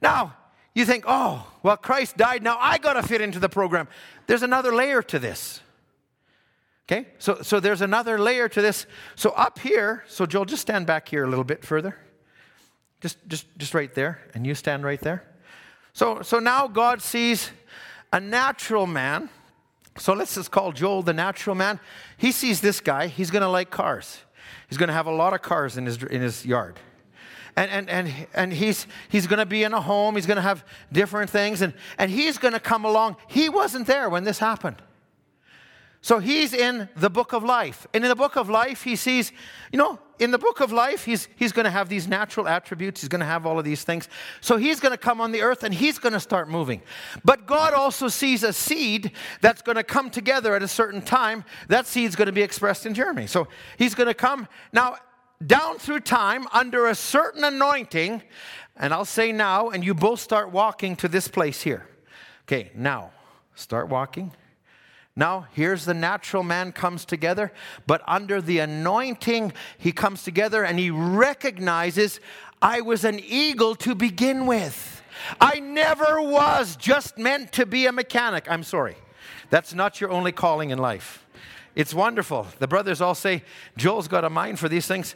[0.02, 0.36] Now,
[0.74, 2.44] you think, oh, well, Christ died.
[2.44, 3.88] Now I got to fit into the program.
[4.28, 5.62] There's another layer to this.
[6.88, 7.08] Okay?
[7.20, 8.86] So, so there's another layer to this.
[9.16, 11.98] So up here, so Joel, just stand back here a little bit further.
[13.02, 15.24] Just, just, just right there, and you stand right there.
[15.94, 17.52] So, so now God sees
[18.12, 19.30] a natural man.
[19.98, 21.80] So let's just call Joel the natural man.
[22.18, 23.08] He sees this guy.
[23.08, 24.20] He's going to like cars.
[24.68, 26.80] He's going to have a lot of cars in his, in his yard.
[27.56, 30.16] And, and, and, and he's, he's going to be in a home.
[30.16, 31.62] He's going to have different things.
[31.62, 33.18] And, and he's going to come along.
[33.28, 34.78] He wasn't there when this happened.
[36.02, 37.86] So he's in the book of life.
[37.94, 39.34] And in the book of life, he sees,
[39.72, 43.02] you know, in the book of life, he's, he's going to have these natural attributes.
[43.02, 44.08] He's going to have all of these things.
[44.40, 46.82] So he's going to come on the earth and he's going to start moving.
[47.26, 51.44] But God also sees a seed that's going to come together at a certain time.
[51.68, 53.28] That seed's going to be expressed in Jeremy.
[53.28, 53.48] So
[53.78, 54.96] he's going to come now
[55.46, 58.24] down through time under a certain anointing.
[58.78, 61.88] And I'll say now, and you both start walking to this place here.
[62.44, 63.12] Okay, now
[63.56, 64.32] start walking.
[65.20, 67.52] Now, here's the natural man comes together,
[67.86, 72.22] but under the anointing, he comes together and he recognizes
[72.62, 75.04] I was an eagle to begin with.
[75.42, 78.50] I never was just meant to be a mechanic.
[78.50, 78.96] I'm sorry.
[79.50, 81.26] That's not your only calling in life.
[81.76, 82.48] It's wonderful.
[82.60, 83.44] The brothers all say,
[83.76, 85.16] Joel's got a mind for these things.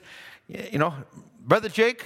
[0.49, 0.93] You know,
[1.39, 2.03] Brother Jake,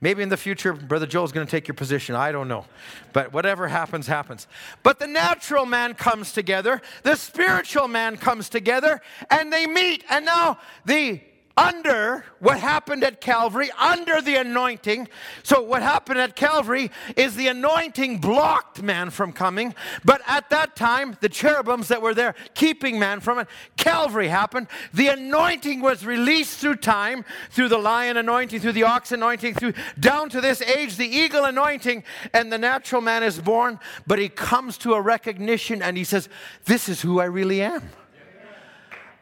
[0.00, 2.14] Maybe in the future, Brother Joel's going to take your position.
[2.14, 2.66] I don't know.
[3.12, 4.46] But whatever happens, happens.
[4.82, 10.04] But the natural man comes together, the spiritual man comes together, and they meet.
[10.08, 11.20] And now the
[11.58, 15.08] under what happened at Calvary, under the anointing.
[15.42, 19.74] So, what happened at Calvary is the anointing blocked man from coming.
[20.04, 24.68] But at that time, the cherubims that were there keeping man from it, Calvary happened.
[24.94, 29.74] The anointing was released through time, through the lion anointing, through the ox anointing, through
[29.98, 33.80] down to this age, the eagle anointing, and the natural man is born.
[34.06, 36.28] But he comes to a recognition and he says,
[36.66, 37.82] This is who I really am.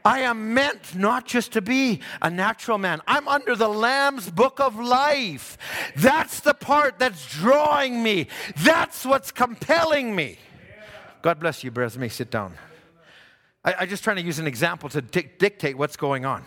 [0.06, 3.02] I am meant not just to be a natural man.
[3.08, 5.58] I'm under the Lamb's book of life.
[5.96, 8.28] That's the part that's drawing me.
[8.58, 10.38] That's what's compelling me.
[11.22, 11.98] God bless you, brothers.
[11.98, 12.54] May sit down.
[13.64, 16.44] I, I'm just trying to use an example to dictate what's going on.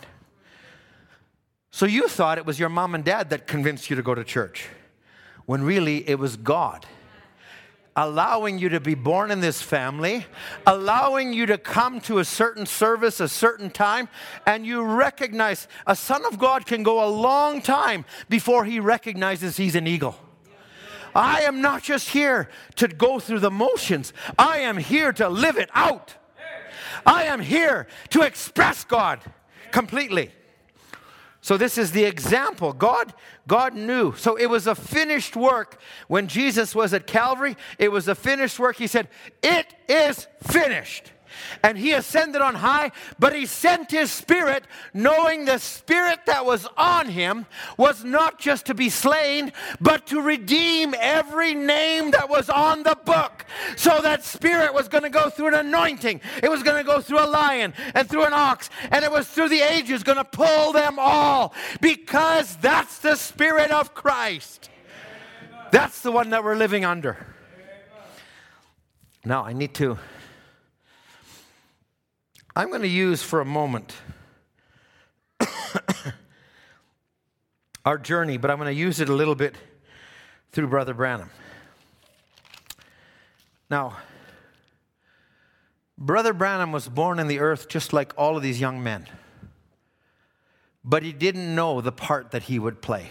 [1.69, 4.23] So you thought it was your mom and dad that convinced you to go to
[4.23, 4.69] church,
[5.45, 6.85] when really it was God
[7.95, 10.25] allowing you to be born in this family,
[10.65, 14.07] allowing you to come to a certain service, a certain time,
[14.45, 19.57] and you recognize a son of God can go a long time before he recognizes
[19.57, 20.15] he's an eagle.
[21.15, 25.57] I am not just here to go through the motions, I am here to live
[25.57, 26.15] it out.
[27.05, 29.19] I am here to express God
[29.71, 30.31] completely.
[31.41, 32.73] So this is the example.
[32.73, 33.13] God,
[33.47, 34.13] God knew.
[34.15, 35.79] So it was a finished work.
[36.07, 38.75] When Jesus was at Calvary, it was a finished work.
[38.75, 39.07] He said,
[39.41, 41.11] It is finished
[41.63, 46.67] and he ascended on high, but he sent his spirit, knowing the spirit that was
[46.77, 47.45] on him
[47.77, 52.97] was not just to be slain, but to redeem every name that was on the
[53.05, 53.45] book.
[53.75, 57.01] So that spirit was going to go through an anointing, it was going to go
[57.01, 60.23] through a lion and through an ox, and it was through the ages going to
[60.23, 64.69] pull them all because that's the spirit of Christ.
[65.71, 67.27] That's the one that we're living under.
[69.25, 69.99] Now, I need to
[72.55, 73.95] I'm going to use for a moment
[77.85, 79.55] our journey, but I'm going to use it a little bit
[80.51, 81.29] through Brother Branham.
[83.69, 83.97] Now,
[85.97, 89.05] Brother Branham was born in the earth just like all of these young men,
[90.83, 93.09] but he didn't know the part that he would play.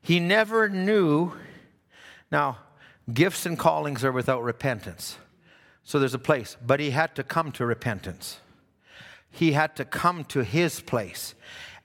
[0.00, 1.32] He never knew.
[2.30, 2.58] Now,
[3.12, 5.18] gifts and callings are without repentance.
[5.86, 6.56] So there's a place.
[6.66, 8.40] But he had to come to repentance.
[9.30, 11.34] He had to come to his place.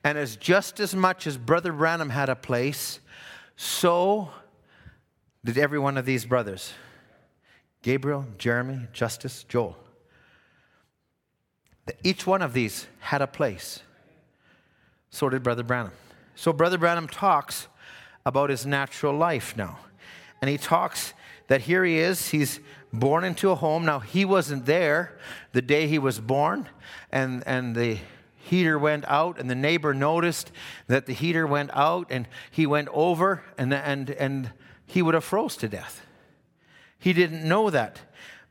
[0.03, 2.99] And as just as much as Brother Branham had a place,
[3.55, 4.31] so
[5.45, 6.73] did every one of these brothers
[7.83, 9.77] Gabriel, Jeremy, Justice, Joel.
[12.03, 13.81] Each one of these had a place.
[15.09, 15.93] So did Brother Branham.
[16.35, 17.67] So Brother Branham talks
[18.25, 19.79] about his natural life now.
[20.41, 21.13] And he talks
[21.47, 22.59] that here he is, he's
[22.93, 23.85] born into a home.
[23.85, 25.17] Now, he wasn't there
[25.53, 26.67] the day he was born,
[27.11, 27.99] and, and the
[28.37, 30.51] heater went out, and the neighbor noticed
[30.87, 34.51] that the heater went out, and he went over, and, and, and
[34.85, 36.05] he would have froze to death.
[36.99, 38.01] He didn't know that.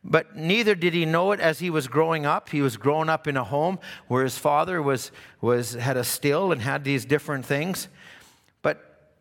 [0.02, 2.48] But neither did he know it as he was growing up.
[2.48, 3.78] He was growing up in a home
[4.08, 5.12] where his father was,
[5.42, 7.88] was, had a still and had these different things.
[8.62, 9.12] But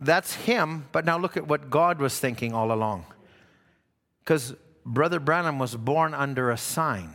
[0.00, 0.86] that's him.
[0.90, 3.04] But now look at what God was thinking all along.
[4.26, 7.14] Because Brother Branham was born under a sign.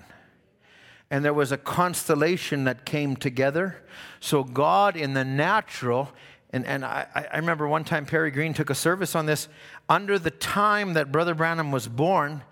[1.10, 3.84] And there was a constellation that came together.
[4.22, 6.10] So, God in the natural,
[6.54, 9.50] and, and I, I remember one time Perry Green took a service on this.
[9.90, 12.44] Under the time that Brother Branham was born,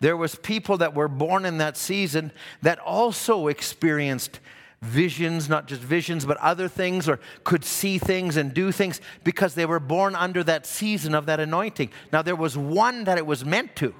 [0.00, 4.40] there was people that were born in that season that also experienced
[4.80, 9.54] visions, not just visions, but other things, or could see things and do things because
[9.54, 11.90] they were born under that season of that anointing.
[12.14, 13.94] Now, there was one that it was meant to.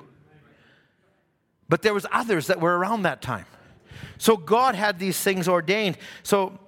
[1.69, 3.47] But there was others that were around that time.
[4.19, 5.99] So God had these things ordained.
[6.23, 6.59] So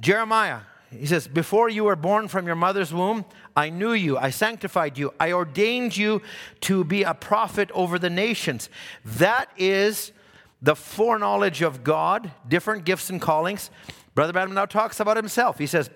[0.00, 0.60] Jeremiah,
[0.90, 3.24] he says, Before you were born from your mother's womb,
[3.56, 6.22] I knew you, I sanctified you, I ordained you
[6.62, 8.68] to be a prophet over the nations.
[9.04, 10.12] That is
[10.60, 13.70] the foreknowledge of God, different gifts and callings.
[14.14, 15.58] Brother Branham now talks about himself.
[15.58, 15.90] He says,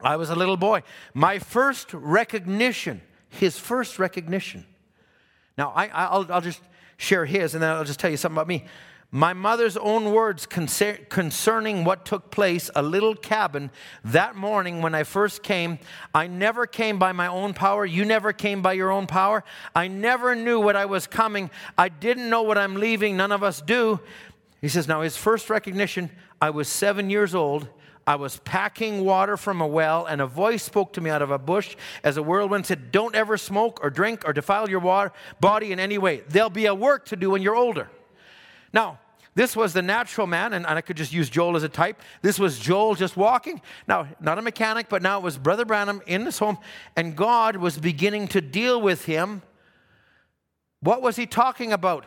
[0.00, 0.82] I was a little boy.
[1.14, 4.66] My first recognition, his first recognition.
[5.56, 6.60] Now, I, will just
[7.02, 8.64] share his, and then I'll just tell you something about me.
[9.14, 13.70] My mother's own words concerning what took place, a little cabin
[14.04, 15.78] that morning when I first came.
[16.14, 17.84] I never came by my own power.
[17.84, 19.44] You never came by your own power.
[19.74, 21.50] I never knew what I was coming.
[21.76, 23.18] I didn't know what I'm leaving.
[23.18, 24.00] None of us do.
[24.62, 26.10] He says, Now, his first recognition,
[26.40, 27.68] I was seven years old
[28.06, 31.30] I was packing water from a well, and a voice spoke to me out of
[31.30, 35.12] a bush as a whirlwind said, Don't ever smoke or drink or defile your water,
[35.40, 36.22] body in any way.
[36.28, 37.88] There'll be a work to do when you're older.
[38.72, 38.98] Now,
[39.34, 42.00] this was the natural man, and, and I could just use Joel as a type.
[42.20, 43.62] This was Joel just walking.
[43.88, 46.58] Now, not a mechanic, but now it was Brother Branham in this home,
[46.96, 49.42] and God was beginning to deal with him.
[50.80, 52.04] What was he talking about?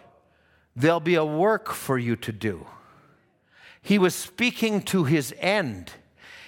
[0.76, 2.67] There'll be a work for you to do.
[3.86, 5.94] He was speaking to his end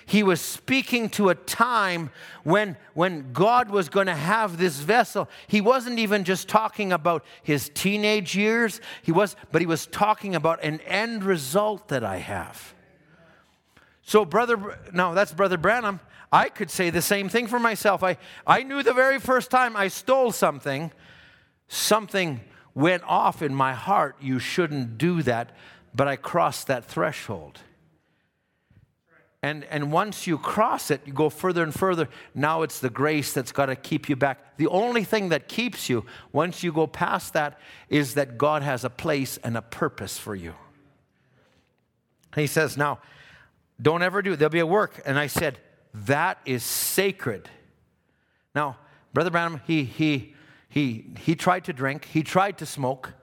[0.08, 2.12] he was speaking to a time
[2.46, 5.28] when, when God was going to have this vessel.
[5.48, 10.34] He wasn't even just talking about his teenage years, he was, but he was talking
[10.34, 12.74] about an end result that I have.
[14.02, 16.00] So, brother, no, that's Brother Branham.
[16.32, 18.02] I could say the same thing for myself.
[18.02, 20.94] I, I knew the very first time I stole something,
[21.68, 22.40] something
[22.74, 24.16] went off in my heart.
[24.22, 25.52] You shouldn't do that,
[25.98, 27.60] but I crossed that threshold.
[29.42, 32.08] And, and once you cross it, you go further and further.
[32.36, 34.58] Now it's the grace that's got to keep you back.
[34.58, 37.60] The only thing that keeps you, once you go past that,
[37.90, 40.54] is that God has a place and a purpose for you.
[42.36, 43.00] He says, Now,
[43.82, 44.38] don't ever do it.
[44.38, 45.02] There'll be a work.
[45.04, 45.58] And I said,
[45.94, 47.50] That is sacred.
[48.54, 48.78] Now,
[49.14, 50.36] Brother Branham, he, he,
[50.70, 53.14] he, he tried to drink, he tried to smoke,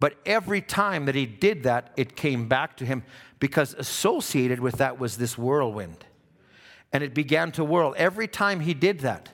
[0.00, 3.02] but every time that he did that, it came back to him
[3.40, 6.04] because associated with that was this whirlwind.
[6.92, 9.30] And it began to whirl every time he did that.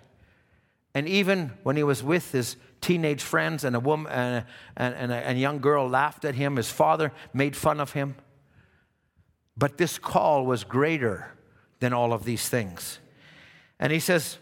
[0.94, 4.46] And even when he was with his teenage friends and a woman and a,
[4.76, 8.16] and a, and a young girl laughed at him, his father made fun of him.
[9.56, 11.32] But this call was greater
[11.80, 12.98] than all of these things.
[13.78, 14.38] And he says,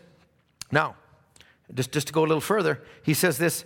[0.71, 0.97] now,
[1.75, 3.65] just, just to go a little further, he says this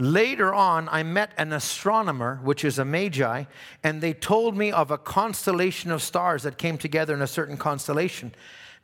[0.00, 3.44] Later on, I met an astronomer, which is a magi,
[3.82, 7.56] and they told me of a constellation of stars that came together in a certain
[7.56, 8.32] constellation.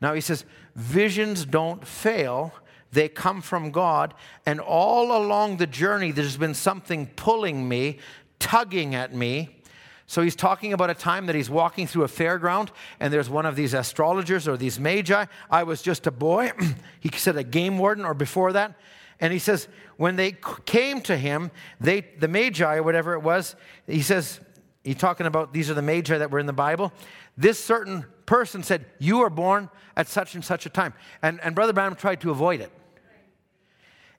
[0.01, 2.53] Now he says, visions don't fail,
[2.91, 4.13] they come from God,
[4.45, 7.99] and all along the journey, there's been something pulling me,
[8.41, 9.61] tugging at me.
[10.09, 13.47] So he's talking about a time that he's walking through a fairground, and there's one
[13.47, 15.27] of these astrologers or these magi.
[15.49, 16.51] I was just a boy.
[16.99, 18.75] he said a game warden, or before that.
[19.21, 20.37] And he says, when they
[20.67, 21.51] came to him,
[21.81, 24.41] they, the Magi, or whatever it was, he says,
[24.83, 26.93] he's talking about these are the Magi that were in the Bible.
[27.37, 30.95] This certain person said, You are born at such and such a time.
[31.23, 32.71] And, and Brother Branham tried to avoid it.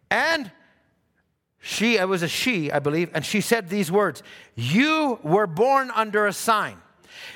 [0.09, 0.51] And
[1.59, 4.21] she, it was a she, I believe, and she said these words
[4.55, 6.77] You were born under a sign.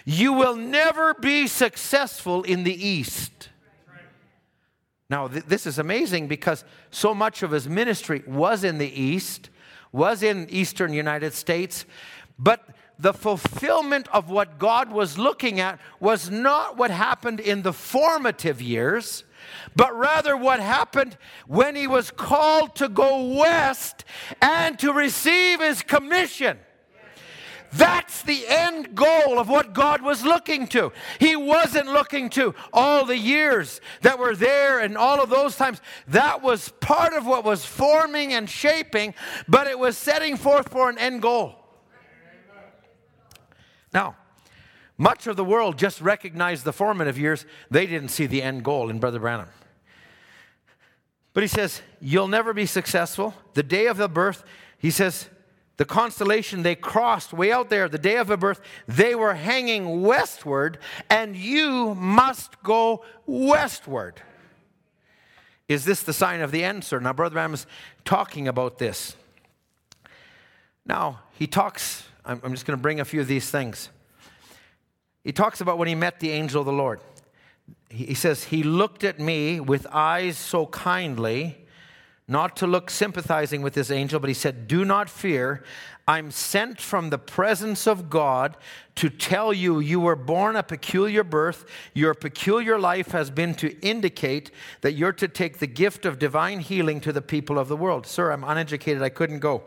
[0.05, 3.49] You will never be successful in the East.
[5.09, 9.49] Now, th- this is amazing because so much of his ministry was in the East,
[9.91, 11.85] was in Eastern United States,
[12.37, 12.63] but
[12.99, 18.61] the fulfillment of what God was looking at was not what happened in the formative
[18.61, 19.23] years,
[19.75, 21.17] but rather what happened
[21.47, 24.03] when he was called to go west
[24.41, 26.59] and to receive his commission.
[27.71, 30.91] That's the end goal of what God was looking to.
[31.19, 35.81] He wasn't looking to all the years that were there and all of those times.
[36.07, 39.13] That was part of what was forming and shaping,
[39.47, 41.55] but it was setting forth for an end goal.
[43.93, 44.15] Now,
[44.97, 47.45] much of the world just recognized the formative years.
[47.71, 49.49] They didn't see the end goal in Brother Branham.
[51.33, 53.33] But he says, You'll never be successful.
[53.53, 54.43] The day of the birth,
[54.77, 55.29] he says,
[55.79, 60.01] the constellation they crossed way out there, the day of her birth, they were hanging
[60.01, 60.77] westward,
[61.09, 64.21] and you must go westward.
[65.69, 66.99] Is this the sign of the end, sir?
[66.99, 67.65] Now, Brother Branham is
[68.03, 69.15] talking about this.
[70.85, 73.87] Now, he talks, I'm, just going to bring a few of these things.
[75.23, 76.99] He talks about when he met the angel of the Lord.
[77.89, 81.68] He says, He looked at me with eyes so kindly
[82.29, 85.63] not to look sympathizing with this angel, but he said, Do not fear.
[86.07, 88.55] I'm sent from the presence of God
[88.95, 91.65] to tell you you were born a peculiar birth.
[91.93, 94.51] Your peculiar life has been to indicate
[94.81, 98.07] that you're to take the gift of divine healing to the people of the world.
[98.07, 99.01] Sir, I'm uneducated.
[99.01, 99.63] I couldn't go.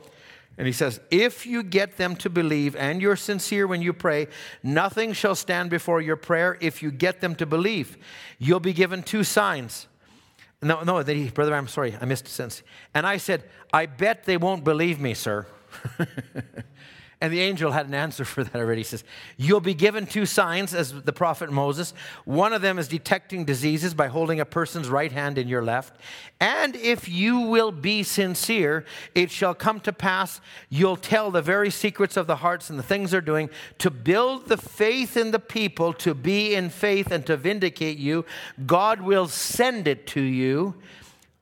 [0.59, 4.28] And he says, If you get them to believe and you're sincere when you pray,
[4.62, 7.98] nothing shall stand before your prayer if you get them to believe.
[8.39, 9.89] You'll be given two signs.
[10.62, 12.62] No, no, he, brother, I'm sorry, I missed a sentence.
[12.94, 15.47] And I said, I bet they won't believe me, sir.
[17.23, 18.81] And the angel had an answer for that already.
[18.81, 19.05] He says,
[19.36, 21.94] You'll be given two signs as the prophet Moses.
[22.24, 25.94] One of them is detecting diseases by holding a person's right hand in your left.
[26.40, 28.85] And if you will be sincere,
[29.15, 32.82] it shall come to pass you'll tell the very secrets of the hearts and the
[32.82, 37.24] things they're doing to build the faith in the people, to be in faith and
[37.27, 38.24] to vindicate you.
[38.66, 40.74] God will send it to you.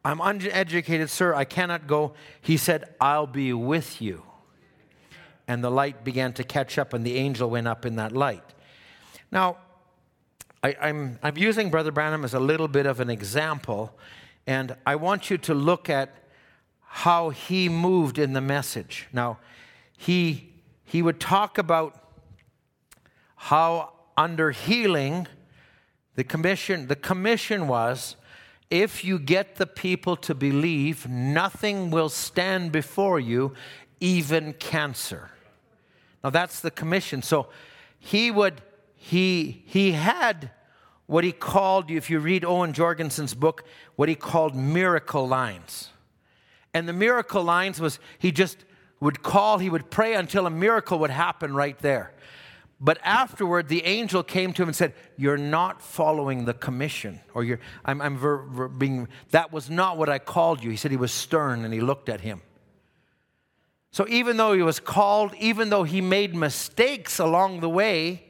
[0.05, 1.35] I'm uneducated, sir.
[1.35, 2.13] I cannot go.
[2.43, 4.25] He said, I'll be with you
[5.51, 8.45] and the light began to catch up, and the angel went up in that light.
[9.33, 9.57] Now,
[10.63, 13.93] I, I'm, I'm using Brother Branham as a little bit of an example,
[14.47, 16.15] and I want you to look at
[16.83, 19.09] how he moved in the message.
[19.13, 19.39] Now,
[19.99, 20.53] he,
[20.85, 22.01] he would talk about
[23.35, 25.27] how under healing,
[26.15, 28.15] the commission, the commission was
[28.71, 33.53] if you get the people to believe, nothing will stand before you,
[33.99, 35.33] even cancer.
[36.23, 37.23] Now that's the commission.
[37.23, 37.49] So
[37.99, 38.63] he would,
[38.95, 40.51] he, he had
[41.07, 43.65] what he called, if you read Owen Jorgensen's book,
[43.97, 45.91] what he called miracle lines.
[46.73, 48.65] And the miracle lines was he just
[49.01, 52.13] would call, he would pray until a miracle would happen right there.
[52.81, 57.21] But afterward, the angel came to him and said, You're not following the commission.
[57.35, 60.71] Or you're, I'm, I'm ver, ver, being, that was not what I called you.
[60.71, 62.41] He said he was stern and he looked at him.
[63.93, 68.25] So even though he was called, even though he made mistakes along the way,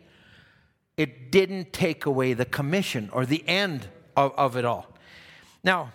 [0.97, 4.87] it didn't take away the commission or the end of, of it all.
[5.62, 5.93] Now,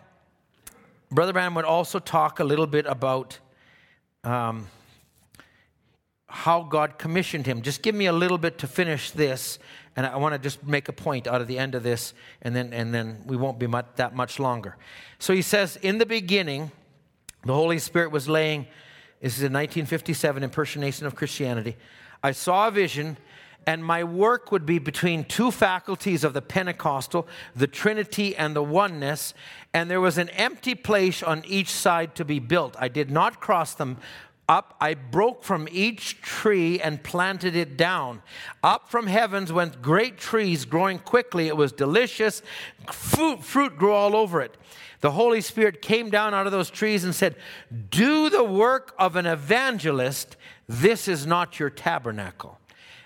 [1.11, 3.39] Brother Branham would also talk a little bit about
[4.23, 4.67] um,
[6.27, 7.61] how God commissioned him.
[7.61, 9.59] Just give me a little bit to finish this,
[9.95, 12.55] and I want to just make a point out of the end of this, and
[12.55, 14.75] then, and then we won't be much, that much longer.
[15.19, 16.71] So he says, In the beginning,
[17.45, 18.67] the Holy Spirit was laying,
[19.21, 21.77] this is a 1957 impersonation of Christianity.
[22.21, 23.17] I saw a vision,
[23.65, 28.63] and my work would be between two faculties of the Pentecostal, the Trinity and the
[28.63, 29.33] oneness,
[29.73, 32.75] and there was an empty place on each side to be built.
[32.79, 33.97] I did not cross them,
[34.47, 38.21] up, I broke from each tree and planted it down.
[38.63, 41.47] Up from heavens went great trees growing quickly.
[41.47, 42.43] It was delicious.
[42.91, 44.55] Fruit, fruit grew all over it.
[45.05, 47.35] The Holy Spirit came down out of those trees and said,
[47.91, 50.35] Do the work of an evangelist.
[50.67, 52.57] This is not your tabernacle.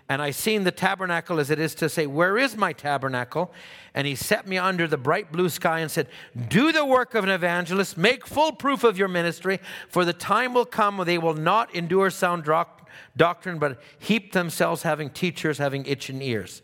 [0.07, 3.51] And I seen the tabernacle as it is to say, Where is my tabernacle?
[3.93, 6.07] And he set me under the bright blue sky and said,
[6.47, 9.59] Do the work of an evangelist, make full proof of your ministry,
[9.89, 12.45] for the time will come when they will not endure sound
[13.17, 16.61] doctrine, but heap themselves having teachers having itching ears.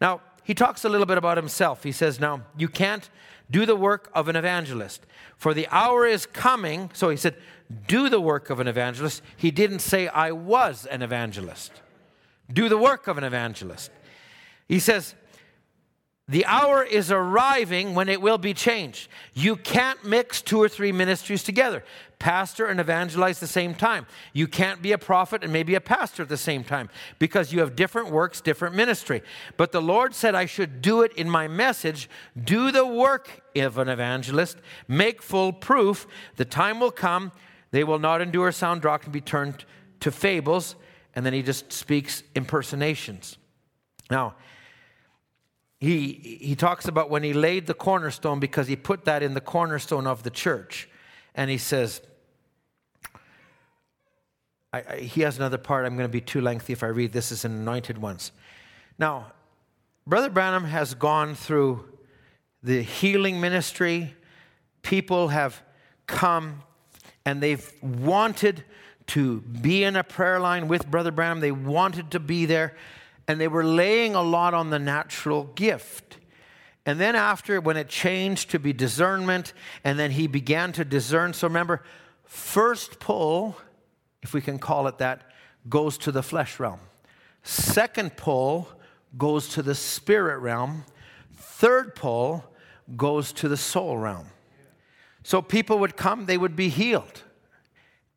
[0.00, 1.82] Now, he talks a little bit about himself.
[1.82, 3.10] He says, Now, you can't
[3.52, 5.06] do the work of an evangelist,
[5.36, 6.90] for the hour is coming.
[6.92, 7.36] So he said,
[7.86, 9.22] Do the work of an evangelist.
[9.36, 11.70] He didn't say, I was an evangelist
[12.52, 13.90] do the work of an evangelist.
[14.68, 15.14] He says,
[16.28, 19.08] the hour is arriving when it will be changed.
[19.34, 21.84] You can't mix two or three ministries together.
[22.22, 24.06] Pastor and evangelize the same time.
[24.32, 26.88] You can't be a prophet and maybe a pastor at the same time
[27.18, 29.22] because you have different works, different ministry.
[29.56, 32.08] But the Lord said I should do it in my message.
[32.40, 36.06] Do the work of an evangelist, make full proof.
[36.36, 37.32] The time will come,
[37.72, 39.64] they will not endure sound doctrine, be turned
[39.98, 40.76] to fables
[41.16, 43.36] and then he just speaks impersonations.
[44.12, 44.36] Now,
[45.80, 49.40] he, he talks about when he laid the cornerstone because he put that in the
[49.40, 50.88] cornerstone of the church.
[51.34, 52.00] And he says,
[54.72, 55.86] I, I, he has another part.
[55.86, 58.32] I'm going to be too lengthy if I read this as an anointed ones.
[58.98, 59.32] Now,
[60.06, 61.84] Brother Branham has gone through
[62.62, 64.14] the healing ministry.
[64.82, 65.62] People have
[66.06, 66.62] come
[67.24, 68.64] and they've wanted
[69.08, 71.40] to be in a prayer line with Brother Branham.
[71.40, 72.76] They wanted to be there,
[73.28, 76.18] and they were laying a lot on the natural gift.
[76.84, 79.52] And then, after, when it changed to be discernment,
[79.84, 81.32] and then he began to discern.
[81.32, 81.82] So, remember,
[82.24, 83.56] first pull,
[84.22, 85.22] if we can call it that,
[85.68, 86.80] goes to the flesh realm.
[87.42, 88.68] Second pull
[89.18, 90.84] goes to the spirit realm.
[91.34, 92.44] Third pull
[92.96, 94.26] goes to the soul realm.
[95.24, 97.22] So, people would come, they would be healed.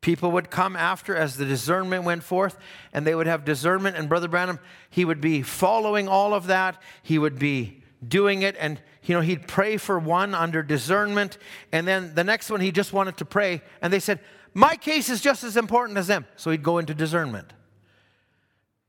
[0.00, 2.58] People would come after as the discernment went forth,
[2.92, 3.96] and they would have discernment.
[3.96, 4.60] And Brother Branham,
[4.90, 6.80] he would be following all of that.
[7.02, 11.38] He would be doing it, and you know he'd pray for one under discernment,
[11.72, 14.20] and then the next one he just wanted to pray, and they said,
[14.56, 17.52] "My case is just as important as them." So he'd go into discernment,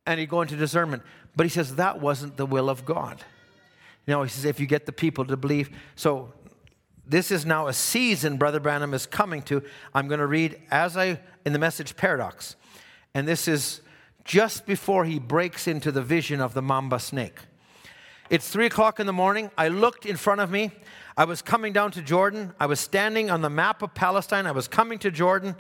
[0.06, 1.03] and he'd go into discernment.
[1.35, 3.22] But he says that wasn't the will of God.
[4.06, 6.34] You know, he says if you get the people to believe, so
[7.06, 9.61] this is now a season Brother Branham is coming to.
[9.94, 12.56] I'm going to read as I in the message paradox.
[13.14, 13.81] And this is
[14.23, 17.39] just before he breaks into the vision of the mamba snake.
[18.29, 19.51] It's three o'clock in the morning.
[19.57, 20.71] I looked in front of me.
[21.15, 22.53] I was coming down to Jordan.
[22.59, 24.45] I was standing on the map of Palestine.
[24.45, 25.55] I was coming to Jordan.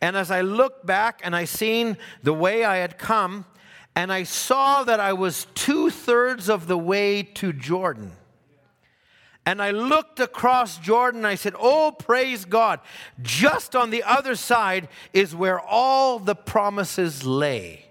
[0.00, 3.46] And as I looked back and I seen the way I had come,
[3.96, 8.12] and I saw that I was two thirds of the way to Jordan.
[9.46, 12.80] And I looked across Jordan I said, Oh, praise God.
[13.22, 17.86] Just on the other side is where all the promises lay.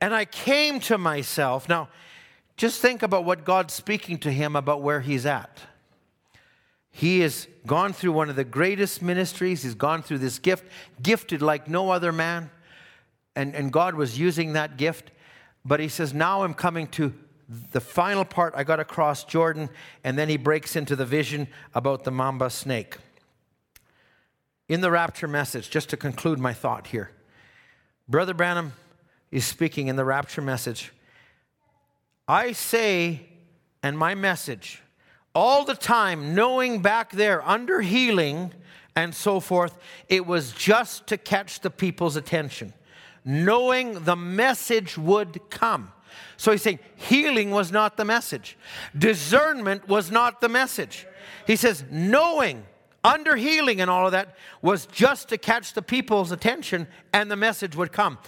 [0.00, 1.68] And I came to myself.
[1.68, 1.88] Now,
[2.56, 5.60] just think about what God's speaking to him about where he's at.
[6.90, 9.62] He has gone through one of the greatest ministries.
[9.62, 10.64] He's gone through this gift,
[11.02, 12.50] gifted like no other man.
[13.34, 15.10] And, and God was using that gift.
[15.62, 17.12] But he says, Now I'm coming to
[17.72, 18.54] the final part.
[18.56, 19.68] I got to cross Jordan.
[20.04, 22.96] And then he breaks into the vision about the mamba snake.
[24.66, 27.10] In the rapture message, just to conclude my thought here,
[28.08, 28.72] Brother Branham
[29.30, 30.92] is speaking in the rapture message.
[32.28, 33.28] I say,
[33.82, 34.82] and my message,
[35.34, 38.52] all the time, knowing back there under healing
[38.96, 39.78] and so forth,
[40.08, 42.72] it was just to catch the people's attention,
[43.24, 45.92] knowing the message would come.
[46.36, 48.56] So he's saying healing was not the message,
[48.96, 51.06] discernment was not the message.
[51.46, 52.64] He says, knowing
[53.04, 57.36] under healing and all of that was just to catch the people's attention and the
[57.36, 58.18] message would come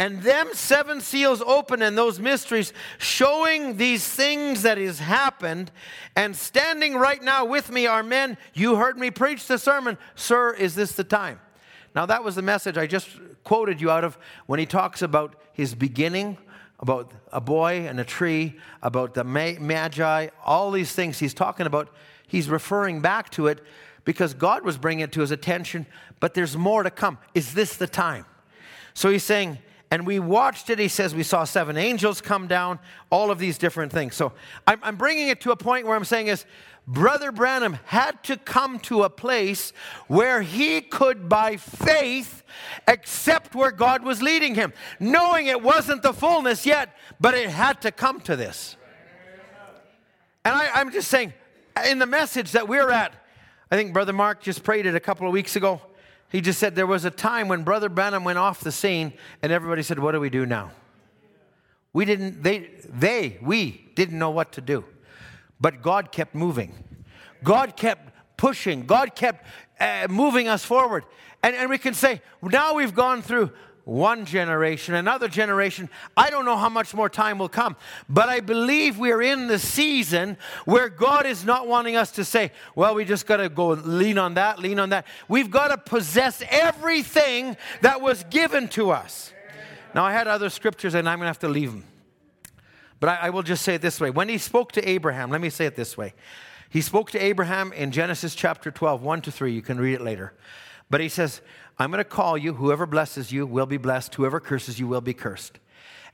[0.00, 5.70] and them seven seals open and those mysteries showing these things that has happened.
[6.16, 8.38] And standing right now with me are men.
[8.54, 9.98] You heard me preach the sermon.
[10.14, 11.38] Sir is this the time?
[11.94, 13.10] Now that was the message i just
[13.44, 14.16] quoted you out of
[14.46, 16.38] when he talks about his beginning
[16.78, 21.18] about a boy and a tree about the magi all these things.
[21.18, 21.90] He's talking about
[22.26, 23.62] he's referring back to it
[24.06, 25.84] because god was bringing it to his attention
[26.20, 27.18] but there's more to come.
[27.34, 28.24] Is this the time?
[28.94, 29.58] So he's saying
[29.90, 30.78] and we watched it.
[30.78, 32.78] He says we saw seven angels come down,
[33.10, 34.14] all of these different things.
[34.14, 34.32] So
[34.66, 36.44] I'm, I'm, bringing it to a point where I'm saying is,
[36.86, 39.72] Brother Branham had to come to a place
[40.08, 42.42] where he could, by faith,
[42.88, 47.82] accept where God was leading him, knowing it wasn't the fullness yet, but it had
[47.82, 48.76] to come to this.
[50.44, 51.32] And I, I'm just saying,
[51.86, 53.14] in the message that we're at,
[53.70, 55.80] I think Brother Mark just prayed it a couple of weeks ago.
[56.30, 59.12] He just said there was a time when Brother Branham went off the scene
[59.42, 60.70] and everybody said, What do we do now?
[61.92, 64.84] We didn't, they, they, we didn't know what to do.
[65.60, 66.72] But God kept moving.
[67.42, 68.86] God kept pushing.
[68.86, 69.44] God kept
[69.80, 71.04] uh, moving us forward.
[71.42, 73.50] And, and we can say, now we've gone through
[73.90, 75.90] one generation, another generation.
[76.16, 77.74] I don't know how much more time will come,
[78.08, 82.52] but I believe we're in the season where God is not wanting us to say,
[82.76, 85.08] well, we just got to go lean on that, lean on that.
[85.26, 89.32] We've got to possess everything that was given to us.
[89.92, 91.84] Now, I had other scriptures and I'm going to have to leave them.
[93.00, 94.10] But I, I will just say it this way.
[94.10, 96.14] When he spoke to Abraham, let me say it this way.
[96.68, 99.52] He spoke to Abraham in Genesis chapter 12, 1 to 3.
[99.52, 100.32] You can read it later.
[100.90, 101.40] But he says,
[101.80, 102.52] I'm going to call you.
[102.52, 104.14] Whoever blesses you will be blessed.
[104.14, 105.58] Whoever curses you will be cursed.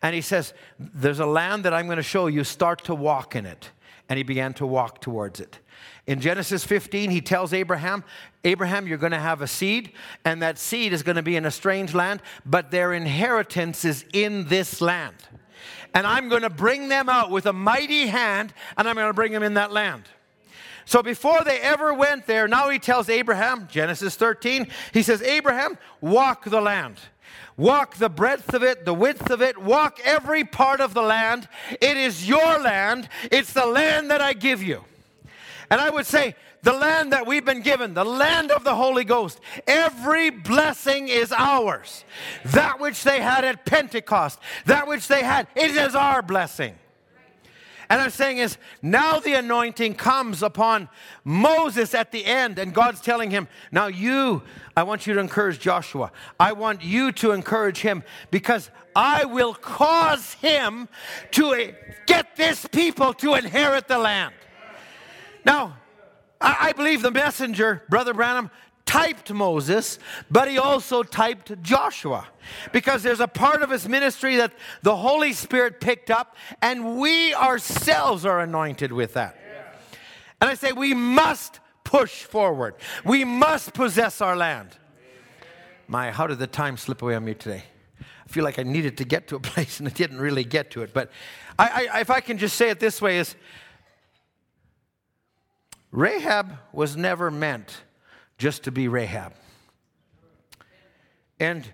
[0.00, 2.44] And he says, There's a land that I'm going to show you.
[2.44, 3.70] Start to walk in it.
[4.08, 5.58] And he began to walk towards it.
[6.06, 8.04] In Genesis 15, he tells Abraham,
[8.44, 9.90] Abraham, you're going to have a seed,
[10.24, 14.04] and that seed is going to be in a strange land, but their inheritance is
[14.12, 15.16] in this land.
[15.94, 19.14] And I'm going to bring them out with a mighty hand, and I'm going to
[19.14, 20.04] bring them in that land.
[20.86, 25.76] So before they ever went there, now he tells Abraham, Genesis 13, he says, Abraham,
[26.00, 27.00] walk the land.
[27.56, 31.48] Walk the breadth of it, the width of it, walk every part of the land.
[31.80, 33.08] It is your land.
[33.32, 34.84] It's the land that I give you.
[35.70, 39.04] And I would say, the land that we've been given, the land of the Holy
[39.04, 42.04] Ghost, every blessing is ours.
[42.44, 46.76] That which they had at Pentecost, that which they had, it is our blessing.
[47.88, 50.88] And I'm saying is now the anointing comes upon
[51.24, 54.42] Moses at the end, and God's telling him, Now you,
[54.76, 56.10] I want you to encourage Joshua.
[56.40, 60.88] I want you to encourage him because I will cause him
[61.32, 61.74] to
[62.06, 64.34] get this people to inherit the land.
[65.44, 65.76] Now,
[66.40, 68.50] I believe the messenger, Brother Branham,
[68.86, 69.98] typed Moses,
[70.30, 72.28] but he also typed Joshua.
[72.72, 74.52] Because there's a part of his ministry that
[74.82, 79.36] the Holy Spirit picked up, and we ourselves are anointed with that.
[80.40, 84.76] And I say, we must push forward, we must possess our land.
[85.88, 87.64] My, how did the time slip away on me today?
[88.00, 90.70] I feel like I needed to get to a place and I didn't really get
[90.72, 90.92] to it.
[90.92, 91.10] But
[91.58, 93.36] I, I, if I can just say it this way, is
[95.92, 97.82] Rahab was never meant
[98.38, 99.32] just to be Rahab.
[101.38, 101.70] And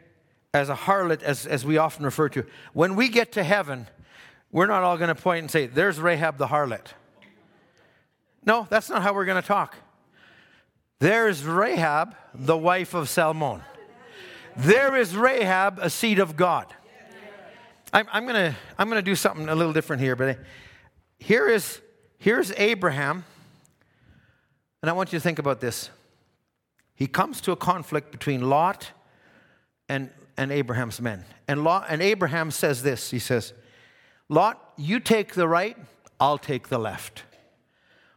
[0.55, 3.87] as a harlot, as, as we often refer to, when we get to heaven,
[4.51, 6.89] we're not all going to point and say, There's Rahab the harlot.
[8.45, 9.77] No, that's not how we're going to talk.
[10.99, 13.63] There's Rahab, the wife of Salmon.
[14.57, 16.67] There is Rahab, a seed of God.
[17.93, 20.39] I'm, I'm going to I'm to do something a little different here, but
[21.19, 21.81] here is
[22.19, 23.25] here's Abraham
[24.83, 25.91] And I want you to think about this.
[26.95, 28.91] He comes to a conflict between Lot
[29.89, 31.25] and, and Abraham's men.
[31.49, 33.53] And, Lot, and Abraham says this He says,
[34.29, 35.77] Lot, you take the right,
[36.21, 37.25] I'll take the left.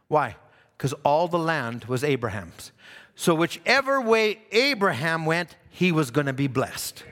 [0.08, 0.36] Why?
[0.76, 2.72] Because all the land was Abraham's.
[3.14, 7.02] So, whichever way Abraham went, he was going to be blessed.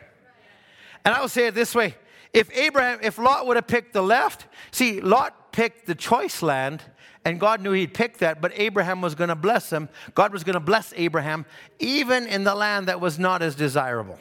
[1.05, 1.97] And I'll say it this way
[2.32, 6.82] if Abraham, if Lot would have picked the left, see, Lot picked the choice land,
[7.24, 9.88] and God knew he'd pick that, but Abraham was going to bless him.
[10.14, 11.46] God was going to bless Abraham,
[11.78, 14.18] even in the land that was not as desirable.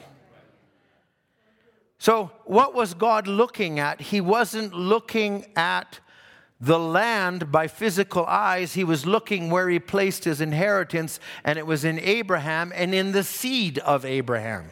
[1.98, 4.02] So, what was God looking at?
[4.02, 6.00] He wasn't looking at
[6.60, 8.74] the land by physical eyes.
[8.74, 13.12] He was looking where he placed his inheritance, and it was in Abraham and in
[13.12, 14.70] the seed of Abraham.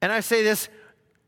[0.00, 0.68] And I say this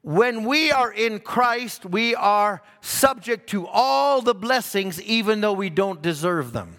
[0.02, 5.68] when we are in Christ, we are subject to all the blessings, even though we
[5.68, 6.76] don't deserve them.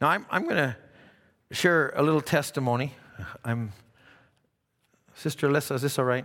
[0.00, 0.76] Now, I'm, I'm going to
[1.50, 2.94] share a little testimony.
[3.44, 3.72] I'm,
[5.14, 6.24] Sister Alyssa, is this all right?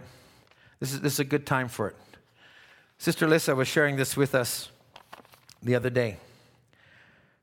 [0.79, 1.95] This is, this is a good time for it.
[2.99, 4.69] Sister Alyssa was sharing this with us
[5.61, 6.17] the other day.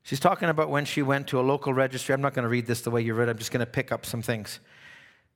[0.03, 2.13] She's talking about when she went to a local registry.
[2.13, 3.71] I'm not going to read this the way you read it, I'm just going to
[3.71, 4.59] pick up some things.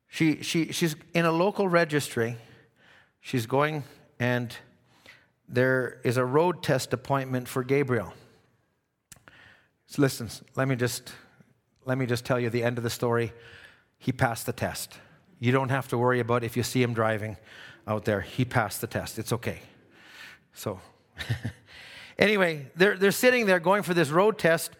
[0.09, 2.35] She, she, she's in a local registry.
[3.21, 3.83] She's going,
[4.19, 4.55] and
[5.47, 8.13] there is a road test appointment for Gabriel.
[9.85, 11.11] So listen, let me just
[11.85, 13.33] let me just tell you the end of the story.
[13.97, 14.99] He passed the test.
[15.39, 17.37] You don't have to worry about if you see him driving
[17.87, 18.21] out there.
[18.21, 19.17] He passed the test.
[19.17, 19.59] It's okay.
[20.53, 20.79] So,
[22.19, 24.71] anyway, they're, they're sitting there going for this road test,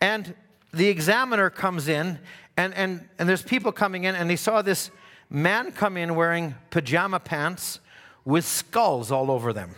[0.00, 0.34] and
[0.72, 2.18] the examiner comes in
[2.56, 4.90] and, and, and there's people coming in, and they saw this
[5.30, 7.78] man come in wearing pajama pants
[8.24, 9.76] with skulls all over them.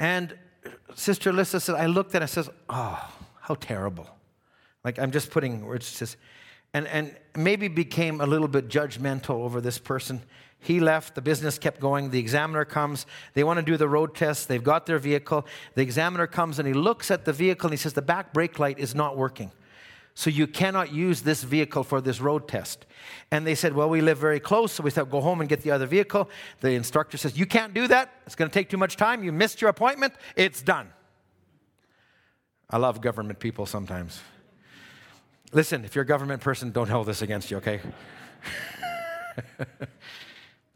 [0.00, 0.36] And
[0.96, 3.08] Sister Alyssa said, I looked at it and says, Oh,
[3.40, 4.08] how terrible.
[4.84, 6.16] Like I'm just putting words just
[6.74, 10.22] and, and maybe became a little bit judgmental over this person.
[10.64, 12.10] He left, the business kept going.
[12.10, 15.44] The examiner comes, they want to do the road test, they've got their vehicle.
[15.74, 18.60] The examiner comes and he looks at the vehicle and he says, The back brake
[18.60, 19.50] light is not working.
[20.14, 22.86] So you cannot use this vehicle for this road test.
[23.32, 25.62] And they said, Well, we live very close, so we thought, go home and get
[25.62, 26.30] the other vehicle.
[26.60, 28.12] The instructor says, You can't do that.
[28.26, 29.24] It's going to take too much time.
[29.24, 30.14] You missed your appointment.
[30.36, 30.90] It's done.
[32.70, 34.20] I love government people sometimes.
[35.52, 37.80] Listen, if you're a government person, don't hold this against you, okay?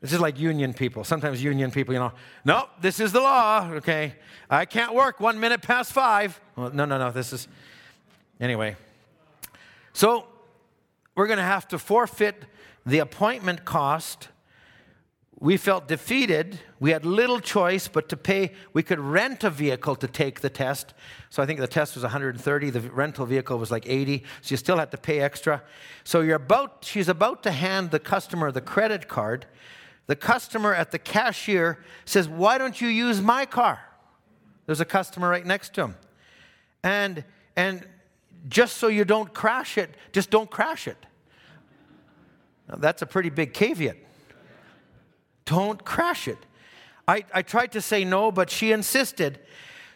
[0.06, 1.02] This is like union people.
[1.02, 2.12] Sometimes union people, you know,
[2.44, 4.14] no, this is the law, okay?
[4.48, 6.40] I can't work one minute past five.
[6.54, 7.48] Well, no, no, no, this is.
[8.38, 8.76] Anyway,
[9.92, 10.28] so
[11.16, 12.44] we're going to have to forfeit
[12.86, 14.28] the appointment cost.
[15.40, 16.60] We felt defeated.
[16.78, 18.52] We had little choice but to pay.
[18.72, 20.94] We could rent a vehicle to take the test.
[21.30, 22.70] So I think the test was 130.
[22.70, 24.22] The rental vehicle was like 80.
[24.40, 25.64] So you still had to pay extra.
[26.04, 29.46] So you're about, she's about to hand the customer the credit card.
[30.06, 33.80] The customer at the cashier says, Why don't you use my car?
[34.66, 35.96] There's a customer right next to him.
[36.82, 37.24] And,
[37.56, 37.86] and
[38.48, 40.96] just so you don't crash it, just don't crash it.
[42.68, 43.96] Now, that's a pretty big caveat.
[45.44, 46.38] Don't crash it.
[47.08, 49.38] I, I tried to say no, but she insisted.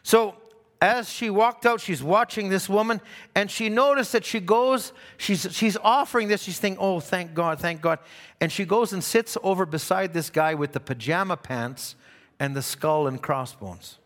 [0.03, 0.37] So
[0.81, 3.03] as she walked out, she's watching this woman,
[3.35, 6.43] and she noticed that she goes, she's, she's offering this.
[6.43, 7.99] She's thinking, oh, thank God, thank God.
[8.41, 11.97] And she goes and sits over beside this guy with the pajama pants
[12.39, 13.99] and the skull and crossbones.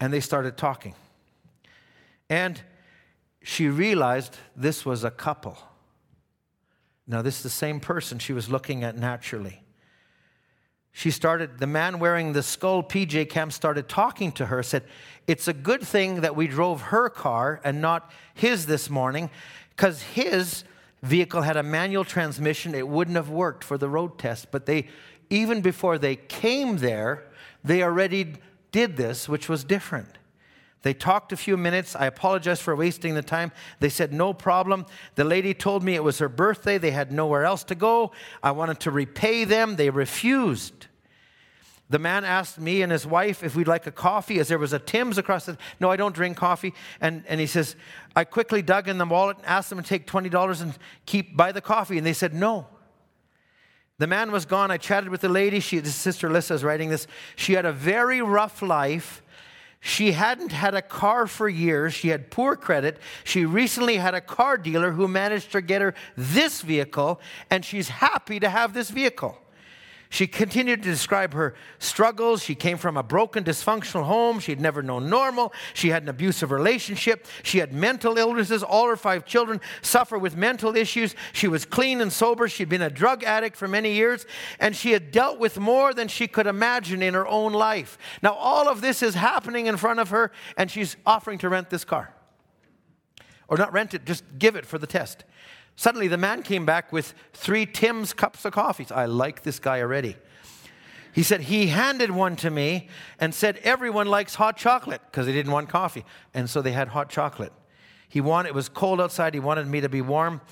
[0.00, 0.94] And they started talking.
[2.28, 2.60] And
[3.42, 5.56] she realized this was a couple.
[7.06, 9.59] Now, this is the same person she was looking at naturally.
[10.92, 14.84] She started, the man wearing the skull PJ cam started talking to her, said,
[15.26, 19.30] It's a good thing that we drove her car and not his this morning,
[19.70, 20.64] because his
[21.02, 22.74] vehicle had a manual transmission.
[22.74, 24.50] It wouldn't have worked for the road test.
[24.50, 24.88] But they,
[25.30, 27.30] even before they came there,
[27.64, 28.34] they already
[28.72, 30.18] did this, which was different.
[30.82, 31.94] They talked a few minutes.
[31.94, 33.52] I apologize for wasting the time.
[33.80, 34.86] They said, No problem.
[35.14, 36.78] The lady told me it was her birthday.
[36.78, 38.12] They had nowhere else to go.
[38.42, 39.76] I wanted to repay them.
[39.76, 40.86] They refused.
[41.90, 44.72] The man asked me and his wife if we'd like a coffee, as there was
[44.72, 45.58] a Tim's across the.
[45.80, 46.72] No, I don't drink coffee.
[47.00, 47.76] And, and he says,
[48.16, 51.52] I quickly dug in the wallet and asked them to take $20 and keep buy
[51.52, 51.98] the coffee.
[51.98, 52.66] And they said, No.
[53.98, 54.70] The man was gone.
[54.70, 55.60] I chatted with the lady.
[55.60, 57.06] She, his sister Lissa is writing this.
[57.36, 59.22] She had a very rough life
[59.80, 61.94] she hadn't had a car for years.
[61.94, 62.98] She had poor credit.
[63.24, 67.88] She recently had a car dealer who managed to get her this vehicle, and she's
[67.88, 69.38] happy to have this vehicle.
[70.12, 72.42] She continued to describe her struggles.
[72.42, 74.40] She came from a broken, dysfunctional home.
[74.40, 75.52] She'd never known normal.
[75.72, 77.28] She had an abusive relationship.
[77.44, 78.64] She had mental illnesses.
[78.64, 81.14] All her five children suffer with mental issues.
[81.32, 82.48] She was clean and sober.
[82.48, 84.26] She'd been a drug addict for many years,
[84.58, 87.96] and she had dealt with more than she could imagine in her own life.
[88.20, 91.70] Now, all of this is happening in front of her, and she's offering to rent
[91.70, 92.12] this car.
[93.46, 95.24] Or not rent it, just give it for the test.
[95.80, 98.86] Suddenly, the man came back with three Tim's cups of coffee.
[98.90, 100.14] I like this guy already.
[101.14, 105.32] He said, He handed one to me and said, Everyone likes hot chocolate because they
[105.32, 106.04] didn't want coffee.
[106.34, 107.54] And so they had hot chocolate.
[108.10, 109.32] He wanted, it was cold outside.
[109.32, 110.42] He wanted me to be warm.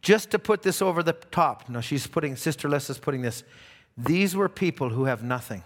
[0.00, 1.68] Just to put this over the top.
[1.68, 3.44] Now, she's putting, Sister Lissa's putting this.
[3.98, 5.62] These were people who have nothing.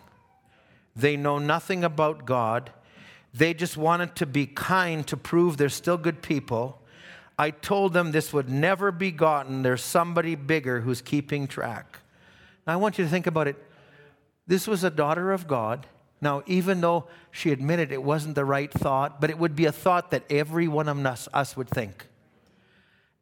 [0.96, 2.72] They know nothing about God.
[3.32, 6.80] They just wanted to be kind to prove they're still good people.
[7.38, 9.62] I told them this would never be gotten.
[9.62, 11.98] There's somebody bigger who's keeping track.
[12.66, 13.56] Now, I want you to think about it.
[14.46, 15.86] This was a daughter of God.
[16.20, 19.72] Now, even though she admitted it wasn't the right thought, but it would be a
[19.72, 22.06] thought that every one of us, us would think.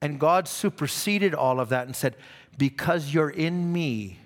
[0.00, 2.16] And God superseded all of that and said,
[2.58, 4.18] Because you're in me,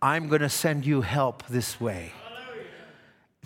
[0.00, 2.12] I'm going to send you help this way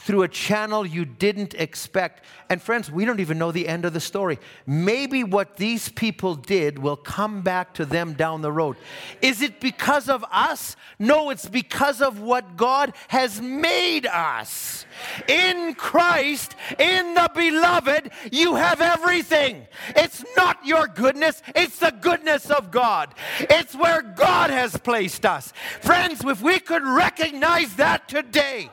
[0.01, 2.24] through a channel you didn't expect.
[2.48, 4.39] And friends, we don't even know the end of the story.
[4.66, 8.77] Maybe what these people did will come back to them down the road.
[9.20, 10.77] Is it because of us?
[10.98, 14.86] No, it's because of what God has made us.
[15.28, 19.66] In Christ, in the beloved, you have everything.
[19.94, 23.14] It's not your goodness, it's the goodness of God.
[23.39, 25.52] It's where God has placed us.
[25.82, 28.70] Friends, if we could recognize that today,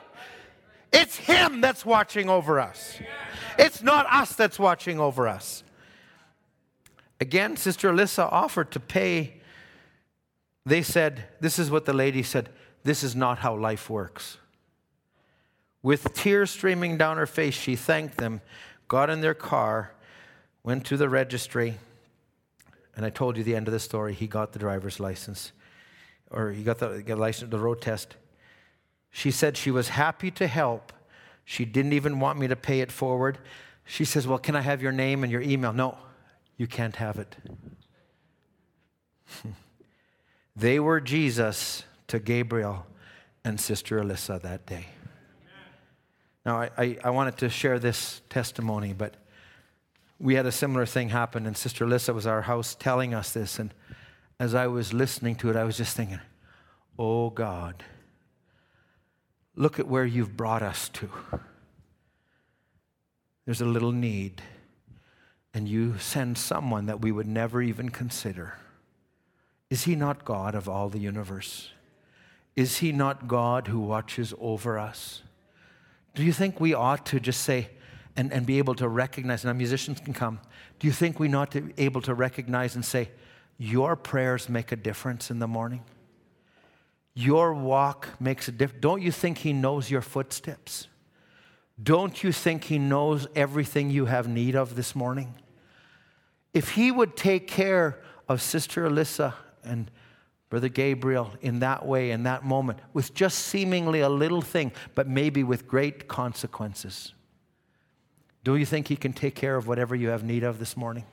[0.92, 2.98] it's Him that's watching over us.
[3.58, 5.62] It's not us that's watching over us.
[7.20, 9.40] Again, Sister Alyssa offered to pay.
[10.64, 12.48] They said, This is what the lady said,
[12.82, 14.38] this is not how life works.
[15.82, 18.40] With tears streaming down her face, she thanked them,
[18.88, 19.92] got in their car,
[20.62, 21.78] went to the registry,
[22.94, 24.12] and I told you the end of the story.
[24.12, 25.52] He got the driver's license,
[26.30, 28.16] or he got the, got the license, the road test.
[29.10, 30.92] She said she was happy to help.
[31.44, 33.38] She didn't even want me to pay it forward.
[33.84, 35.72] She says, Well, can I have your name and your email?
[35.72, 35.98] No,
[36.56, 37.36] you can't have it.
[40.56, 42.86] they were Jesus to Gabriel
[43.44, 44.86] and Sister Alyssa that day.
[46.46, 49.16] Now, I, I, I, wanted to share this testimony, but
[50.18, 53.58] we had a similar thing happen, and Sister Alyssa was our house telling us this.
[53.58, 53.74] And
[54.38, 56.20] as I was listening to it, I was just thinking,
[56.98, 57.84] Oh God
[59.60, 61.10] Look at where you've brought us to.
[63.44, 64.40] There's a little need,
[65.52, 68.54] and you send someone that we would never even consider.
[69.68, 71.72] Is he not God of all the universe?
[72.56, 75.20] Is he not God who watches over us?
[76.14, 77.68] Do you think we ought to just say
[78.16, 80.40] and, and be able to recognize, our musicians can come,
[80.78, 83.10] do you think we to able to recognize and say,
[83.58, 85.82] Your prayers make a difference in the morning?
[87.20, 88.80] Your walk makes a difference.
[88.80, 90.88] Don't you think He knows your footsteps?
[91.82, 95.34] Don't you think He knows everything you have need of this morning?
[96.54, 99.90] If He would take care of Sister Alyssa and
[100.48, 105.06] Brother Gabriel in that way, in that moment, with just seemingly a little thing, but
[105.06, 107.12] maybe with great consequences,
[108.44, 111.04] do you think He can take care of whatever you have need of this morning?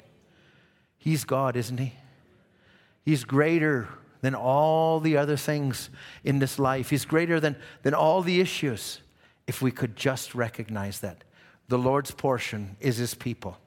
[0.98, 1.96] He's God, isn't He?
[3.04, 3.90] He's greater
[4.22, 5.90] than all the other things
[6.24, 6.90] in this life.
[6.90, 9.02] He's greater than, than all the issues.
[9.46, 11.24] If we could just recognize that.
[11.70, 13.58] The Lord's portion is His people.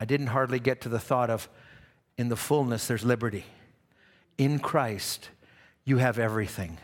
[0.00, 1.48] I didn't hardly get to the thought of
[2.18, 3.44] in the fullness, there's liberty.
[4.38, 5.30] In Christ,
[5.84, 6.78] you have everything.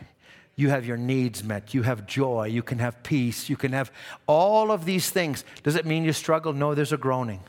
[0.55, 1.73] You have your needs met.
[1.73, 2.47] You have joy.
[2.47, 3.49] You can have peace.
[3.49, 3.91] You can have
[4.27, 5.45] all of these things.
[5.63, 6.51] Does it mean you struggle?
[6.51, 7.41] No, there's a groaning.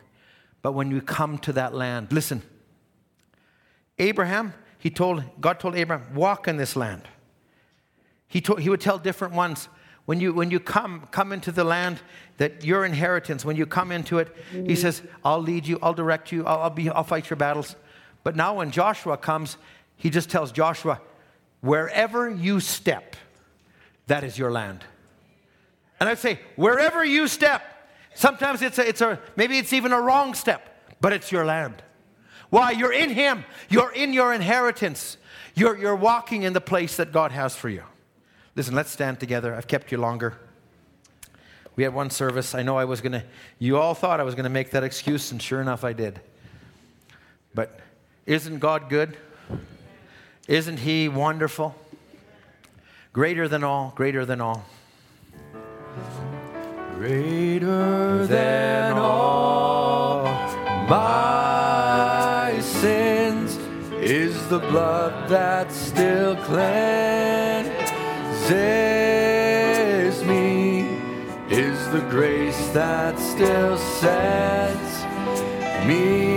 [0.63, 2.43] But when you come to that land, listen,
[3.99, 7.03] Abraham, he told, God told Abraham, walk in this land.
[8.27, 9.69] He, told, he would tell different ones,
[10.07, 12.01] when you, when you come, come into the land
[12.39, 14.35] that your inheritance, when you come into it,
[14.67, 17.77] he says, I'll lead you, I'll direct you, I'll, I'll, be, I'll fight your battles.
[18.25, 19.59] But now when Joshua comes,
[19.97, 21.01] he just tells Joshua,
[21.61, 23.17] wherever you step,
[24.07, 24.83] that is your land.
[26.01, 27.63] And I say, wherever you step,
[28.15, 31.83] sometimes it's a, it's a, maybe it's even a wrong step, but it's your land.
[32.51, 32.73] Why?
[32.73, 33.45] You're in Him.
[33.69, 35.17] You're in your inheritance.
[35.55, 37.85] You're, you're walking in the place that God has for you.
[38.57, 39.55] Listen, let's stand together.
[39.55, 40.37] I've kept you longer.
[41.77, 42.55] We had one service.
[42.55, 43.25] I know I was going to,
[43.59, 46.21] you all thought I was going to make that excuse, and sure enough, I did.
[47.55, 47.81] But
[48.27, 49.17] isn't God good?
[50.47, 51.75] Isn't He wonderful?
[53.13, 54.67] Greater than all, greater than all.
[56.97, 60.25] Greater than all
[60.89, 61.70] my
[64.51, 66.65] the blood that still cleanses
[70.25, 70.81] me,
[71.49, 75.05] is the grace that still sets
[75.87, 76.30] me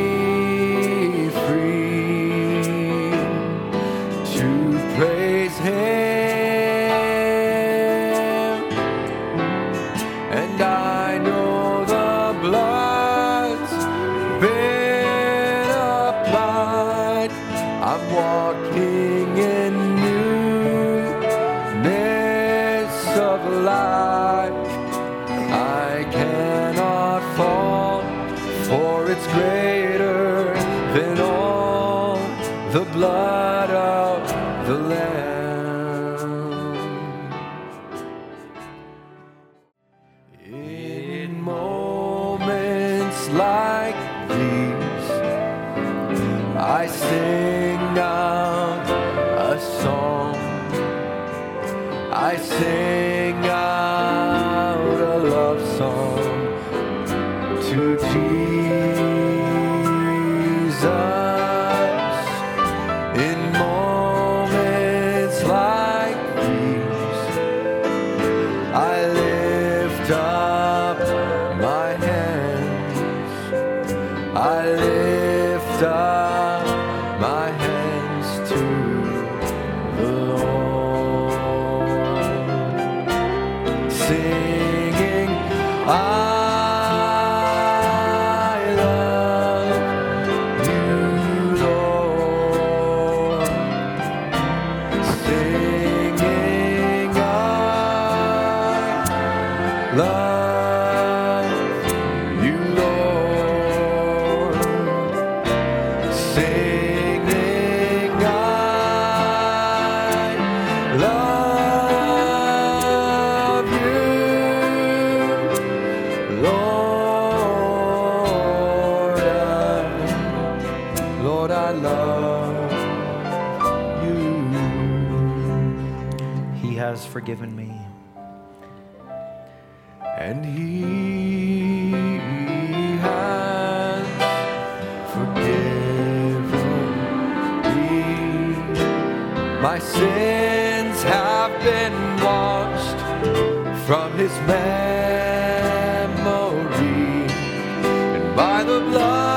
[148.74, 149.33] And by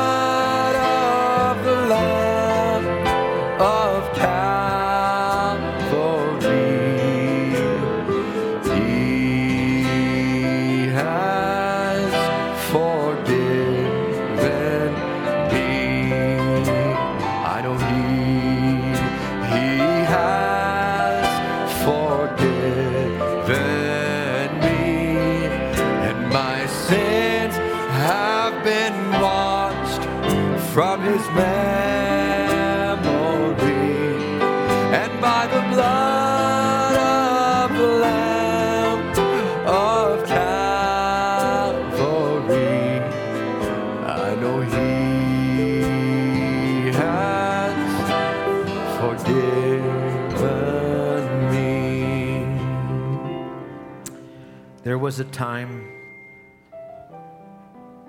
[55.16, 55.82] was a time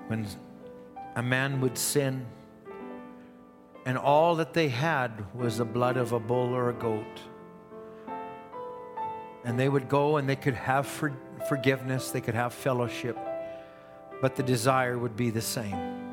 [0.08, 0.26] when
[1.16, 2.26] a man would sin,
[3.86, 7.20] and all that they had was the blood of a bull or a goat.
[9.42, 11.16] And they would go and they could have for-
[11.48, 13.16] forgiveness, they could have fellowship,
[14.20, 16.12] but the desire would be the same.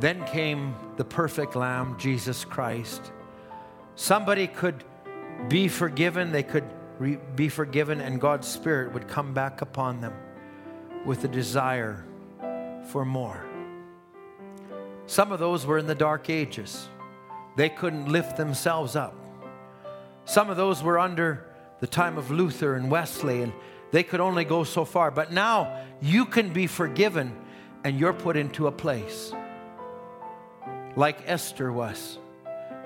[0.00, 3.12] Then came the perfect Lamb, Jesus Christ.
[3.96, 4.82] Somebody could
[5.48, 6.64] be forgiven, they could
[6.98, 10.14] re- be forgiven, and God's Spirit would come back upon them
[11.04, 12.04] with a desire
[12.90, 13.44] for more.
[15.06, 16.88] Some of those were in the dark ages,
[17.56, 19.14] they couldn't lift themselves up.
[20.24, 21.46] Some of those were under
[21.80, 23.52] the time of Luther and Wesley, and
[23.92, 25.10] they could only go so far.
[25.10, 27.36] But now you can be forgiven
[27.84, 29.32] and you're put into a place
[30.96, 32.18] like Esther was.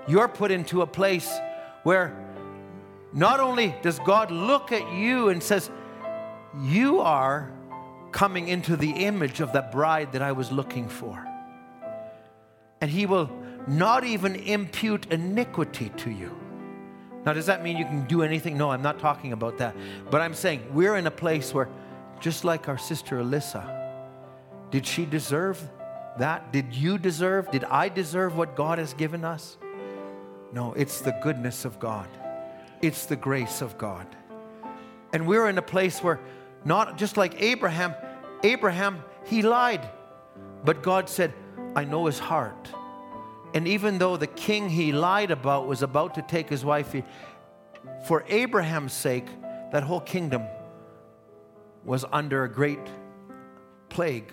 [0.07, 1.33] You're put into a place
[1.85, 2.15] where
[3.13, 5.71] not only does God look at you and says,
[6.63, 7.53] You are
[8.13, 11.27] coming into the image of the bride that I was looking for.
[12.81, 13.31] And He will
[13.67, 16.37] not even impute iniquity to you,
[17.25, 18.57] Now, does that mean you can do anything?
[18.57, 19.77] No, I'm not talking about that.
[20.11, 21.69] But I'm saying we're in a place where,
[22.21, 23.79] just like our sister Alyssa,
[24.71, 25.61] did she deserve
[26.19, 26.53] that?
[26.53, 27.51] Did you deserve?
[27.51, 29.59] Did I deserve what God has given us?
[30.53, 32.09] No, it's the goodness of God,
[32.83, 34.07] it's the grace of God.
[35.13, 36.21] And we're in a place where,
[36.65, 37.95] not just like Abraham,
[38.43, 39.89] Abraham, he lied.
[40.65, 41.33] But God said,
[41.75, 42.69] I know his heart.
[43.55, 46.95] And even though the king he lied about was about to take his wife,
[48.07, 49.27] for Abraham's sake,
[49.73, 50.45] that whole kingdom
[51.85, 52.79] was under a great
[53.89, 54.33] plague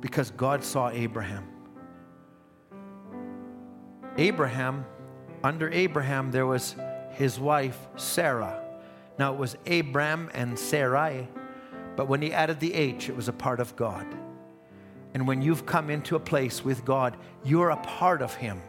[0.00, 1.46] because God saw Abraham.
[4.16, 4.84] Abraham,
[5.44, 6.74] under Abraham, there was
[7.10, 8.60] his wife, Sarah.
[9.18, 11.28] Now it was Abram and Sarai,
[11.94, 14.06] but when he added the H, it was a part of God.
[15.14, 18.60] And when you've come into a place with God, you're a part of Him.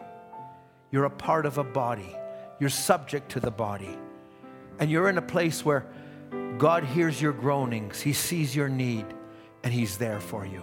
[0.91, 2.15] You're a part of a body.
[2.59, 3.97] You're subject to the body.
[4.79, 5.87] And you're in a place where
[6.59, 9.05] God hears your groanings, He sees your need,
[9.63, 10.61] and He's there for you.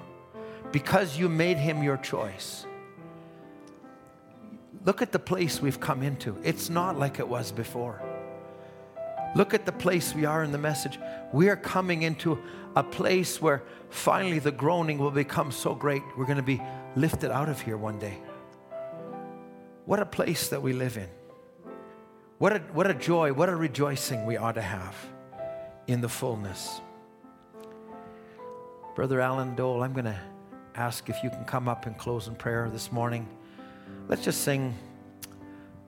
[0.70, 2.64] Because you made Him your choice.
[4.84, 6.36] Look at the place we've come into.
[6.42, 8.02] It's not like it was before.
[9.34, 10.98] Look at the place we are in the message.
[11.32, 12.38] We are coming into
[12.74, 16.60] a place where finally the groaning will become so great, we're going to be
[16.96, 18.18] lifted out of here one day.
[19.84, 21.09] What a place that we live in.
[22.38, 24.96] What a, what a joy, what a rejoicing we ought to have
[25.86, 26.80] in the fullness.
[28.94, 30.20] Brother Alan Dole, I'm going to
[30.74, 33.28] ask if you can come up and close in prayer this morning.
[34.12, 34.74] Let's just sing,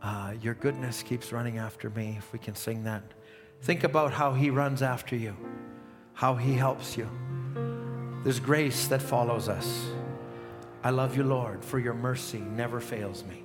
[0.01, 3.02] uh, Your Goodness Keeps Running After Me, if we can sing that.
[3.60, 5.36] Think about how He runs after you,
[6.14, 7.06] how He helps you.
[8.22, 9.90] There's grace that follows us.
[10.82, 13.42] I love you, Lord, for your mercy never fails me.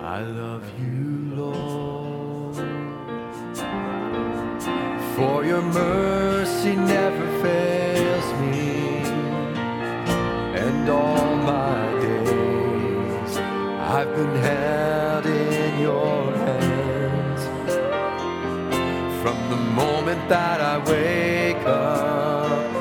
[0.00, 2.56] I love you, Lord,
[5.14, 8.98] for your mercy never fails me,
[10.58, 12.23] and all my days
[13.96, 17.42] I've been held in your hands
[19.22, 22.74] from the moment that I wake up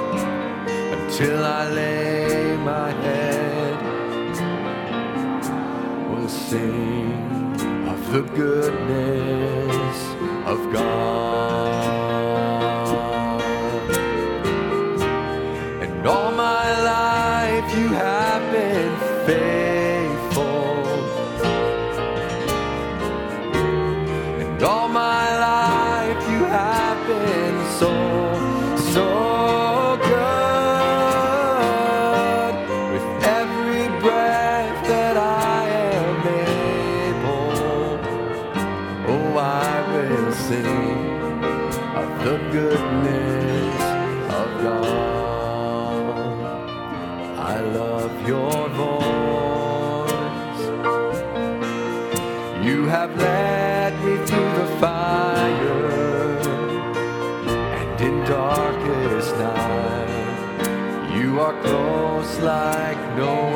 [0.97, 3.77] until I lay my head.
[6.09, 7.13] We'll sing
[7.87, 9.97] of the goodness
[10.47, 11.52] of God.
[63.15, 63.52] No